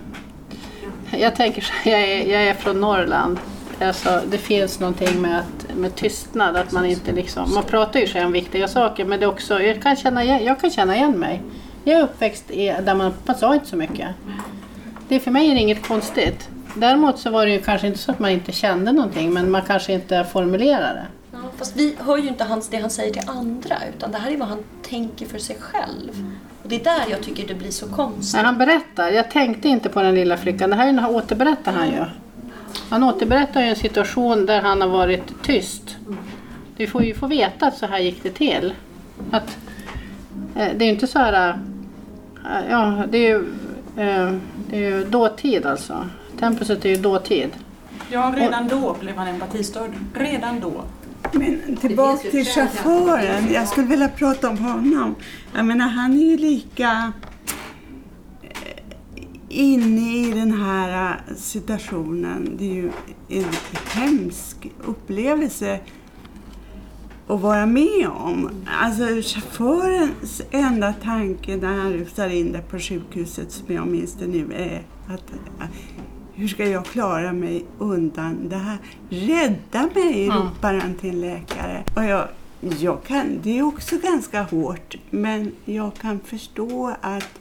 jag 1.11 1.35
tänker 1.35 1.61
så 1.61 1.73
jag 1.85 2.01
är, 2.01 2.31
jag 2.31 2.43
är 2.43 2.53
från 2.53 2.81
Norrland. 2.81 3.39
Alltså, 3.81 4.21
det 4.31 4.37
finns 4.37 4.79
någonting 4.79 5.21
med, 5.21 5.39
att, 5.39 5.75
med 5.75 5.95
tystnad, 5.95 6.55
att 6.55 6.71
man 6.71 6.85
inte 6.85 7.11
liksom, 7.11 7.53
man 7.53 7.63
pratar 7.63 7.99
ju 7.99 8.07
sig 8.07 8.25
om 8.25 8.31
viktiga 8.31 8.67
saker 8.67 9.05
men 9.05 9.19
det 9.19 9.25
är 9.25 9.29
också, 9.29 9.61
jag 9.61 9.81
kan 9.81 9.95
känna 9.95 10.23
igen, 10.23 10.43
jag 10.43 10.59
kan 10.59 10.69
känna 10.69 10.95
igen 10.95 11.19
mig. 11.19 11.41
Jag 11.83 11.99
är 11.99 12.03
uppväxt 12.03 12.51
i, 12.51 12.65
där 12.65 12.95
man, 12.95 13.13
man 13.25 13.35
sa 13.35 13.53
inte 13.53 13.67
så 13.67 13.75
mycket. 13.75 14.07
Det, 15.07 15.19
för 15.19 15.31
mig 15.31 15.49
är 15.49 15.55
det 15.55 15.61
inget 15.61 15.87
konstigt. 15.87 16.49
Däremot 16.75 17.19
så 17.19 17.29
var 17.29 17.45
det 17.45 17.51
ju 17.51 17.61
kanske 17.61 17.87
inte 17.87 17.99
så 17.99 18.11
att 18.11 18.19
man 18.19 18.31
inte 18.31 18.51
kände 18.51 18.91
någonting 18.91 19.33
men 19.33 19.51
man 19.51 19.61
kanske 19.61 19.93
inte 19.93 20.25
formulerade 20.31 20.93
det. 20.93 21.07
ja, 21.31 21.39
fast 21.57 21.75
vi 21.75 21.95
hör 21.99 22.17
ju 22.17 22.27
inte 22.27 22.43
hans, 22.43 22.69
det 22.69 22.77
han 22.77 22.89
säger 22.89 23.13
till 23.13 23.29
andra 23.29 23.75
utan 23.95 24.11
det 24.11 24.17
här 24.17 24.31
är 24.31 24.37
vad 24.37 24.47
han 24.47 24.63
tänker 24.89 25.25
för 25.25 25.39
sig 25.39 25.57
själv. 25.59 26.33
Och 26.69 26.75
det 26.75 26.81
är 26.89 26.97
där 26.97 27.05
jag 27.11 27.21
tycker 27.21 27.47
det 27.47 27.53
blir 27.53 27.71
så 27.71 27.87
konstigt. 27.87 28.35
När 28.35 28.43
han 28.43 28.57
berättar, 28.57 29.09
jag 29.09 29.31
tänkte 29.31 29.67
inte 29.69 29.89
på 29.89 30.01
den 30.01 30.15
lilla 30.15 30.37
flickan, 30.37 30.69
det 30.69 30.75
här 30.75 30.85
är 30.85 30.89
en- 30.89 31.05
återberättar 31.05 31.71
han 31.71 31.87
ju. 31.87 32.03
Han 32.89 33.03
återberättar 33.03 33.61
ju 33.61 33.67
en 33.67 33.75
situation 33.75 34.45
där 34.45 34.61
han 34.61 34.81
har 34.81 34.87
varit 34.87 35.43
tyst. 35.43 35.97
Vi 36.77 36.87
får 36.87 37.03
ju 37.03 37.13
få 37.13 37.27
veta 37.27 37.67
att 37.67 37.77
så 37.77 37.85
här 37.85 37.99
gick 37.99 38.23
det 38.23 38.29
till. 38.29 38.73
Att, 39.31 39.57
eh, 40.55 40.67
det 40.77 40.83
är 40.83 40.85
ju 40.85 40.89
inte 40.93 41.07
så 41.07 41.19
här... 41.19 41.49
eh, 42.45 42.69
ja, 42.71 43.03
det 43.09 43.17
är 43.17 43.29
ju, 43.29 43.37
eh, 43.97 44.33
det 44.69 44.75
är 44.77 44.89
ju 44.91 45.03
dåtid 45.05 45.65
alltså. 45.65 46.05
Tempuset 46.39 46.85
är 46.85 46.89
ju 46.89 46.95
dåtid. 46.95 47.49
Ja, 48.11 48.33
redan 48.37 48.67
då 48.67 48.95
blev 48.99 49.15
han 49.17 49.27
empatistörd. 49.27 49.91
Redan 50.13 50.59
då. 50.59 50.73
Men 51.31 51.77
tillbaka 51.81 52.29
till 52.29 52.45
chauffören. 52.45 53.47
Jag 53.53 53.67
skulle 53.67 53.87
vilja 53.87 54.07
prata 54.07 54.49
om 54.49 54.57
honom. 54.57 55.15
Jag 55.55 55.65
menar, 55.65 55.87
han 55.87 56.13
är 56.13 56.25
ju 56.25 56.37
lika 56.37 57.13
eh, 58.41 58.83
inne 59.49 60.17
i 60.17 60.31
den 60.31 60.51
här 60.61 61.17
eh, 61.27 61.35
situationen. 61.35 62.55
Det 62.57 62.63
är 62.63 62.73
ju 62.73 62.91
en 63.29 63.45
hemsk 63.91 64.71
upplevelse. 64.83 65.79
att 67.27 67.41
vara 67.41 67.65
med 67.65 68.07
om. 68.07 68.49
Alltså 68.65 69.03
chaufförens 69.03 70.41
enda 70.51 70.93
tanke 70.93 71.57
när 71.57 71.77
han 71.77 71.93
rusar 71.93 72.29
in 72.29 72.51
där 72.51 72.61
på 72.61 72.79
sjukhuset, 72.79 73.51
som 73.51 73.75
jag 73.75 73.87
minns 73.87 74.13
det 74.13 74.27
nu, 74.27 74.53
är 74.53 74.81
att 75.07 75.33
hur 76.33 76.47
ska 76.47 76.65
jag 76.69 76.85
klara 76.85 77.33
mig 77.33 77.65
undan 77.77 78.49
det 78.49 78.55
här? 78.55 78.77
Rädda 79.09 79.89
mig, 79.95 80.29
ropar 80.29 80.73
han 80.73 80.95
till 80.95 81.09
en 81.09 81.21
läkare. 81.21 81.83
Och 81.95 82.03
jag, 82.03 82.27
jag 82.61 83.03
kan, 83.03 83.41
det 83.41 83.57
är 83.57 83.63
också 83.63 83.97
ganska 83.97 84.41
hårt, 84.43 84.95
men 85.09 85.55
jag 85.65 85.95
kan 85.95 86.19
förstå 86.19 86.95
att, 87.01 87.39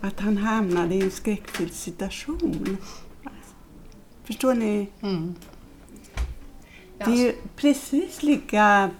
att 0.00 0.20
han 0.20 0.36
hamnade 0.36 0.94
i 0.94 1.00
en 1.00 1.10
skräckfylld 1.10 1.72
situation. 1.72 2.76
Förstår 4.24 4.54
ni? 4.54 4.88
Mm. 5.00 5.34
Det 6.98 7.04
är 7.04 7.16
ju 7.16 7.34
precis 7.56 8.22
lika 8.22 8.90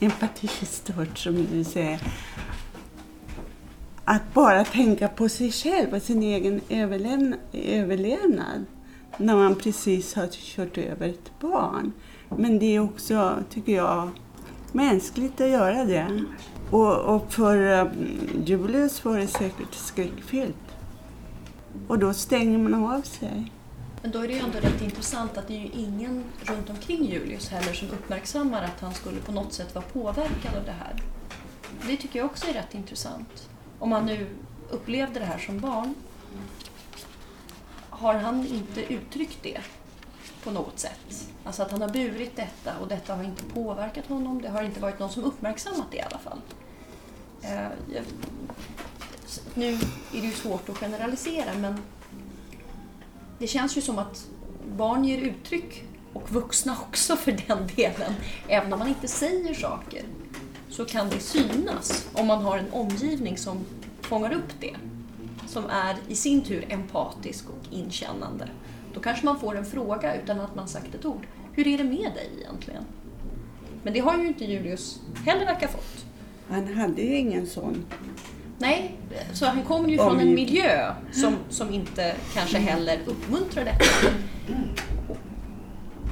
empatistört 0.00 1.18
som 1.18 1.46
du 1.52 1.64
säger. 1.64 2.00
Att 4.04 4.34
bara 4.34 4.64
tänka 4.64 5.08
på 5.08 5.28
sig 5.28 5.52
själv 5.52 5.94
och 5.94 6.02
sin 6.02 6.22
egen 6.22 6.60
överlevna, 6.68 7.36
överlevnad 7.52 8.64
när 9.16 9.36
man 9.36 9.54
precis 9.54 10.14
har 10.14 10.26
kört 10.26 10.78
över 10.78 11.08
ett 11.08 11.40
barn. 11.40 11.92
Men 12.28 12.58
det 12.58 12.76
är 12.76 12.80
också, 12.80 13.38
tycker 13.50 13.72
jag, 13.76 14.10
mänskligt 14.74 15.40
att 15.40 15.48
göra 15.48 15.84
det. 15.84 16.24
Och, 16.70 16.96
och 16.96 17.32
för 17.32 17.56
um, 17.56 17.90
Julius 18.44 19.04
var 19.04 19.18
det 19.18 19.26
säkert 19.26 19.74
skräckfyllt. 19.74 20.56
Och 21.88 21.98
då 21.98 22.14
stänger 22.14 22.58
man 22.58 22.84
av 22.84 23.02
sig. 23.02 23.52
Men 24.02 24.10
då 24.10 24.18
är 24.18 24.28
det 24.28 24.34
ju 24.34 24.40
ändå 24.40 24.58
rätt 24.58 24.82
intressant 24.82 25.38
att 25.38 25.48
det 25.48 25.54
är 25.54 25.60
ju 25.60 25.70
ingen 25.72 26.24
runt 26.40 26.70
omkring 26.70 27.04
Julius 27.04 27.48
heller 27.48 27.72
som 27.72 27.88
uppmärksammar 27.90 28.62
att 28.62 28.80
han 28.80 28.94
skulle 28.94 29.20
på 29.20 29.32
något 29.32 29.52
sätt 29.52 29.74
vara 29.74 29.84
påverkad 29.92 30.54
av 30.56 30.64
det 30.64 30.74
här. 30.78 31.02
Det 31.86 31.96
tycker 31.96 32.18
jag 32.18 32.26
också 32.26 32.48
är 32.48 32.52
rätt 32.52 32.74
intressant. 32.74 33.48
Om 33.78 33.92
han 33.92 34.06
nu 34.06 34.26
upplevde 34.70 35.20
det 35.20 35.26
här 35.26 35.38
som 35.38 35.60
barn, 35.60 35.94
har 37.90 38.14
han 38.14 38.46
inte 38.46 38.92
uttryckt 38.92 39.38
det 39.42 39.60
på 40.44 40.50
något 40.50 40.78
sätt? 40.78 41.28
Alltså 41.44 41.62
att 41.62 41.70
han 41.70 41.82
har 41.82 41.88
burit 41.88 42.36
detta 42.36 42.78
och 42.78 42.88
detta 42.88 43.14
har 43.14 43.24
inte 43.24 43.44
påverkat 43.44 44.06
honom. 44.06 44.42
Det 44.42 44.48
har 44.48 44.62
inte 44.62 44.80
varit 44.80 44.98
någon 44.98 45.10
som 45.10 45.24
uppmärksammat 45.24 45.86
det 45.90 45.96
i 45.96 46.02
alla 46.02 46.18
fall. 46.18 46.40
Eh, 47.42 47.94
jag, 47.94 48.04
nu 49.54 49.72
är 50.12 50.20
det 50.20 50.26
ju 50.26 50.32
svårt 50.32 50.68
att 50.68 50.78
generalisera 50.78 51.54
men 51.54 51.82
det 53.38 53.46
känns 53.46 53.76
ju 53.76 53.80
som 53.80 53.98
att 53.98 54.26
barn 54.76 55.04
ger 55.04 55.18
uttryck, 55.18 55.84
och 56.12 56.32
vuxna 56.32 56.76
också 56.80 57.16
för 57.16 57.32
den 57.32 57.66
delen, 57.76 58.12
även 58.48 58.72
om 58.72 58.78
man 58.78 58.88
inte 58.88 59.08
säger 59.08 59.54
saker, 59.54 60.02
så 60.68 60.84
kan 60.84 61.10
det 61.10 61.20
synas 61.20 62.08
om 62.12 62.26
man 62.26 62.44
har 62.44 62.58
en 62.58 62.72
omgivning 62.72 63.38
som 63.38 63.58
fångar 64.00 64.32
upp 64.32 64.60
det, 64.60 64.76
som 65.46 65.64
är 65.70 65.96
i 66.08 66.16
sin 66.16 66.42
tur 66.42 66.66
empatisk 66.68 67.44
och 67.48 67.72
inkännande. 67.72 68.48
Då 68.94 69.00
kanske 69.00 69.24
man 69.24 69.40
får 69.40 69.56
en 69.56 69.64
fråga 69.64 70.22
utan 70.22 70.40
att 70.40 70.54
man 70.54 70.68
sagt 70.68 70.94
ett 70.94 71.04
ord. 71.04 71.26
Hur 71.52 71.66
är 71.66 71.78
det 71.78 71.84
med 71.84 72.12
dig 72.14 72.30
egentligen? 72.40 72.84
Men 73.82 73.92
det 73.92 74.00
har 74.00 74.18
ju 74.18 74.26
inte 74.26 74.44
Julius 74.44 75.00
heller 75.26 75.46
verkar 75.46 75.68
fått. 75.68 76.04
Han 76.48 76.74
hade 76.74 77.02
ju 77.02 77.16
ingen 77.16 77.46
sån. 77.46 77.84
Nej, 78.58 78.96
så 79.32 79.46
han 79.46 79.62
kommer 79.62 79.88
ju 79.88 79.96
från 79.96 80.20
en 80.20 80.34
miljö 80.34 80.94
som, 81.12 81.36
som 81.48 81.70
inte 81.70 82.16
kanske 82.34 82.58
heller 82.58 82.98
uppmuntrar 83.06 83.64
detta. 83.64 83.84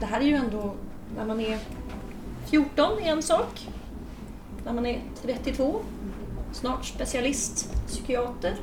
Det 0.01 0.07
här 0.07 0.21
är 0.21 0.25
ju 0.25 0.35
ändå, 0.35 0.75
när 1.17 1.25
man 1.25 1.41
är 1.41 1.59
14 2.51 2.99
är 2.99 3.13
en 3.13 3.23
sak. 3.23 3.69
När 4.65 4.73
man 4.73 4.87
är 4.87 5.01
32, 5.23 5.81
snart 6.53 6.85
specialist, 6.85 7.75
psykiater, 7.87 8.55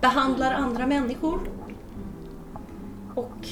behandlar 0.00 0.52
andra 0.52 0.86
människor 0.86 1.40
och 3.14 3.48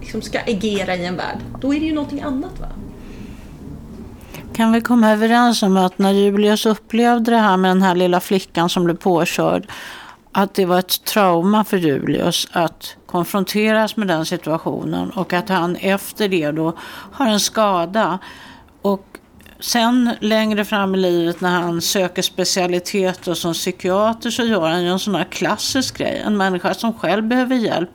liksom 0.00 0.22
ska 0.22 0.40
agera 0.40 0.96
i 0.96 1.06
en 1.06 1.16
värld. 1.16 1.38
Då 1.60 1.74
är 1.74 1.80
det 1.80 1.86
ju 1.86 1.94
någonting 1.94 2.20
annat 2.20 2.60
va? 2.60 2.66
Kan 4.54 4.72
vi 4.72 4.80
komma 4.80 5.10
överens 5.10 5.62
om 5.62 5.76
att 5.76 5.98
när 5.98 6.12
Julius 6.12 6.66
upplevde 6.66 7.30
det 7.30 7.38
här 7.38 7.56
med 7.56 7.70
den 7.70 7.82
här 7.82 7.94
lilla 7.94 8.20
flickan 8.20 8.68
som 8.68 8.84
blev 8.84 8.96
påkörd, 8.96 9.66
att 10.32 10.54
det 10.54 10.64
var 10.64 10.78
ett 10.78 11.04
trauma 11.04 11.64
för 11.64 11.76
Julius 11.76 12.48
att 12.52 12.96
konfronteras 13.06 13.96
med 13.96 14.08
den 14.08 14.26
situationen 14.26 15.10
och 15.10 15.32
att 15.32 15.48
han 15.48 15.76
efter 15.76 16.28
det 16.28 16.50
då 16.50 16.76
har 17.12 17.26
en 17.26 17.40
skada. 17.40 18.18
Och 18.82 19.06
sen 19.60 20.10
längre 20.20 20.64
fram 20.64 20.94
i 20.94 20.98
livet 20.98 21.40
när 21.40 21.60
han 21.60 21.80
söker 21.80 22.22
specialitet 22.22 23.28
och 23.28 23.38
som 23.38 23.52
psykiater 23.52 24.30
så 24.30 24.42
gör 24.42 24.68
han 24.68 24.82
ju 24.82 24.88
en 24.88 24.98
sån 24.98 25.14
här 25.14 25.24
klassisk 25.24 25.98
grej. 25.98 26.22
En 26.26 26.36
människa 26.36 26.74
som 26.74 26.92
själv 26.92 27.24
behöver 27.24 27.56
hjälp 27.56 27.90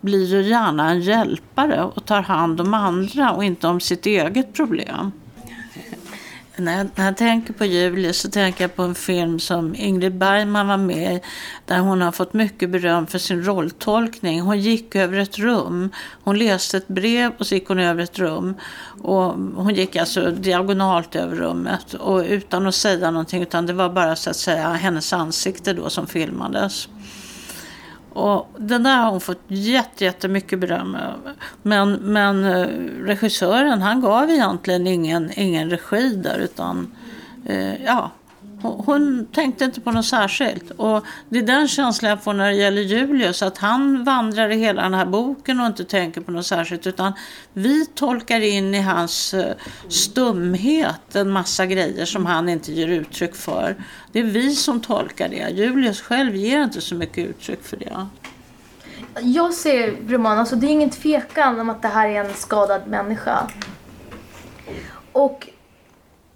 blir 0.00 0.26
ju 0.26 0.42
gärna 0.42 0.90
en 0.90 1.00
hjälpare 1.00 1.84
och 1.84 2.04
tar 2.04 2.22
hand 2.22 2.60
om 2.60 2.74
andra 2.74 3.32
och 3.32 3.44
inte 3.44 3.66
om 3.66 3.80
sitt 3.80 4.06
eget 4.06 4.52
problem. 4.52 5.12
När 6.60 6.78
jag, 6.78 6.86
när 6.94 7.04
jag 7.04 7.16
tänker 7.16 7.52
på 7.52 7.64
Julie 7.64 8.12
så 8.12 8.30
tänker 8.30 8.64
jag 8.64 8.76
på 8.76 8.82
en 8.82 8.94
film 8.94 9.40
som 9.40 9.74
Ingrid 9.74 10.14
Bergman 10.14 10.68
var 10.68 10.76
med 10.76 11.14
i. 11.14 11.20
Där 11.66 11.78
hon 11.78 12.00
har 12.00 12.12
fått 12.12 12.32
mycket 12.32 12.70
beröm 12.70 13.06
för 13.06 13.18
sin 13.18 13.44
rolltolkning. 13.44 14.40
Hon 14.40 14.60
gick 14.60 14.96
över 14.96 15.18
ett 15.18 15.38
rum. 15.38 15.90
Hon 16.24 16.38
läste 16.38 16.76
ett 16.76 16.88
brev 16.88 17.32
och 17.38 17.46
så 17.46 17.54
gick 17.54 17.68
hon 17.68 17.78
över 17.78 18.02
ett 18.02 18.18
rum. 18.18 18.54
Och 19.02 19.34
hon 19.54 19.74
gick 19.74 19.96
alltså 19.96 20.30
diagonalt 20.30 21.16
över 21.16 21.36
rummet. 21.36 21.94
Och 21.94 22.18
utan 22.18 22.66
att 22.66 22.74
säga 22.74 23.10
någonting. 23.10 23.42
Utan 23.42 23.66
det 23.66 23.72
var 23.72 23.88
bara 23.88 24.16
så 24.16 24.30
att 24.30 24.36
säga 24.36 24.68
hennes 24.68 25.12
ansikte 25.12 25.72
då 25.72 25.90
som 25.90 26.06
filmades. 26.06 26.88
Och 28.12 28.48
den 28.58 28.82
där 28.82 28.96
har 28.96 29.10
hon 29.10 29.20
fått 29.20 29.42
jätte, 29.48 30.04
jättemycket 30.04 30.58
beröm 30.58 30.94
över. 30.94 31.34
Men, 31.62 31.92
men 31.92 32.44
eh, 32.44 32.66
regissören 33.04 33.82
han 33.82 34.00
gav 34.00 34.30
egentligen 34.30 34.86
ingen, 34.86 35.30
ingen 35.36 35.70
regi 35.70 36.14
där 36.14 36.38
utan 36.38 36.94
eh, 37.46 37.84
ja, 37.84 38.10
hon, 38.62 38.82
hon 38.86 39.26
tänkte 39.32 39.64
inte 39.64 39.80
på 39.80 39.92
något 39.92 40.06
särskilt. 40.06 40.70
Och 40.70 41.04
det 41.28 41.38
är 41.38 41.42
den 41.42 41.68
känslan 41.68 42.10
jag 42.10 42.22
får 42.22 42.32
när 42.32 42.50
det 42.50 42.56
gäller 42.56 42.82
Julius. 42.82 43.42
Att 43.42 43.58
han 43.58 44.04
vandrar 44.04 44.50
i 44.50 44.56
hela 44.56 44.82
den 44.82 44.94
här 44.94 45.06
boken 45.06 45.60
och 45.60 45.66
inte 45.66 45.84
tänker 45.84 46.20
på 46.20 46.32
något 46.32 46.46
särskilt. 46.46 46.86
Utan 46.86 47.12
vi 47.52 47.86
tolkar 47.86 48.40
in 48.40 48.74
i 48.74 48.80
hans 48.80 49.34
eh, 49.34 49.54
stumhet 49.88 51.16
en 51.16 51.30
massa 51.30 51.66
grejer 51.66 52.04
som 52.04 52.26
han 52.26 52.48
inte 52.48 52.72
ger 52.72 52.88
uttryck 52.88 53.34
för. 53.34 53.76
Det 54.12 54.18
är 54.18 54.24
vi 54.24 54.54
som 54.54 54.80
tolkar 54.80 55.28
det. 55.28 55.50
Julius 55.50 56.00
själv 56.00 56.36
ger 56.36 56.62
inte 56.62 56.80
så 56.80 56.94
mycket 56.94 57.28
uttryck 57.28 57.62
för 57.62 57.76
det. 57.76 58.06
Jag 59.20 59.54
ser 59.54 59.96
roman, 60.08 60.38
alltså 60.38 60.56
det 60.56 60.66
är 60.66 60.70
ingen 60.70 60.90
tvekan 60.90 61.60
om 61.60 61.70
att 61.70 61.82
det 61.82 61.88
här 61.88 62.08
är 62.08 62.24
en 62.24 62.34
skadad 62.34 62.86
människa. 62.86 63.50
Och 65.12 65.48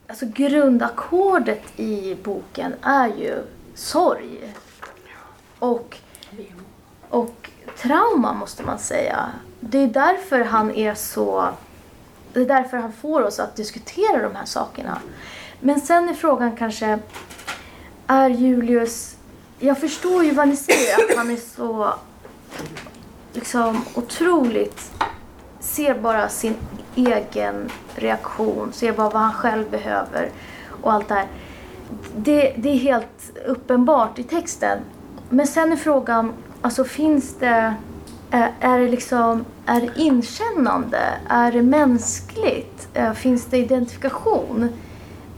alltså 0.06 0.26
grundackordet 0.26 1.62
i 1.76 2.16
boken 2.22 2.74
är 2.82 3.08
ju 3.08 3.42
sorg. 3.74 4.54
Och, 5.58 5.96
och 7.08 7.50
trauma 7.76 8.32
måste 8.32 8.62
man 8.62 8.78
säga. 8.78 9.30
Det 9.60 9.78
är 9.78 9.86
därför 9.86 10.40
han 10.40 10.70
är 10.70 10.94
så... 10.94 11.48
Det 12.32 12.40
är 12.40 12.46
därför 12.46 12.76
han 12.76 12.92
får 12.92 13.22
oss 13.22 13.40
att 13.40 13.56
diskutera 13.56 14.22
de 14.22 14.34
här 14.34 14.44
sakerna. 14.44 14.98
Men 15.60 15.80
sen 15.80 16.08
är 16.08 16.14
frågan 16.14 16.56
kanske, 16.56 16.98
är 18.06 18.30
Julius... 18.30 19.16
Jag 19.58 19.80
förstår 19.80 20.24
ju 20.24 20.30
vad 20.30 20.48
ni 20.48 20.56
säger, 20.56 20.94
att 20.94 21.16
han 21.16 21.30
är 21.30 21.36
så 21.36 21.94
liksom 23.32 23.84
otroligt 23.94 24.92
ser 25.74 25.94
bara 25.94 26.28
sin 26.28 26.54
egen 26.94 27.70
reaktion, 27.94 28.72
ser 28.72 28.92
bara 28.92 29.10
vad 29.10 29.22
han 29.22 29.32
själv 29.32 29.70
behöver 29.70 30.30
och 30.82 30.92
allt 30.92 31.08
det 31.08 31.14
här. 31.14 31.26
Det, 32.16 32.54
det 32.56 32.68
är 32.68 32.76
helt 32.76 33.32
uppenbart 33.46 34.18
i 34.18 34.22
texten. 34.22 34.78
Men 35.30 35.46
sen 35.46 35.72
är 35.72 35.76
frågan, 35.76 36.32
alltså 36.62 36.84
finns 36.84 37.34
det, 37.38 37.74
är, 38.60 38.78
det 38.78 38.88
liksom, 38.88 39.44
är 39.66 39.80
det 39.80 39.90
inkännande? 39.96 41.00
Är 41.28 41.52
det 41.52 41.62
mänskligt? 41.62 42.88
Eh, 42.94 43.12
finns 43.12 43.44
det 43.44 43.58
identifikation? 43.58 44.68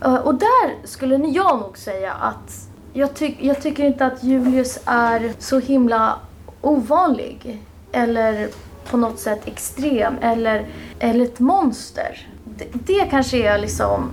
Eh, 0.05 0.15
och 0.15 0.35
där 0.35 0.87
skulle 0.87 1.17
jag 1.17 1.59
nog 1.59 1.79
säga 1.79 2.13
att 2.13 2.69
jag, 2.93 3.15
ty 3.15 3.35
jag 3.41 3.63
tycker 3.63 3.85
inte 3.85 4.07
att 4.07 4.25
Julius 4.25 4.79
är 4.85 5.33
så 5.39 5.59
himla 5.59 6.19
ovanlig 6.61 7.63
eller 7.93 8.49
på 8.91 8.97
något 8.97 9.19
sätt 9.19 9.41
extrem 9.45 10.15
eller, 10.21 10.67
eller 10.99 11.25
ett 11.25 11.41
monster. 11.41 12.29
Det, 12.45 12.67
det 12.73 13.07
kanske 13.11 13.37
är 13.37 13.59
liksom, 13.59 14.11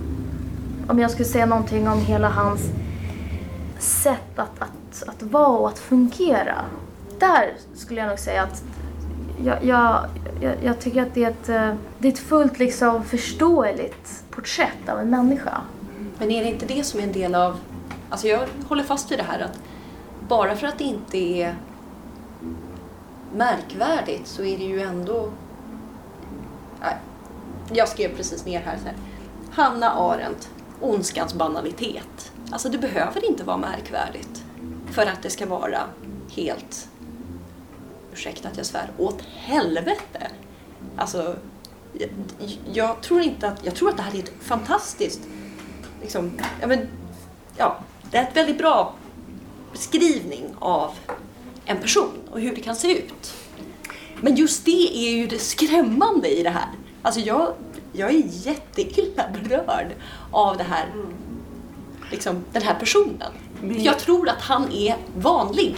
om 0.88 0.98
jag 0.98 1.10
skulle 1.10 1.28
säga 1.28 1.46
någonting 1.46 1.88
om 1.88 2.00
hela 2.00 2.28
hans 2.28 2.60
sätt 3.78 4.38
att, 4.38 4.62
att, 4.62 5.08
att 5.08 5.22
vara 5.22 5.48
och 5.58 5.68
att 5.68 5.78
fungera. 5.78 6.64
Där 7.18 7.52
skulle 7.74 8.00
jag 8.00 8.08
nog 8.08 8.18
säga 8.18 8.42
att 8.42 8.62
jag, 9.44 9.64
jag, 9.64 10.04
jag, 10.40 10.54
jag 10.64 10.80
tycker 10.80 11.02
att 11.02 11.14
det 11.14 11.24
är 11.24 11.30
ett, 11.30 11.48
eh, 11.48 11.74
det 11.98 12.08
är 12.08 12.12
ett 12.12 12.18
fullt 12.18 12.58
liksom 12.58 13.04
förståeligt 13.04 14.24
porträtt 14.30 14.88
av 14.88 14.98
en 14.98 15.10
människa. 15.10 15.60
Men 16.18 16.30
är 16.30 16.44
det 16.44 16.50
inte 16.50 16.66
det 16.66 16.84
som 16.84 17.00
är 17.00 17.04
en 17.04 17.12
del 17.12 17.34
av... 17.34 17.56
Alltså 18.10 18.26
jag 18.26 18.40
håller 18.68 18.82
fast 18.82 19.10
vid 19.10 19.18
det 19.18 19.22
här 19.22 19.40
att 19.40 19.58
bara 20.28 20.56
för 20.56 20.66
att 20.66 20.78
det 20.78 20.84
inte 20.84 21.18
är 21.18 21.54
märkvärdigt 23.34 24.26
så 24.26 24.44
är 24.44 24.58
det 24.58 24.64
ju 24.64 24.80
ändå... 24.80 25.30
Jag 27.72 27.88
skrev 27.88 28.16
precis 28.16 28.44
ner 28.44 28.60
här. 28.60 28.78
Så 28.78 28.84
här. 28.84 28.96
Hanna 29.50 29.90
Arendt, 29.90 30.50
ondskans 30.80 31.34
banalitet. 31.34 32.32
Alltså 32.50 32.68
det 32.68 32.78
behöver 32.78 33.24
inte 33.24 33.44
vara 33.44 33.56
märkvärdigt 33.56 34.44
för 34.90 35.06
att 35.06 35.22
det 35.22 35.30
ska 35.30 35.46
vara 35.46 35.80
helt, 36.30 36.88
ursäkta 38.12 38.48
att 38.48 38.56
jag 38.56 38.66
svär, 38.66 38.90
åt 38.98 39.22
helvete. 39.22 40.30
Alltså, 40.96 41.36
jag, 41.92 42.10
jag 42.72 43.00
tror 43.00 43.20
inte 43.20 43.48
att, 43.48 43.64
jag 43.64 43.74
tror 43.74 43.88
att 43.88 43.96
det 43.96 44.02
här 44.02 44.14
är 44.14 44.18
ett 44.18 44.32
fantastiskt, 44.40 45.20
liksom, 46.02 46.40
ja 46.60 46.66
men, 46.66 46.88
ja, 47.56 47.78
det 48.10 48.16
är 48.16 48.22
ett 48.22 48.36
väldigt 48.36 48.58
bra 48.58 48.94
beskrivning 49.72 50.44
av 50.58 50.94
en 51.66 51.76
person 51.76 52.12
och 52.30 52.40
hur 52.40 52.54
det 52.54 52.60
kan 52.60 52.76
se 52.76 52.98
ut. 52.98 53.34
Men 54.20 54.34
just 54.36 54.64
det 54.64 54.96
är 54.96 55.10
ju 55.16 55.26
det 55.26 55.38
skrämmande 55.38 56.28
i 56.28 56.42
det 56.42 56.50
här. 56.50 56.68
Alltså 57.02 57.20
jag, 57.20 57.52
jag 57.92 58.10
är 58.10 58.22
jätteilla 58.26 59.24
berörd 59.32 59.92
av 60.30 60.56
det 60.56 60.64
här, 60.64 60.86
liksom, 62.10 62.44
den 62.52 62.62
här 62.62 62.74
personen. 62.74 63.32
Jag 63.62 63.98
tror 63.98 64.28
att 64.28 64.42
han 64.42 64.72
är 64.72 64.96
vanlig. 65.16 65.76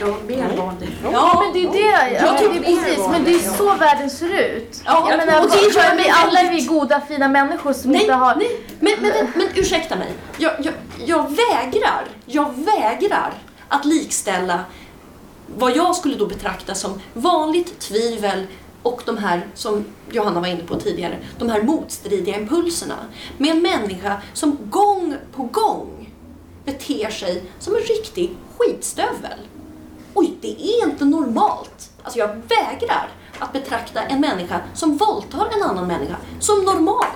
Ja, 0.00 0.16
mer 0.26 0.56
vanlig. 0.56 0.88
Ja, 1.12 1.42
men 1.44 1.52
det 1.52 1.68
är 1.68 1.72
det. 1.72 2.14
Jag 2.14 2.26
Ja, 2.26 2.38
tycker 2.38 2.60
det 2.60 2.72
är 2.72 2.82
precis, 2.82 3.08
men 3.10 3.24
det 3.24 3.34
är 3.34 3.38
så 3.56 3.74
världen 3.74 4.10
ser 4.10 4.28
ut. 4.56 4.82
Ja, 4.84 5.06
jag 5.10 5.18
menar, 5.18 5.40
och 5.44 5.50
det 5.50 5.94
mig 5.94 6.04
vi 6.04 6.10
alla 6.10 6.40
är 6.40 6.50
vi 6.50 6.64
goda, 6.66 7.00
fina 7.08 7.28
människor 7.28 7.72
som 7.72 7.90
Nej, 7.90 8.00
inte 8.00 8.12
har... 8.14 8.34
nej. 8.36 8.60
Men, 8.80 8.92
men, 9.00 9.10
men, 9.10 9.32
men 9.34 9.48
ursäkta 9.54 9.96
mig. 9.96 10.12
Jag, 10.38 10.52
jag, 10.58 10.74
jag 11.06 11.22
vägrar, 11.30 12.04
jag 12.26 12.54
vägrar 12.56 13.32
att 13.68 13.84
likställa 13.84 14.60
vad 15.56 15.76
jag 15.76 15.96
skulle 15.96 16.14
då 16.16 16.26
betrakta 16.26 16.74
som 16.74 17.00
vanligt 17.14 17.78
tvivel 17.78 18.46
och 18.82 19.02
de 19.06 19.18
här, 19.18 19.46
som 19.54 19.84
Johanna 20.10 20.40
var 20.40 20.48
inne 20.48 20.62
på 20.62 20.80
tidigare, 20.80 21.18
de 21.38 21.48
här 21.48 21.62
motstridiga 21.62 22.36
impulserna. 22.38 22.96
Med 23.38 23.50
en 23.50 23.62
människa 23.62 24.22
som 24.32 24.58
gång 24.70 25.16
på 25.32 25.42
gång 25.42 26.10
beter 26.64 27.10
sig 27.10 27.42
som 27.58 27.74
en 27.74 27.80
riktig 27.80 28.36
skitstövel. 28.58 29.38
Oj, 30.14 30.34
det 30.40 30.62
är 30.62 30.84
inte 30.88 31.04
normalt. 31.04 31.90
Alltså 32.02 32.18
jag 32.18 32.28
vägrar 32.28 33.08
att 33.38 33.52
betrakta 33.52 34.02
en 34.02 34.20
människa 34.20 34.60
som 34.74 34.96
våldtar 34.96 35.48
en 35.56 35.62
annan 35.62 35.86
människa 35.86 36.16
som 36.40 36.64
normal. 36.64 37.06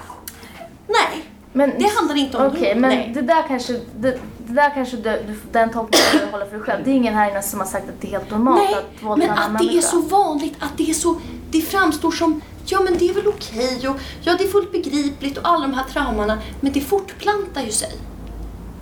Nej, 0.86 1.24
Men, 1.52 1.72
det 1.78 1.94
handlar 1.96 2.16
inte 2.16 2.36
om 2.38 2.54
det. 2.60 2.74
men 2.74 2.90
Nej. 2.90 3.10
det 3.14 3.22
där 3.22 3.48
kanske, 3.48 3.80
det 3.96 4.18
där 4.56 4.70
kanske 4.74 4.96
du, 4.96 5.02
du, 5.02 5.38
den 5.52 5.70
tolkningen 5.70 6.06
du 6.26 6.32
hålla 6.32 6.46
för 6.46 6.52
dig 6.56 6.60
själv. 6.66 6.84
Det 6.84 6.90
är 6.90 6.94
ingen 6.94 7.14
här 7.14 7.30
inne 7.30 7.42
som 7.42 7.60
har 7.60 7.66
sagt 7.66 7.88
att 7.88 8.00
det 8.00 8.06
är 8.08 8.10
helt 8.12 8.30
normalt 8.30 8.60
Nej, 8.70 8.74
att 8.74 9.02
våldta 9.02 9.26
men 9.26 9.38
att 9.56 9.58
det 9.58 9.76
är 9.78 9.80
så 9.82 10.00
vanligt, 10.00 10.54
att 10.60 10.78
det 10.78 10.90
är 10.90 10.94
så, 10.94 11.20
det 11.50 11.60
framstår 11.60 12.10
som, 12.10 12.40
ja 12.66 12.80
men 12.80 12.98
det 12.98 13.08
är 13.08 13.14
väl 13.14 13.26
okej 13.28 13.88
och 13.88 13.96
ja 14.22 14.34
det 14.38 14.44
är 14.44 14.48
fullt 14.48 14.72
begripligt 14.72 15.38
och 15.38 15.48
alla 15.48 15.66
de 15.66 15.74
här 15.74 15.84
traumorna, 15.84 16.38
men 16.60 16.72
det 16.72 16.80
fortplantar 16.80 17.62
ju 17.62 17.70
sig. 17.70 17.92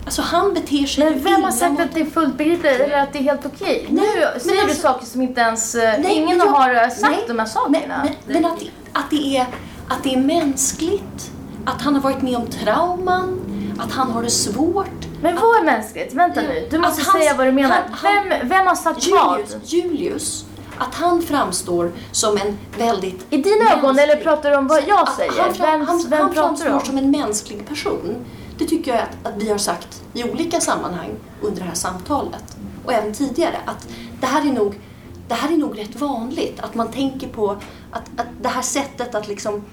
Alltså 0.05 0.22
han 0.22 0.55
beter 0.55 0.87
sig 0.87 1.05
Men 1.11 1.22
vem 1.25 1.43
har 1.43 1.51
sagt 1.51 1.81
att 1.81 1.95
det 1.95 2.01
är 2.01 2.05
fullt 2.05 2.37
begripligt 2.39 2.81
eller 2.81 2.99
att 3.03 3.12
det 3.12 3.18
är 3.18 3.22
helt 3.22 3.47
okej? 3.47 3.87
Nej, 3.91 4.05
Nu 4.16 4.20
men 4.33 4.41
säger 4.41 4.55
du 4.57 4.68
alltså- 4.68 4.83
saker 4.83 5.07
som 5.07 5.22
inte 5.22 5.41
ens... 5.41 5.75
eh, 5.75 6.01
Nej, 6.03 6.12
ingen 6.14 6.39
men 6.39 6.47
jag- 6.47 6.53
har 6.55 6.75
eh, 6.75 6.89
sagt 6.89 7.01
nej, 7.03 7.25
de 7.27 7.33
här 7.33 7.37
Men, 7.37 7.47
sakerna. 7.47 8.07
men, 8.27 8.43
men 8.43 8.45
att, 8.53 8.61
det, 8.61 8.66
att, 8.93 9.11
det 9.11 9.37
är, 9.37 9.47
att 9.89 10.03
det 10.03 10.14
är 10.14 10.20
mänskligt, 10.20 11.31
att 11.64 11.83
han 11.83 11.95
har 11.95 12.03
varit 12.03 12.22
med 12.22 12.37
om 12.37 12.47
trauman, 12.47 13.41
att 13.79 13.93
han 13.93 14.11
har 14.11 14.22
det 14.22 14.31
svårt. 14.31 15.07
Men 15.25 15.35
vad 15.37 15.57
är 15.61 15.64
mänskligt? 15.64 16.14
Vänta 16.14 16.41
nu, 16.41 16.66
du 16.70 16.79
måste 16.79 17.03
hans- 17.03 17.12
säga 17.25 17.35
vad 17.37 17.47
du 17.47 17.53
menar. 17.53 17.83
han- 17.93 18.29
vem, 18.29 18.49
vem 18.49 18.66
har 18.66 18.75
sagt 18.75 19.07
Julius, 19.07 19.53
vad? 19.55 19.64
Julius, 19.64 20.45
att 20.79 20.95
han 20.95 21.22
framstår 21.22 21.93
som 22.12 22.37
en 22.37 22.59
väldigt... 22.79 23.27
I 23.31 23.37
dina 23.37 23.72
ögon 23.72 23.83
mänsklig- 23.97 24.03
eller 24.03 24.16
pratar 24.16 24.51
du 24.51 24.57
om 24.57 24.66
vad 24.66 24.83
jag 24.89 25.09
säger? 25.09 25.33
Han, 25.43 25.55
fram, 25.55 25.70
vem 25.79 25.87
han, 25.87 26.05
vem 26.09 26.20
han 26.20 26.35
framstår 26.35 26.72
om? 26.72 26.81
som 26.81 26.99
en 26.99 27.11
mänsklig 27.11 27.68
person. 27.68 28.25
Det 28.59 28.64
tycker 28.64 28.91
jag 28.95 29.01
att, 29.03 29.27
att 29.35 29.43
vi 29.43 29.51
har 29.51 29.59
sagt 29.59 30.03
i 30.12 30.25
olika 30.25 30.61
sammanhang 30.61 31.11
under 31.43 31.61
det 31.61 31.66
här 31.68 31.75
samtalet. 31.75 32.57
Och 32.85 32.93
även 32.93 33.12
tidigare. 33.14 33.57
Att 33.64 33.89
det 34.20 34.27
här 34.27 34.41
är 34.49 34.53
nog, 34.53 34.81
det 35.29 35.35
här 35.35 35.53
är 35.53 35.57
nog 35.57 35.79
rätt 35.79 35.97
vanligt. 36.01 36.61
Att 36.61 36.75
man 36.75 36.91
tänker 36.91 37.29
på 37.29 37.51
att, 37.91 38.11
att 38.16 38.27
det 38.43 38.49
här 38.49 38.62
sättet 38.62 39.14
att 39.14 39.29
liksom 39.29 39.64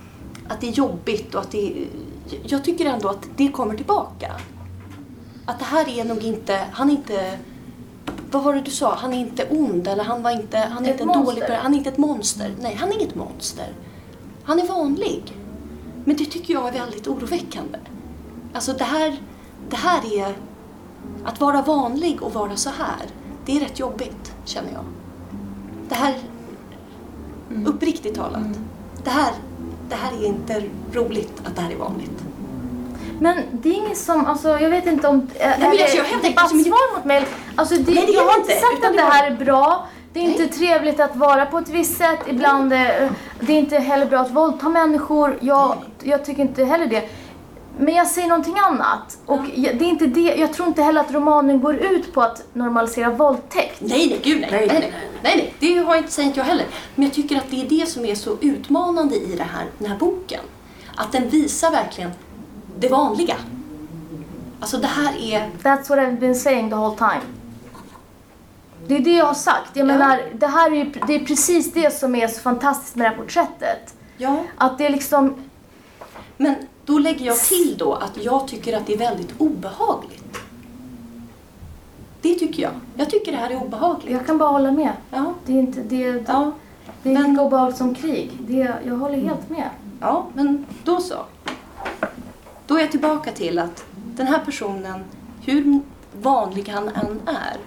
att 0.49 0.61
det 0.61 0.67
är 0.67 0.71
jobbigt 0.71 1.35
och 1.35 1.41
att 1.41 1.51
det 1.51 1.67
är, 1.67 1.87
Jag 2.43 2.63
tycker 2.63 2.85
ändå 2.85 3.09
att 3.09 3.27
det 3.35 3.47
kommer 3.47 3.75
tillbaka. 3.77 4.31
Att 5.45 5.59
det 5.59 5.65
här 5.65 5.89
är 5.89 6.05
nog 6.05 6.23
inte, 6.23 6.59
han 6.71 6.89
är 6.89 6.93
inte 6.93 7.37
vad 8.31 8.43
var 8.43 8.53
det 8.53 8.61
du 8.61 8.71
sa? 8.71 8.95
Han 8.95 9.13
är 9.13 9.17
inte 9.17 9.47
ond 9.49 9.87
eller 9.87 10.03
han 10.03 10.23
var 10.23 10.31
inte, 10.31 10.57
han 10.57 10.85
är 10.85 10.89
Ett 10.89 11.01
inte 11.01 11.17
en 11.17 11.25
dålig 11.25 11.43
Han 11.43 11.73
är 11.73 11.77
inte 11.77 11.89
ett 11.89 11.97
monster. 11.97 12.55
Nej, 12.59 12.75
han 12.75 12.89
är 12.89 12.93
inget 12.93 13.15
monster. 13.15 13.73
Han 14.43 14.59
är 14.59 14.67
vanlig. 14.67 15.37
Men 16.05 16.15
det 16.15 16.25
tycker 16.25 16.53
jag 16.53 16.67
är 16.67 16.71
väldigt 16.71 17.07
oroväckande. 17.07 17.79
Alltså 18.53 18.73
det 18.73 18.83
här, 18.83 19.17
det 19.69 19.75
här 19.75 20.13
är... 20.13 20.35
Att 21.25 21.39
vara 21.39 21.61
vanlig 21.61 22.23
och 22.23 22.33
vara 22.33 22.55
så 22.55 22.69
här, 22.69 23.07
det 23.45 23.57
är 23.57 23.59
rätt 23.59 23.79
jobbigt, 23.79 24.33
känner 24.45 24.71
jag. 24.71 24.83
Det 25.89 25.95
här... 25.95 26.15
Uppriktigt 27.65 28.15
talat. 28.15 28.47
Det, 29.03 29.09
här, 29.09 29.33
det 29.89 29.95
här 29.95 30.11
är 30.11 30.25
inte 30.25 30.63
roligt 30.93 31.41
att 31.45 31.55
det 31.55 31.61
här 31.61 31.71
är 31.71 31.77
vanligt. 31.77 32.23
Men 33.21 33.37
det 33.51 33.69
är 33.69 33.73
ingen 33.73 33.95
som, 33.95 34.25
alltså 34.25 34.49
jag 34.59 34.69
vet 34.69 34.85
inte 34.85 35.07
om... 35.07 35.27
Äh, 35.39 35.49
men 35.59 35.61
jag- 35.61 35.75
jag 35.75 35.89
så 35.89 35.97
mycket- 35.97 36.23
debattsvar 36.23 36.95
mot 36.97 37.05
mig. 37.05 37.25
Alltså 37.55 37.75
det, 37.75 37.93
Nej, 37.93 38.05
det 38.05 38.11
jag 38.11 38.25
har 38.25 38.39
inte 38.39 38.51
sagt 38.53 38.85
att 38.85 38.93
det 38.93 39.01
här 39.01 39.31
är 39.31 39.35
bra. 39.35 39.87
Det 40.13 40.19
är 40.19 40.23
inte 40.23 40.47
trevligt 40.47 40.99
att 40.99 41.15
vara 41.15 41.45
på 41.45 41.57
ett 41.57 41.69
visst 41.69 41.97
sätt. 41.97 42.19
Ibland, 42.27 42.73
eh, 42.73 42.79
det 43.39 43.53
är 43.53 43.57
inte 43.59 43.77
heller 43.77 44.05
bra 44.05 44.19
att 44.19 44.31
våldta 44.31 44.69
människor. 44.69 45.37
Jag, 45.41 45.75
jag 46.03 46.25
tycker 46.25 46.41
inte 46.41 46.63
heller 46.65 46.85
det. 46.85 47.09
Men 47.79 47.93
jag 47.93 48.07
säger 48.07 48.27
någonting 48.27 48.55
annat. 48.69 49.17
Och 49.25 49.39
jag, 49.55 49.77
det 49.77 49.85
är 49.85 49.89
inte 49.89 50.05
det, 50.07 50.21
jag 50.37 50.53
tror 50.53 50.67
inte 50.67 50.81
heller 50.81 51.01
att 51.01 51.11
romanen 51.11 51.61
går 51.61 51.75
ut 51.75 52.13
på 52.13 52.21
att 52.21 52.43
normalisera 52.53 53.09
våldtäkt. 53.09 53.81
Nej, 53.81 54.07
nej, 54.09 54.19
gud 54.23 54.41
nej. 54.41 54.49
Nej, 54.51 54.67
nej, 54.67 54.93
nej, 55.23 55.33
nej. 55.35 55.53
Det 55.59 55.73
har 55.83 55.95
jag 55.95 55.97
inte, 56.03 56.11
säger 56.11 56.27
inte 56.27 56.39
jag 56.39 56.45
heller. 56.45 56.65
Men 56.95 57.05
jag 57.05 57.13
tycker 57.13 57.35
att 57.37 57.49
det 57.51 57.61
är 57.61 57.69
det 57.69 57.85
som 57.89 58.05
är 58.05 58.15
så 58.15 58.37
utmanande 58.41 59.15
i 59.15 59.35
det 59.37 59.43
här, 59.43 59.65
den 59.77 59.91
här 59.91 59.97
boken. 59.97 60.39
Att 60.95 61.11
den 61.11 61.29
visar 61.29 61.71
verkligen 61.71 62.11
det 62.81 62.89
vanliga. 62.89 63.35
Alltså 64.59 64.77
det 64.77 64.87
här 64.87 65.17
är... 65.21 65.49
That's 65.63 65.89
what 65.89 65.99
I've 65.99 66.19
been 66.19 66.35
saying 66.35 66.69
the 66.69 66.75
whole 66.75 66.97
time. 66.97 67.21
Det 68.87 68.95
är 68.97 68.99
det 68.99 69.11
jag 69.15 69.25
har 69.25 69.33
sagt. 69.33 69.69
Jag 69.75 69.87
menar, 69.87 70.21
det 70.33 70.47
här 70.47 70.71
är 70.71 70.75
ju, 70.75 70.91
det 71.07 71.15
är 71.15 71.25
precis 71.25 71.73
det 71.73 71.93
som 71.99 72.15
är 72.15 72.27
så 72.27 72.39
fantastiskt 72.41 72.95
med 72.95 73.05
det 73.05 73.09
här 73.09 73.17
porträttet. 73.17 73.93
Ja, 74.17 74.43
Att 74.57 74.77
det 74.77 74.85
är 74.85 74.89
liksom, 74.89 75.35
men 76.37 76.55
då 76.85 76.99
lägger 76.99 77.25
jag 77.25 77.37
till 77.39 77.75
då 77.77 77.93
att 77.93 78.23
jag 78.23 78.47
tycker 78.47 78.77
att 78.77 78.87
det 78.87 78.93
är 78.93 78.97
väldigt 78.97 79.33
obehagligt. 79.37 80.37
Det 82.21 82.35
tycker 82.35 82.63
jag. 82.63 82.71
Jag 82.95 83.09
tycker 83.09 83.31
det 83.31 83.37
här 83.37 83.49
är 83.49 83.63
obehagligt. 83.63 84.11
jag 84.11 84.25
kan 84.25 84.37
bara 84.37 84.49
hålla 84.49 84.71
med. 84.71 84.91
Ja, 85.11 85.33
Det 85.45 85.53
är, 85.53 85.59
inte, 85.59 85.79
det, 85.81 86.11
det, 86.11 86.23
ja, 86.27 86.51
det 87.03 87.09
är 87.09 87.13
men- 87.13 87.31
lika 87.31 87.41
obehagligt 87.43 87.77
som 87.77 87.95
krig. 87.95 88.31
Det, 88.39 88.73
jag 88.85 88.95
håller 88.95 89.17
helt 89.17 89.49
med. 89.49 89.69
ja, 90.01 90.25
men 90.33 90.65
då 90.83 90.99
så. 91.01 91.15
Då 92.71 92.77
är 92.77 92.81
jag 92.81 92.91
tillbaka 92.91 93.31
till 93.31 93.59
att 93.59 93.85
den 93.93 94.27
här 94.27 94.39
personen, 94.45 95.03
hur 95.45 95.81
vanlig 96.21 96.69
han 96.69 96.87
än 96.87 97.21
är, 97.25 97.57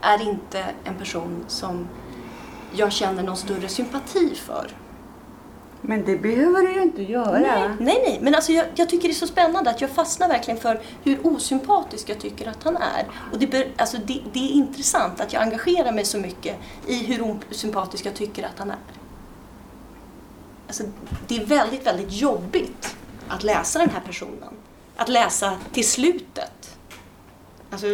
är 0.00 0.28
inte 0.28 0.64
en 0.84 0.94
person 0.94 1.44
som 1.48 1.88
jag 2.72 2.92
känner 2.92 3.22
någon 3.22 3.36
större 3.36 3.68
sympati 3.68 4.34
för. 4.34 4.70
Men 5.80 6.04
det 6.04 6.18
behöver 6.18 6.62
du 6.62 6.72
ju 6.72 6.82
inte 6.82 7.02
göra. 7.02 7.38
Nej, 7.38 7.68
nej, 7.80 8.02
nej. 8.06 8.18
men 8.22 8.34
alltså 8.34 8.52
jag, 8.52 8.66
jag 8.74 8.88
tycker 8.88 9.08
det 9.08 9.12
är 9.12 9.14
så 9.14 9.26
spännande 9.26 9.70
att 9.70 9.80
jag 9.80 9.90
fastnar 9.90 10.28
verkligen 10.28 10.60
för 10.60 10.80
hur 11.04 11.26
osympatisk 11.26 12.08
jag 12.08 12.20
tycker 12.20 12.48
att 12.48 12.64
han 12.64 12.76
är. 12.76 13.06
Och 13.32 13.38
det, 13.38 13.66
alltså 13.76 13.96
det, 14.06 14.22
det 14.32 14.38
är 14.38 14.52
intressant 14.52 15.20
att 15.20 15.32
jag 15.32 15.42
engagerar 15.42 15.92
mig 15.92 16.04
så 16.04 16.18
mycket 16.18 16.56
i 16.86 16.94
hur 16.94 17.36
osympatisk 17.50 18.06
jag 18.06 18.14
tycker 18.14 18.42
att 18.42 18.58
han 18.58 18.70
är. 18.70 18.78
Alltså, 20.66 20.84
det 21.26 21.36
är 21.36 21.46
väldigt, 21.46 21.86
väldigt 21.86 22.12
jobbigt 22.12 22.96
att 23.28 23.42
läsa 23.42 23.78
den 23.78 23.90
här 23.90 24.00
personen. 24.00 24.54
Att 24.96 25.08
läsa 25.08 25.58
till 25.72 25.88
slutet. 25.88 26.78
Alltså, 27.70 27.86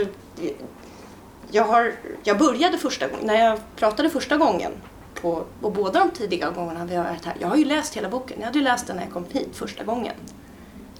jag, 1.50 1.64
har, 1.64 1.92
jag 2.22 2.38
började 2.38 2.78
första 2.78 3.08
gången, 3.08 3.26
när 3.26 3.44
jag 3.44 3.58
pratade 3.76 4.10
första 4.10 4.36
gången 4.36 4.72
på, 5.14 5.44
och 5.62 5.72
båda 5.72 5.98
de 5.98 6.10
tidiga 6.10 6.50
gångerna 6.50 6.84
vi 6.84 6.94
har 6.94 7.04
varit 7.04 7.24
här. 7.24 7.36
Jag 7.40 7.48
har 7.48 7.56
ju 7.56 7.64
läst 7.64 7.96
hela 7.96 8.08
boken. 8.08 8.36
Jag 8.40 8.46
hade 8.46 8.58
ju 8.58 8.64
läst 8.64 8.86
den 8.86 8.96
när 8.96 9.02
jag 9.02 9.12
kom 9.12 9.24
hit 9.30 9.50
första 9.52 9.84
gången. 9.84 10.14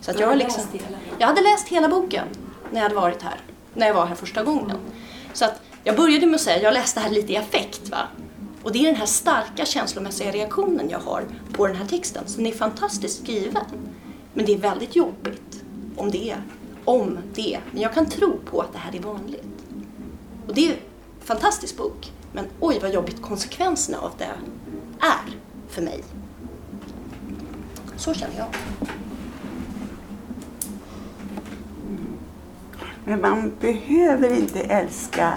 Så 0.01 0.11
att 0.11 0.21
jag, 0.21 0.29
har 0.29 0.37
liksom, 0.37 0.63
jag 1.19 1.27
hade 1.27 1.41
läst 1.41 1.69
hela 1.69 1.89
boken 1.89 2.29
när 2.71 2.81
jag 2.81 2.83
hade 2.83 2.95
varit 2.95 3.23
här. 3.23 3.41
När 3.75 3.87
jag 3.87 3.95
var 3.95 4.07
här 4.07 4.15
första 4.15 4.43
gången. 4.43 4.77
Så 5.33 5.45
att 5.45 5.61
jag 5.85 5.97
började 5.97 6.27
med 6.27 6.35
att 6.35 6.41
säga, 6.41 6.63
jag 6.63 6.75
läste 6.75 7.01
här 7.01 7.11
lite 7.11 7.33
i 7.33 7.37
affekt 7.37 7.89
va. 7.89 8.09
Och 8.63 8.73
det 8.73 8.79
är 8.79 8.87
den 8.87 8.97
här 8.97 9.07
starka 9.07 9.65
känslomässiga 9.67 10.31
reaktionen 10.31 10.91
jag 10.91 10.99
har 10.99 11.25
på 11.53 11.67
den 11.67 11.77
här 11.77 11.87
texten. 11.87 12.23
Så 12.27 12.37
den 12.37 12.47
är 12.47 12.53
fantastiskt 12.53 13.23
skriven. 13.23 13.65
Men 14.35 14.47
det 14.47 14.55
är 14.55 14.59
väldigt 14.59 14.97
jobbigt 14.97 15.65
om 15.97 16.11
det. 16.11 16.37
Om 16.85 17.19
det. 17.35 17.59
Men 17.73 17.83
jag 17.83 17.95
kan 17.95 18.07
tro 18.07 18.39
på 18.45 18.61
att 18.61 18.73
det 18.73 18.79
här 18.79 18.97
är 18.97 19.01
vanligt. 19.01 19.65
Och 20.47 20.55
det 20.55 20.67
är 20.67 20.71
en 20.71 20.79
fantastisk 21.21 21.77
bok. 21.77 22.13
Men 22.33 22.45
oj 22.61 22.79
vad 22.83 22.93
jobbigt 22.93 23.23
konsekvenserna 23.23 23.99
av 23.99 24.13
det 24.19 24.31
är 25.01 25.37
för 25.69 25.83
mig. 25.83 26.03
Så 27.97 28.15
känner 28.15 28.37
jag. 28.39 28.47
Men 33.05 33.21
man 33.21 33.53
behöver 33.61 34.39
inte 34.39 34.61
älska 34.61 35.35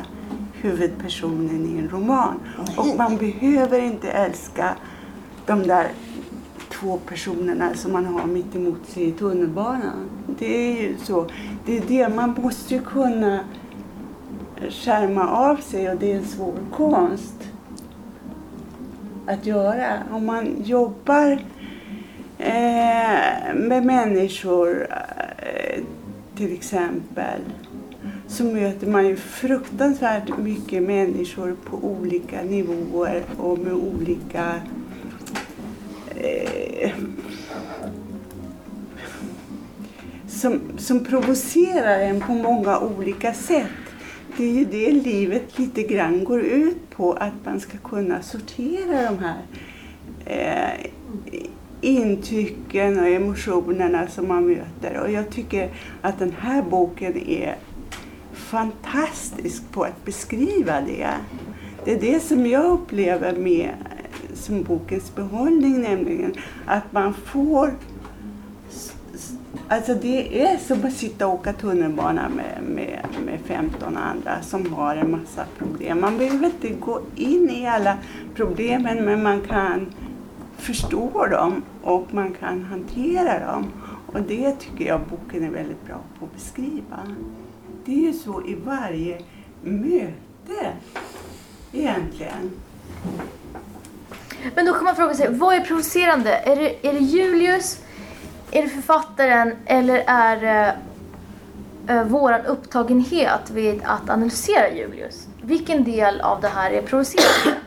huvudpersonen 0.54 1.76
i 1.76 1.80
en 1.80 1.90
roman. 1.90 2.40
Och 2.78 2.98
man 2.98 3.18
behöver 3.18 3.80
inte 3.80 4.12
älska 4.12 4.76
de 5.46 5.68
där 5.68 5.92
två 6.80 6.98
personerna 6.98 7.74
som 7.74 7.92
man 7.92 8.06
har 8.06 8.28
mitt 8.28 8.56
emot 8.56 8.90
sig 8.90 9.08
i 9.08 9.12
tunnelbanan. 9.12 10.10
Det 10.40 10.56
är 10.56 10.82
ju 10.82 10.98
så. 10.98 11.28
Det 11.66 11.78
är 11.78 11.84
det. 11.88 12.16
Man 12.16 12.36
måste 12.42 12.74
ju 12.74 12.82
kunna 12.82 13.40
skärma 14.70 15.30
av 15.30 15.56
sig 15.56 15.90
och 15.90 15.98
det 16.00 16.12
är 16.12 16.16
en 16.16 16.26
svår 16.26 16.54
konst 16.72 17.52
att 19.26 19.46
göra. 19.46 19.94
Om 20.12 20.26
man 20.26 20.64
jobbar 20.64 21.32
eh, 22.38 23.56
med 23.56 23.86
människor 23.86 24.88
eh, 24.90 25.84
till 26.36 26.54
exempel 26.54 27.42
så 28.28 28.44
möter 28.44 28.88
man 28.88 29.08
ju 29.08 29.16
fruktansvärt 29.16 30.38
mycket 30.38 30.84
människor 30.84 31.56
på 31.66 31.88
olika 31.88 32.42
nivåer 32.42 33.24
och 33.38 33.60
med 33.60 33.74
olika 33.74 34.54
eh, 36.22 36.92
som, 40.28 40.62
som 40.78 41.06
provocerar 41.06 42.00
en 42.00 42.22
på 42.22 42.32
många 42.32 42.80
olika 42.80 43.34
sätt. 43.34 43.68
Det 44.38 44.44
är 44.44 44.54
ju 44.54 44.66
det 44.66 44.92
livet 44.92 45.60
lite 45.60 45.84
grann 45.84 46.24
går 46.24 46.42
ut 46.42 46.90
på, 46.90 47.14
att 47.14 47.34
man 47.46 47.60
ska 47.60 47.78
kunna 47.78 48.22
sortera 48.22 49.12
de 49.12 49.20
här 49.20 49.42
eh, 50.26 50.86
intrycken 51.82 53.00
och 53.00 53.08
emotionerna 53.08 54.08
som 54.08 54.28
man 54.28 54.46
möter. 54.46 55.00
Och 55.02 55.12
jag 55.12 55.30
tycker 55.30 55.70
att 56.02 56.20
den 56.20 56.34
här 56.40 56.62
boken 56.62 57.18
är 57.18 57.56
fantastisk 58.34 59.72
på 59.72 59.84
att 59.84 60.06
beskriva 60.06 60.82
det. 60.82 61.10
Det 61.86 61.94
är 61.94 62.00
det 62.02 62.20
som 62.20 62.46
jag 62.46 62.66
upplever 62.66 63.34
med 63.34 63.70
som 64.38 64.64
bokens 64.64 65.16
behållning, 65.16 65.82
nämligen 65.82 66.34
att 66.66 66.92
man 66.92 67.14
får 67.14 67.72
Alltså 69.70 69.94
det 69.94 70.42
är 70.42 70.58
som 70.58 70.86
att 70.86 70.94
sitta 70.94 71.28
och 71.28 71.34
åka 71.34 71.54
tunnelbana 71.54 72.30
med, 72.30 72.64
med, 72.76 73.06
med 73.26 73.40
15 73.46 73.98
andra 73.98 74.42
som 74.42 74.74
har 74.74 74.96
en 74.96 75.12
massa 75.12 75.46
problem. 75.58 76.02
Man 76.02 76.18
behöver 76.18 76.46
inte 76.46 76.70
gå 76.70 77.02
in 77.16 77.50
i 77.50 77.68
alla 77.68 77.98
problemen 78.36 79.06
men 79.06 79.24
man 79.24 79.42
kan 79.42 79.94
förstå 80.58 81.26
dem 81.26 81.64
och 81.84 82.14
man 82.14 82.34
kan 82.34 82.64
hantera 82.64 83.52
dem. 83.52 83.66
Och 84.14 84.22
det 84.22 84.52
tycker 84.52 84.86
jag 84.86 85.02
boken 85.10 85.44
är 85.44 85.50
väldigt 85.50 85.86
bra 85.86 86.00
på 86.20 86.26
att 86.26 86.34
beskriva. 86.34 87.16
Det 87.86 87.92
är 87.92 88.02
ju 88.02 88.14
så 88.14 88.48
i 88.48 88.56
varje 88.66 89.22
möte 89.62 90.74
egentligen. 91.74 92.52
Men 94.56 94.66
då 94.66 94.74
kan 94.74 94.84
man 94.84 94.96
fråga 94.96 95.14
sig, 95.14 95.28
vad 95.34 95.56
är 95.56 95.62
provocerande? 95.62 96.32
Är 96.32 96.56
det, 96.56 96.88
är 96.88 96.94
det 96.94 97.00
Julius, 97.00 97.80
är 98.52 98.62
det 98.62 98.70
författaren 98.70 99.56
eller 99.66 100.04
är 100.08 100.38
det 100.38 100.76
uh, 101.94 102.04
våran 102.04 102.46
upptagenhet 102.46 103.50
vid 103.50 103.82
att 103.84 104.10
analysera 104.10 104.70
Julius? 104.70 105.28
Vilken 105.42 105.84
del 105.84 106.22
av 106.22 106.42
det 106.42 106.48
här 106.48 106.72
är 106.72 106.82
provocerande? 106.82 107.62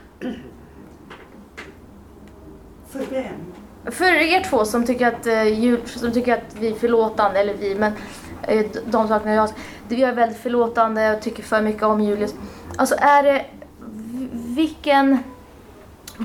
För 2.90 3.06
vem? 3.10 3.34
För 3.84 4.04
er 4.04 4.42
två 4.50 4.64
som 4.64 4.86
tycker 4.86 5.06
att, 5.06 5.26
uh, 5.26 5.84
som 5.86 6.12
tycker 6.12 6.34
att 6.34 6.56
vi 6.60 6.68
är 6.68 6.74
förlåtande, 6.74 7.40
eller 7.40 7.54
vi, 7.54 7.74
men 7.74 7.92
uh, 8.52 8.66
de 8.86 9.08
sakerna 9.08 9.34
jag... 9.34 9.50
Jag 9.92 10.10
är 10.10 10.14
väldigt 10.14 10.38
förlåtande 10.38 11.14
och 11.14 11.22
tycker 11.22 11.42
för 11.42 11.62
mycket 11.62 11.82
om 11.82 12.00
Julius. 12.00 12.34
Alltså 12.76 12.94
är 12.98 13.22
det... 13.22 13.44
Vilken... 14.32 15.18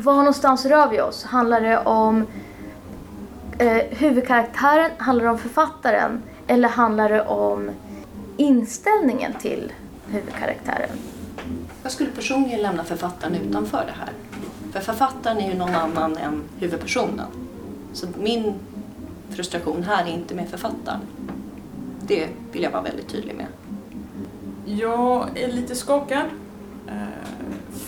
Var 0.03 0.15
någonstans 0.15 0.65
rör 0.65 0.89
vi 0.89 1.01
oss? 1.01 1.23
Handlar 1.23 1.61
det 1.61 1.77
om 1.77 2.25
eh, 3.57 3.83
huvudkaraktären? 3.89 4.91
Handlar 4.97 5.25
det 5.25 5.31
om 5.31 5.37
författaren? 5.37 6.23
Eller 6.47 6.69
handlar 6.69 7.09
det 7.09 7.25
om 7.25 7.71
inställningen 8.37 9.33
till 9.33 9.73
huvudkaraktären? 10.07 10.89
Jag 11.83 11.91
skulle 11.91 12.09
personligen 12.09 12.61
lämna 12.61 12.83
författaren 12.83 13.35
utanför 13.35 13.85
det 13.85 13.93
här. 13.99 14.09
För 14.71 14.79
författaren 14.79 15.37
är 15.37 15.51
ju 15.51 15.57
någon 15.57 15.75
annan 15.75 16.17
än 16.17 16.41
huvudpersonen. 16.59 17.27
Så 17.93 18.07
min 18.21 18.53
frustration 19.29 19.83
här 19.83 20.05
är 20.05 20.09
inte 20.09 20.35
med 20.35 20.49
författaren. 20.49 20.99
Det 22.01 22.27
vill 22.51 22.63
jag 22.63 22.71
vara 22.71 22.81
väldigt 22.81 23.07
tydlig 23.09 23.35
med. 23.35 23.47
Jag 24.65 25.37
är 25.37 25.47
lite 25.47 25.75
skakad. 25.75 26.25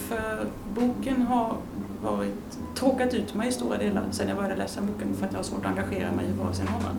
För 0.08 0.46
boken 0.74 1.22
har 1.22 1.56
varit 2.04 2.58
tråkat 2.76 3.14
ut 3.14 3.34
mig 3.34 3.48
i 3.48 3.52
stora 3.52 3.78
delar 3.78 4.04
sen 4.12 4.28
jag 4.28 4.38
började 4.38 4.56
läsa 4.56 4.82
boken 4.82 5.16
för 5.20 5.26
att 5.26 5.32
jag 5.32 5.40
har 5.40 5.44
svårt 5.44 5.66
att 5.66 5.72
engagera 5.72 6.12
mig 6.12 6.26
i 6.26 6.32
vare 6.32 6.54
har 6.68 6.82
någon. 6.82 6.98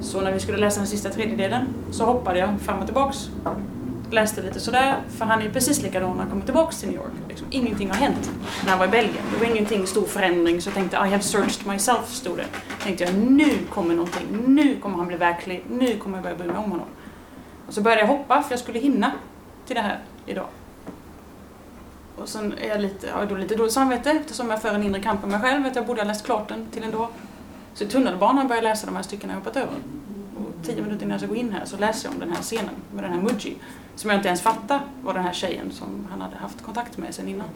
Så 0.00 0.20
när 0.20 0.32
vi 0.32 0.40
skulle 0.40 0.58
läsa 0.58 0.80
den 0.80 0.86
sista 0.86 1.10
tredjedelen 1.10 1.66
så 1.90 2.04
hoppade 2.04 2.38
jag 2.38 2.60
fram 2.60 2.78
och 2.78 2.84
tillbaks. 2.84 3.30
Läste 4.10 4.42
lite 4.42 4.60
sådär, 4.60 4.96
för 5.08 5.24
han 5.24 5.38
är 5.38 5.42
ju 5.42 5.50
precis 5.52 5.82
likadan 5.82 6.10
när 6.10 6.18
han 6.18 6.30
kommer 6.30 6.44
tillbaks 6.44 6.80
till 6.80 6.88
New 6.88 6.96
York. 6.96 7.12
Liksom, 7.28 7.46
ingenting 7.50 7.88
har 7.88 7.96
hänt 7.96 8.30
när 8.64 8.70
han 8.70 8.78
var 8.78 8.86
i 8.86 8.90
Belgien. 8.90 9.24
Det 9.32 9.44
var 9.44 9.52
ingenting 9.52 9.86
stor 9.86 10.04
förändring 10.04 10.62
så 10.62 10.68
jag 10.68 10.74
tänkte 10.74 10.98
ah, 10.98 11.06
I 11.06 11.10
have 11.10 11.22
searched 11.22 11.66
myself, 11.66 12.08
stod 12.08 12.36
det. 12.36 12.46
tänkte 12.82 13.04
jag 13.04 13.14
nu 13.14 13.50
kommer 13.70 13.94
någonting, 13.94 14.26
nu 14.46 14.76
kommer 14.76 14.96
han 14.96 15.06
bli 15.06 15.16
verklig, 15.16 15.64
nu 15.70 15.96
kommer 15.96 16.16
jag 16.16 16.22
börja 16.22 16.36
bry 16.36 16.46
mig 16.46 16.56
om 16.56 16.70
honom. 16.70 16.86
Och 17.66 17.74
så 17.74 17.80
började 17.80 18.00
jag 18.00 18.08
hoppa 18.08 18.42
för 18.42 18.52
jag 18.52 18.60
skulle 18.60 18.78
hinna 18.78 19.12
till 19.66 19.76
det 19.76 19.82
här 19.82 19.98
idag. 20.26 20.46
Och 22.20 22.28
sen 22.28 22.54
är 22.58 22.68
jag 22.68 22.80
lite, 22.80 23.10
har 23.10 23.20
jag 23.20 23.28
då 23.28 23.34
lite 23.34 23.54
dåligt 23.54 23.72
samvete 23.72 24.10
eftersom 24.10 24.50
jag 24.50 24.62
för 24.62 24.74
en 24.74 24.82
inre 24.82 25.00
kamp 25.00 25.20
med 25.20 25.30
mig 25.30 25.40
själv 25.40 25.66
att 25.66 25.76
jag 25.76 25.86
borde 25.86 26.00
ha 26.00 26.08
läst 26.08 26.24
klart 26.24 26.48
den 26.48 26.66
till 26.70 26.82
ändå. 26.82 27.08
Så 27.74 27.84
i 27.84 27.86
tunnelbanan 27.86 28.48
började 28.48 28.66
jag 28.66 28.72
läsa 28.72 28.86
de 28.86 28.96
här 28.96 29.02
styckena 29.02 29.32
jag 29.32 29.38
hoppat 29.38 29.56
över. 29.56 29.74
Och 30.36 30.66
tio 30.66 30.82
minuter 30.82 31.02
innan 31.02 31.10
jag 31.10 31.20
ska 31.20 31.28
gå 31.28 31.36
in 31.36 31.52
här 31.52 31.64
så 31.64 31.76
läser 31.76 32.08
jag 32.08 32.14
om 32.14 32.20
den 32.20 32.32
här 32.32 32.42
scenen 32.42 32.74
med 32.94 33.04
den 33.04 33.12
här 33.12 33.20
Muji. 33.20 33.56
Som 33.96 34.10
jag 34.10 34.18
inte 34.18 34.28
ens 34.28 34.40
fattar 34.40 34.80
var 35.02 35.14
den 35.14 35.22
här 35.22 35.32
tjejen 35.32 35.70
som 35.72 36.06
han 36.10 36.20
hade 36.20 36.36
haft 36.36 36.62
kontakt 36.62 36.98
med 36.98 37.14
sen 37.14 37.28
innan. 37.28 37.48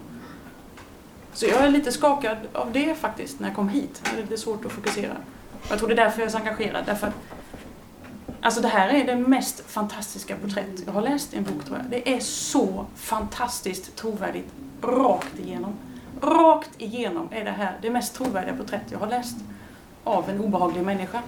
Så 1.33 1.45
jag 1.45 1.63
är 1.63 1.69
lite 1.69 1.91
skakad 1.91 2.37
av 2.53 2.71
det 2.71 2.95
faktiskt 2.95 3.39
när 3.39 3.47
jag 3.47 3.55
kom 3.55 3.69
hit. 3.69 4.01
Det 4.03 4.17
är 4.17 4.21
lite 4.21 4.37
svårt 4.37 4.65
att 4.65 4.71
fokusera. 4.71 5.13
Och 5.51 5.71
jag 5.71 5.77
tror 5.77 5.87
det 5.87 5.93
är 5.93 6.05
därför 6.05 6.19
jag 6.19 6.27
är 6.27 6.31
så 6.31 6.37
engagerad. 6.37 6.83
Därför 6.85 7.07
att, 7.07 7.13
alltså 8.45 8.61
det 8.61 8.67
här 8.67 8.89
är 8.89 9.05
det 9.05 9.15
mest 9.15 9.71
fantastiska 9.71 10.35
porträtt 10.35 10.83
jag 10.85 10.93
har 10.93 11.01
läst 11.01 11.33
i 11.33 11.37
en 11.37 11.43
bok 11.43 11.65
tror 11.65 11.77
jag. 11.77 11.85
Det 11.89 12.15
är 12.15 12.19
så 12.19 12.85
fantastiskt 12.95 13.95
trovärdigt 13.95 14.53
rakt 14.81 15.39
igenom. 15.39 15.73
Rakt 16.21 16.69
igenom 16.77 17.27
är 17.31 17.45
det 17.45 17.51
här 17.51 17.77
det 17.81 17.89
mest 17.89 18.15
trovärdiga 18.15 18.55
porträtt 18.55 18.83
jag 18.91 18.99
har 18.99 19.07
läst 19.07 19.37
av 20.03 20.29
en 20.29 20.39
obehaglig 20.39 20.83
människa. 20.83 21.21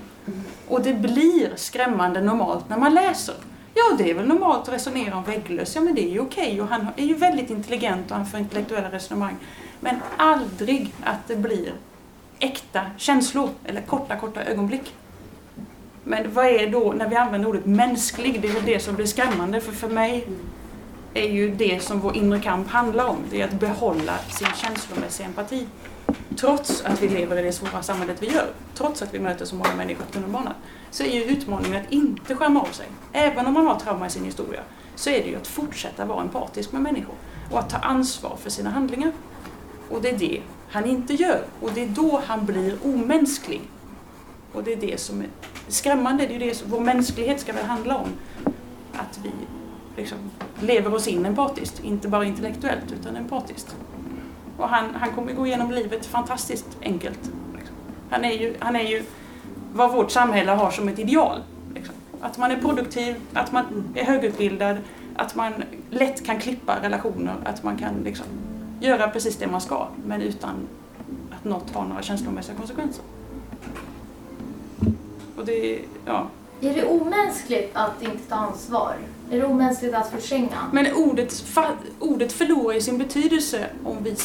Och 0.68 0.82
det 0.82 0.94
blir 0.94 1.56
skrämmande 1.56 2.22
normalt 2.22 2.70
när 2.70 2.78
man 2.78 2.94
läser. 2.94 3.36
Ja, 3.74 3.96
det 3.98 4.12
är 4.12 4.14
väl 4.14 4.28
normalt 4.28 4.68
att 4.68 4.74
resonera 4.74 5.18
om 5.18 5.24
vägglöss. 5.24 5.76
Ja, 5.76 5.82
men 5.82 5.96
det 5.96 6.04
är 6.04 6.12
ju 6.12 6.20
okej. 6.20 6.48
Okay. 6.48 6.62
Och 6.62 6.68
han 6.68 6.88
är 6.98 7.06
ju 7.06 7.14
väldigt 7.14 7.50
intelligent 7.50 8.12
och 8.12 8.18
han 8.18 8.26
för 8.26 8.38
intellektuella 8.38 8.92
resonemang. 8.92 9.36
Men 9.80 9.96
aldrig 10.18 10.94
att 11.04 11.28
det 11.28 11.36
blir 11.36 11.74
äkta 12.40 12.82
känslor 12.98 13.50
eller 13.66 13.82
korta, 13.82 14.16
korta 14.16 14.44
ögonblick. 14.44 14.94
Men 16.10 16.34
vad 16.34 16.46
är 16.46 16.72
då, 16.72 16.94
när 16.94 17.10
vi 17.10 17.16
använder 17.16 17.50
ordet 17.50 17.66
mänsklig, 17.66 18.42
det 18.42 18.48
är 18.48 18.54
väl 18.54 18.66
det 18.66 18.80
som 18.80 18.96
blir 18.96 19.06
skrämmande. 19.06 19.62
För 19.62 19.72
för 19.72 19.90
mig 19.90 20.28
är 21.14 21.30
ju 21.30 21.56
det 21.56 21.84
som 21.84 22.00
vår 22.00 22.16
inre 22.16 22.40
kamp 22.40 22.68
handlar 22.70 23.06
om. 23.06 23.18
Det 23.30 23.42
är 23.42 23.46
att 23.48 23.60
behålla 23.60 24.18
sin 24.18 24.48
känslomässiga 24.56 25.28
empati. 25.28 25.68
Trots 26.38 26.82
att 26.86 27.04
vi 27.04 27.10
lever 27.10 27.38
i 27.40 27.42
det 27.42 27.52
svåra 27.52 27.82
samhället 27.82 28.18
vi 28.20 28.28
gör, 28.28 28.48
trots 28.76 29.02
att 29.02 29.14
vi 29.14 29.20
möter 29.20 29.46
så 29.46 29.56
många 29.56 29.76
människor 29.78 30.06
på 30.06 30.12
tunnelbanan, 30.12 30.54
så 30.92 31.04
är 31.04 31.12
ju 31.12 31.24
utmaningen 31.24 31.82
att 31.82 31.92
inte 31.92 32.36
skärma 32.36 32.62
av 32.62 32.72
sig. 32.72 32.86
Även 33.14 33.48
om 33.48 33.54
man 33.54 33.68
har 33.68 33.80
trauma 33.80 34.08
i 34.08 34.10
sin 34.10 34.26
historia, 34.26 34.62
så 34.96 35.10
är 35.10 35.24
det 35.24 35.30
ju 35.30 35.36
att 35.36 35.48
fortsätta 35.48 36.06
vara 36.06 36.22
empatisk 36.22 36.72
med 36.72 36.82
människor 36.82 37.16
och 37.52 37.60
att 37.60 37.70
ta 37.70 37.78
ansvar 37.78 38.38
för 38.44 38.50
sina 38.50 38.70
handlingar. 38.70 39.12
Och 39.90 40.02
det 40.02 40.10
är 40.10 40.18
det 40.18 40.42
han 40.70 40.86
inte 40.86 41.14
gör. 41.14 41.44
Och 41.62 41.72
det 41.74 41.84
är 41.84 41.88
då 41.88 42.22
han 42.26 42.46
blir 42.46 42.78
omänsklig. 42.84 43.62
Och 44.54 44.64
det 44.64 44.74
är 44.74 44.78
det 44.78 45.00
som 45.00 45.22
är 45.22 45.28
skrämmande. 45.68 46.28
Det 46.28 46.36
är 46.36 46.40
det 46.40 46.56
som, 46.56 46.70
vår 46.70 46.80
mänsklighet 46.80 47.40
ska 47.40 47.54
väl 47.54 47.66
handla 47.66 47.98
om. 47.98 48.08
Att 48.94 49.20
vi 49.24 49.32
liksom 49.96 50.18
lever 50.60 50.94
oss 50.94 51.08
in 51.08 51.26
empatiskt. 51.26 51.84
Inte 51.84 52.08
bara 52.08 52.26
intellektuellt, 52.26 52.92
utan 53.00 53.16
empatiskt. 53.16 53.76
Och 54.58 54.70
han, 54.70 54.96
han 54.96 55.12
kommer 55.12 55.34
gå 55.34 55.48
igenom 55.48 55.72
livet 55.72 56.06
fantastiskt 56.06 56.78
enkelt. 56.82 57.20
Liksom. 57.56 57.76
Han, 58.10 58.26
är 58.26 58.32
ju, 58.32 58.56
han 58.60 58.76
är 58.76 58.84
ju 58.84 59.04
vad 59.74 59.92
vårt 59.92 60.12
samhälle 60.12 60.52
har 60.52 60.72
som 60.72 60.90
ett 60.90 61.00
ideal. 61.00 61.42
Liksom. 61.76 61.96
Att 62.22 62.38
man 62.38 62.52
är 62.52 62.58
produktiv, 62.58 63.16
att 63.34 63.52
man 63.52 63.66
är 63.96 64.04
högutbildad, 64.04 64.78
att 65.16 65.36
man 65.36 65.54
lätt 65.90 66.26
kan 66.26 66.40
klippa 66.40 66.78
relationer, 66.82 67.36
att 67.44 67.64
man 67.64 67.78
kan 67.78 67.94
liksom 68.04 68.26
göra 68.80 69.10
precis 69.10 69.38
det 69.38 69.48
man 69.48 69.62
ska 69.62 69.88
men 70.06 70.22
utan 70.22 70.68
att 71.32 71.44
något 71.44 71.76
har 71.76 71.86
några 71.86 72.02
känslomässiga 72.02 72.56
konsekvenser. 72.56 73.04
Och 75.38 75.46
det, 75.46 75.80
ja. 76.06 76.28
Är 76.62 76.74
det 76.74 76.86
omänskligt 76.86 77.72
att 77.74 78.02
inte 78.02 78.24
ta 78.30 78.36
ansvar? 78.36 78.96
Är 79.32 79.38
det 79.38 79.46
omänskligt 79.46 79.94
att 79.94 80.10
förtränga? 80.10 80.70
Men 80.72 80.94
ordet, 80.96 81.44
ordet 82.00 82.34
förlorar 82.34 82.74
ju 82.74 82.82
sin 82.82 82.98
betydelse 82.98 83.66
om 83.84 83.98
vi, 84.04 84.16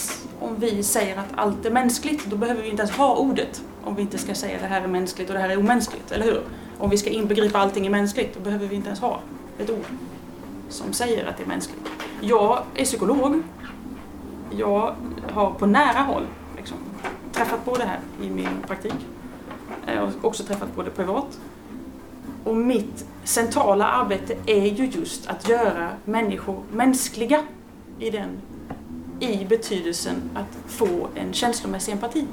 om 0.40 0.56
vi 0.58 0.82
säger 0.82 1.16
att 1.16 1.28
allt 1.34 1.66
är 1.66 1.70
mänskligt. 1.70 2.26
Då 2.26 2.36
behöver 2.36 2.62
vi 2.62 2.68
inte 2.68 2.82
ens 2.82 2.96
ha 2.96 3.16
ordet 3.16 3.62
om 3.84 3.94
vi 3.94 4.02
inte 4.02 4.18
ska 4.18 4.34
säga 4.34 4.58
det 4.60 4.66
här 4.66 4.80
är 4.80 4.86
mänskligt 4.86 5.28
och 5.28 5.34
det 5.34 5.40
här 5.40 5.48
är 5.48 5.58
omänskligt, 5.58 6.12
eller 6.12 6.24
hur? 6.24 6.42
Om 6.78 6.90
vi 6.90 6.98
ska 6.98 7.10
inbegripa 7.10 7.58
allting 7.58 7.86
i 7.86 7.90
mänskligt, 7.90 8.34
då 8.34 8.40
behöver 8.40 8.66
vi 8.66 8.76
inte 8.76 8.88
ens 8.88 9.00
ha 9.00 9.20
ett 9.58 9.70
ord 9.70 9.84
som 10.68 10.92
säger 10.92 11.26
att 11.26 11.36
det 11.36 11.42
är 11.42 11.48
mänskligt. 11.48 11.88
Jag 12.20 12.62
är 12.74 12.84
psykolog. 12.84 13.42
Jag 14.50 14.94
har 15.32 15.50
på 15.50 15.66
nära 15.66 15.98
håll 15.98 16.26
liksom, 16.56 16.76
träffat 17.32 17.64
på 17.64 17.76
det 17.76 17.84
här 17.84 18.00
i 18.22 18.30
min 18.30 18.48
praktik. 18.66 18.94
Jag 19.94 20.00
har 20.00 20.12
också 20.22 20.44
träffat 20.44 20.74
på 20.74 20.82
det 20.82 20.90
privat. 20.90 21.38
Och 22.44 22.56
mitt 22.56 23.06
centrala 23.24 23.86
arbete 23.86 24.36
är 24.46 24.66
ju 24.66 24.86
just 24.86 25.26
att 25.26 25.48
göra 25.48 25.88
människor 26.04 26.62
mänskliga 26.72 27.42
i, 27.98 28.10
den, 28.10 28.28
i 29.20 29.44
betydelsen 29.44 30.30
att 30.34 30.70
få 30.70 31.08
en 31.14 31.32
känslomässig 31.32 31.92
empati. 31.92 32.26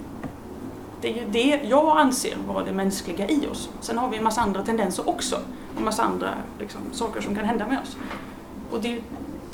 Det 1.02 1.08
är 1.08 1.14
ju 1.14 1.30
det 1.32 1.62
jag 1.64 2.00
anser 2.00 2.38
vara 2.48 2.66
det 2.66 2.72
mänskliga 2.72 3.30
i 3.30 3.48
oss. 3.48 3.70
Sen 3.82 3.98
har 3.98 4.10
vi 4.10 4.18
en 4.18 4.24
massa 4.24 4.42
andra 4.42 4.64
tendenser 4.64 5.10
också. 5.10 5.40
En 5.78 5.84
massa 5.84 6.04
andra 6.04 6.30
liksom, 6.60 6.82
saker 6.92 7.22
som 7.22 7.36
kan 7.36 7.46
hända 7.46 7.68
med 7.68 7.80
oss. 7.82 7.98
Och 8.72 8.82
det, 8.82 9.02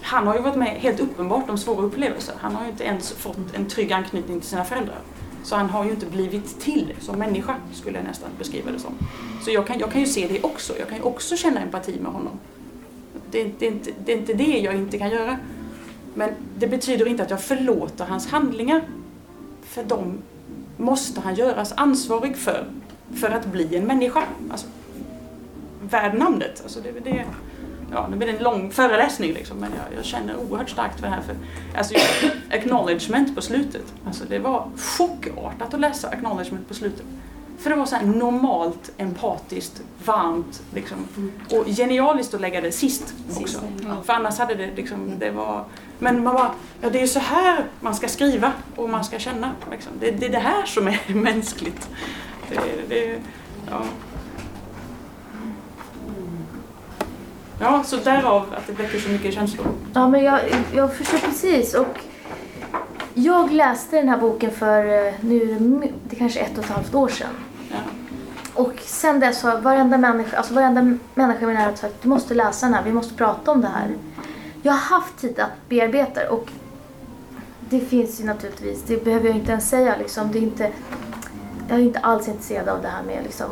han 0.01 0.27
har 0.27 0.35
ju 0.35 0.41
varit 0.41 0.55
med 0.55 0.67
helt 0.67 0.99
uppenbart 0.99 1.49
om 1.49 1.57
svåra 1.57 1.81
upplevelser. 1.85 2.35
Han 2.39 2.55
har 2.55 2.63
ju 2.63 2.71
inte 2.71 2.83
ens 2.83 3.11
fått 3.11 3.37
en 3.53 3.65
trygg 3.65 3.93
anknytning 3.93 4.39
till 4.39 4.49
sina 4.49 4.65
föräldrar. 4.65 4.99
Så 5.45 5.55
han 5.55 5.69
har 5.69 5.85
ju 5.85 5.91
inte 5.91 6.05
blivit 6.05 6.59
till 6.59 6.93
som 6.99 7.19
människa, 7.19 7.55
skulle 7.73 7.97
jag 7.97 8.05
nästan 8.05 8.29
beskriva 8.39 8.71
det 8.71 8.79
som. 8.79 8.93
Så 9.43 9.51
jag 9.51 9.67
kan, 9.67 9.79
jag 9.79 9.91
kan 9.91 10.01
ju 10.01 10.07
se 10.07 10.27
det 10.27 10.43
också. 10.43 10.73
Jag 10.79 10.89
kan 10.89 10.97
ju 10.97 11.03
också 11.03 11.37
känna 11.37 11.61
empati 11.61 11.99
med 11.99 12.11
honom. 12.11 12.39
Det, 13.31 13.51
det, 13.59 13.67
är 13.67 13.71
inte, 13.71 13.91
det 14.05 14.13
är 14.13 14.17
inte 14.17 14.33
det 14.33 14.59
jag 14.59 14.75
inte 14.75 14.97
kan 14.97 15.09
göra. 15.09 15.37
Men 16.13 16.29
det 16.57 16.67
betyder 16.67 17.07
inte 17.07 17.23
att 17.23 17.29
jag 17.29 17.41
förlåter 17.43 18.05
hans 18.05 18.27
handlingar. 18.27 18.81
För 19.63 19.83
de 19.83 20.17
måste 20.77 21.21
han 21.21 21.35
göras 21.35 21.73
ansvarig 21.77 22.37
för, 22.37 22.67
för 23.15 23.29
att 23.29 23.45
bli 23.45 23.75
en 23.75 23.85
människa. 23.85 24.23
Alltså, 24.51 24.67
värd 25.81 26.17
namnet. 26.17 26.61
Alltså 26.63 26.79
det, 26.79 26.91
det, 26.99 27.25
ja, 27.95 28.07
nu 28.07 28.17
blir 28.17 28.27
det 28.27 28.37
en 28.37 28.43
lång 28.43 28.71
föreläsning 28.71 29.33
liksom, 29.33 29.57
men 29.57 29.71
jag, 29.71 29.97
jag, 29.97 30.05
känner 30.05 30.35
oerhört 30.35 30.69
starkt 30.69 30.99
för 30.99 31.07
det 31.07 31.13
här. 31.13 31.21
För, 31.21 31.35
alltså, 31.77 31.95
acknowledgement 32.51 33.35
på 33.35 33.41
slutet, 33.41 33.93
alltså, 34.05 34.23
det 34.29 34.39
var 34.39 34.67
chockartat 34.77 35.73
att 35.73 35.79
läsa 35.79 36.09
acknowledgement 36.09 36.67
på 36.67 36.73
slutet. 36.73 37.05
För 37.57 37.69
det 37.69 37.75
var 37.75 37.85
så 37.85 37.97
normalt, 37.97 38.91
empatiskt, 38.97 39.81
varmt 40.05 40.61
liksom. 40.73 41.07
och 41.51 41.67
genialiskt 41.67 42.33
att 42.33 42.41
lägga 42.41 42.61
det 42.61 42.71
sist 42.71 43.13
också. 43.41 43.59
För 44.05 44.13
annars 44.13 44.37
hade 44.37 44.55
det 44.55 44.75
liksom, 44.75 45.19
det 45.19 45.31
var... 45.31 45.65
Men 45.99 46.23
man 46.23 46.35
bara, 46.35 46.51
ja 46.81 46.89
det 46.89 47.01
är 47.01 47.07
så 47.07 47.19
här 47.19 47.65
man 47.79 47.95
ska 47.95 48.07
skriva 48.07 48.51
och 48.75 48.89
man 48.89 49.03
ska 49.03 49.19
känna. 49.19 49.51
Liksom. 49.71 49.91
Det, 49.99 50.11
det 50.11 50.25
är 50.25 50.29
det 50.29 50.39
här 50.39 50.65
som 50.65 50.87
är 50.87 51.01
mänskligt. 51.13 51.89
Det, 52.49 52.59
det, 52.89 53.19
ja. 53.69 53.81
Ja, 57.59 57.83
så 57.83 57.95
därav 57.95 58.55
att 58.57 58.67
det 58.67 58.73
väcker 58.73 58.99
så 58.99 59.09
mycket 59.09 59.33
känslor. 59.33 59.67
Ja, 59.93 60.09
men 60.09 60.23
jag, 60.23 60.39
jag 60.73 60.95
förstår 60.95 61.17
precis. 61.17 61.73
Och 61.73 61.99
jag 63.13 63.51
läste 63.51 63.95
den 63.95 64.09
här 64.09 64.17
boken 64.17 64.51
för 64.51 65.07
eh, 65.07 65.13
nu 65.21 65.91
det 66.09 66.15
kanske 66.15 66.39
ett 66.39 66.57
och 66.57 66.63
ett 66.63 66.69
halvt 66.69 66.95
år 66.95 67.07
sedan. 67.07 67.29
Ja. 67.71 67.77
Och 68.53 68.73
sen 68.79 69.19
dess 69.19 69.43
har 69.43 69.61
varenda 69.61 69.97
människa, 69.97 70.37
alltså 70.37 70.53
varenda 70.53 70.97
människa 71.13 71.41
i 71.41 71.45
min 71.45 71.55
närhet 71.55 71.77
sagt 71.77 71.95
du 72.01 72.09
måste 72.09 72.33
läsa 72.33 72.65
den 72.65 72.75
här, 72.75 72.83
vi 72.83 72.91
måste 72.91 73.13
prata 73.13 73.51
om 73.51 73.61
det 73.61 73.67
här. 73.67 73.95
Jag 74.61 74.73
har 74.73 74.97
haft 74.97 75.17
tid 75.17 75.39
att 75.39 75.69
bearbeta 75.69 76.29
och 76.29 76.49
det 77.69 77.79
finns 77.79 78.21
ju 78.21 78.25
naturligtvis, 78.25 78.83
det 78.87 79.03
behöver 79.03 79.27
jag 79.27 79.35
inte 79.35 79.51
ens 79.51 79.69
säga 79.69 79.95
liksom. 79.97 80.31
Det 80.31 80.37
är 80.39 80.41
inte, 80.43 80.71
jag 81.69 81.79
är 81.79 81.83
inte 81.83 81.99
alls 81.99 82.27
intresserad 82.27 82.69
av 82.69 82.81
det 82.81 82.87
här 82.87 83.03
med 83.03 83.23
liksom, 83.23 83.49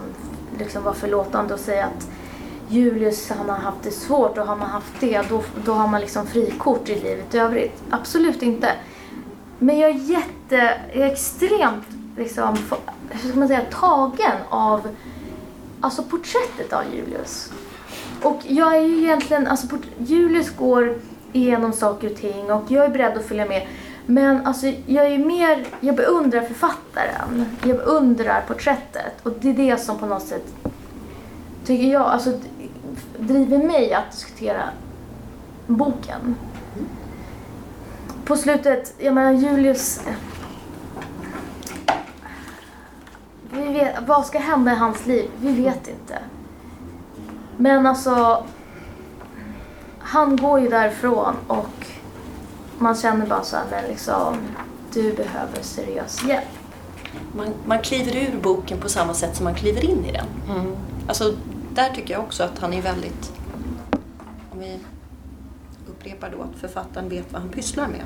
liksom 0.60 0.84
vara 0.84 0.94
förlåtande 0.94 1.54
och 1.54 1.60
säga 1.60 1.86
att 1.86 2.08
Julius 2.74 3.30
han 3.30 3.50
har 3.50 3.58
haft 3.58 3.84
det 3.84 3.92
svårt 3.92 4.38
och 4.38 4.48
har 4.48 4.56
man 4.56 4.70
haft 4.70 4.94
det 5.00 5.22
då, 5.30 5.44
då 5.66 5.74
har 5.74 5.88
man 5.88 6.02
liksom 6.02 6.28
frikort 6.28 6.90
i 6.90 6.96
livet 6.96 7.36
i 7.36 7.38
övrigt. 7.38 7.84
Absolut 7.90 8.42
inte. 8.42 8.72
Men 9.60 9.80
jag 9.80 9.90
är 9.90 9.94
jätte, 9.94 10.82
jag 10.94 11.08
är 11.08 11.12
extremt 11.12 11.88
liksom, 12.18 12.58
hur 13.10 13.30
ska 13.30 13.40
man 13.40 13.48
säga, 13.48 13.62
tagen 13.72 14.38
av 14.50 14.88
alltså 15.82 16.04
porträttet 16.04 16.74
av 16.74 16.84
Julius. 16.96 17.52
Och 18.22 18.42
jag 18.44 18.76
är 18.78 18.82
ju 18.82 18.98
egentligen, 18.98 19.48
alltså 19.48 19.68
Julius 19.98 20.50
går 20.50 20.96
igenom 21.34 21.74
saker 21.74 22.12
och 22.12 22.18
ting 22.18 22.52
och 22.52 22.64
jag 22.68 22.86
är 22.86 22.90
beredd 22.90 23.18
att 23.18 23.26
följa 23.26 23.46
med. 23.46 23.68
Men 24.06 24.48
alltså 24.48 24.68
jag 24.86 25.06
är 25.06 25.18
mer, 25.18 25.66
jag 25.80 25.96
beundrar 25.96 26.42
författaren. 26.42 27.46
Jag 27.64 27.78
beundrar 27.78 28.42
porträttet 28.48 29.14
och 29.24 29.32
det 29.42 29.50
är 29.50 29.54
det 29.54 29.78
som 29.78 29.98
på 29.98 30.06
något 30.06 30.28
sätt 30.28 30.54
tycker 31.66 31.88
jag, 31.88 32.02
alltså 32.02 32.40
driver 33.18 33.58
mig 33.58 33.94
att 33.94 34.12
diskutera 34.12 34.70
boken. 35.68 36.36
På 38.26 38.38
slutet, 38.38 38.94
jag 38.98 39.14
menar 39.14 39.32
Julius... 39.32 40.02
Vi 43.52 43.74
vet, 43.74 43.96
vad 44.08 44.26
ska 44.26 44.40
hända 44.40 44.72
i 44.72 44.76
hans 44.76 45.06
liv? 45.06 45.30
Vi 45.42 45.64
vet 45.64 45.88
inte. 45.88 46.20
Men 47.58 47.88
alltså... 47.88 48.44
Han 50.00 50.36
går 50.36 50.60
ju 50.60 50.70
därifrån 50.70 51.36
och 51.48 51.88
man 52.78 52.96
känner 52.96 53.28
bara 53.28 53.44
så 53.44 53.56
här, 53.56 53.64
men 53.72 53.86
liksom, 53.90 54.38
du 54.94 55.14
behöver 55.14 55.62
seriös 55.62 56.24
hjälp. 56.24 56.48
Man, 57.36 57.48
man 57.66 57.80
kliver 57.80 58.16
ur 58.16 58.40
boken 58.42 58.80
på 58.80 58.90
samma 58.90 59.14
sätt 59.14 59.36
som 59.36 59.44
man 59.44 59.56
kliver 59.56 59.86
in 59.86 60.06
i 60.06 60.12
den. 60.12 60.58
Mm. 60.58 60.76
Alltså, 61.08 61.34
där 61.76 61.90
tycker 61.96 62.14
jag 62.14 62.24
också 62.24 62.44
att 62.44 62.60
han 62.60 62.74
är 62.74 62.82
väldigt... 62.82 63.34
Om 64.52 64.60
vi 64.60 64.80
upprepar 65.88 66.30
då 66.38 66.42
att 66.42 66.60
författaren 66.60 67.10
vet 67.10 67.34
vad 67.34 67.42
han 67.42 67.52
pysslar 67.52 67.88
med. 67.88 68.04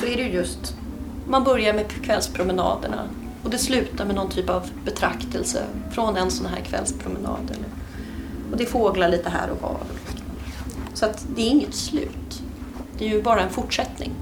Så 0.00 0.06
är 0.06 0.16
det 0.16 0.22
just... 0.22 0.76
Man 1.28 1.44
börjar 1.44 1.74
med 1.74 1.90
kvällspromenaderna 1.90 3.08
och 3.44 3.50
det 3.50 3.58
slutar 3.58 4.04
med 4.04 4.14
någon 4.14 4.30
typ 4.30 4.50
av 4.50 4.70
betraktelse 4.84 5.64
från 5.90 6.16
en 6.16 6.30
sån 6.30 6.46
här 6.46 6.60
kvällspromenad. 6.60 7.56
Och 8.50 8.56
det 8.56 8.64
är 8.64 8.68
fåglar 8.68 9.08
lite 9.08 9.30
här 9.30 9.50
och 9.50 9.62
var. 9.62 9.80
Så 10.94 11.06
att 11.06 11.26
det 11.36 11.42
är 11.42 11.50
inget 11.50 11.74
slut. 11.74 12.42
Det 12.98 13.04
är 13.04 13.08
ju 13.08 13.22
bara 13.22 13.40
en 13.40 13.50
fortsättning. 13.50 14.12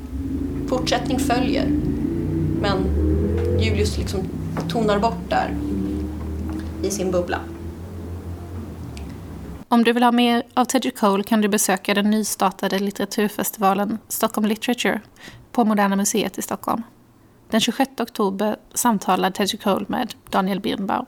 Fortsättning 0.69 1.19
följer. 1.19 1.69
Men 2.61 2.79
Julius 3.61 3.99
liksom 3.99 4.21
tonar 4.69 4.99
bort 4.99 5.31
där 5.31 5.57
i 6.83 6.91
sin 6.91 7.11
bubbla. 7.11 7.41
Om 9.75 9.85
du 9.85 9.93
vill 9.93 10.03
ha 10.03 10.13
mer 10.13 10.43
av 10.55 10.65
Teddy 10.65 10.91
Cole 10.91 11.23
kan 11.23 11.41
du 11.41 11.49
besöka 11.49 11.95
den 11.95 12.11
nystartade 12.11 12.79
litteraturfestivalen 12.79 13.99
Stockholm 14.09 14.47
Literature 14.47 15.01
på 15.53 15.65
Moderna 15.65 15.97
Museet 15.97 16.39
i 16.39 16.43
Stockholm. 16.43 16.83
Den 17.51 17.61
26 17.61 17.91
oktober 18.01 18.57
samtalar 18.75 19.31
Teddy 19.31 19.57
Cole 19.57 19.85
med 19.89 20.15
Daniel 20.31 20.61
Birnbaum. 20.61 21.07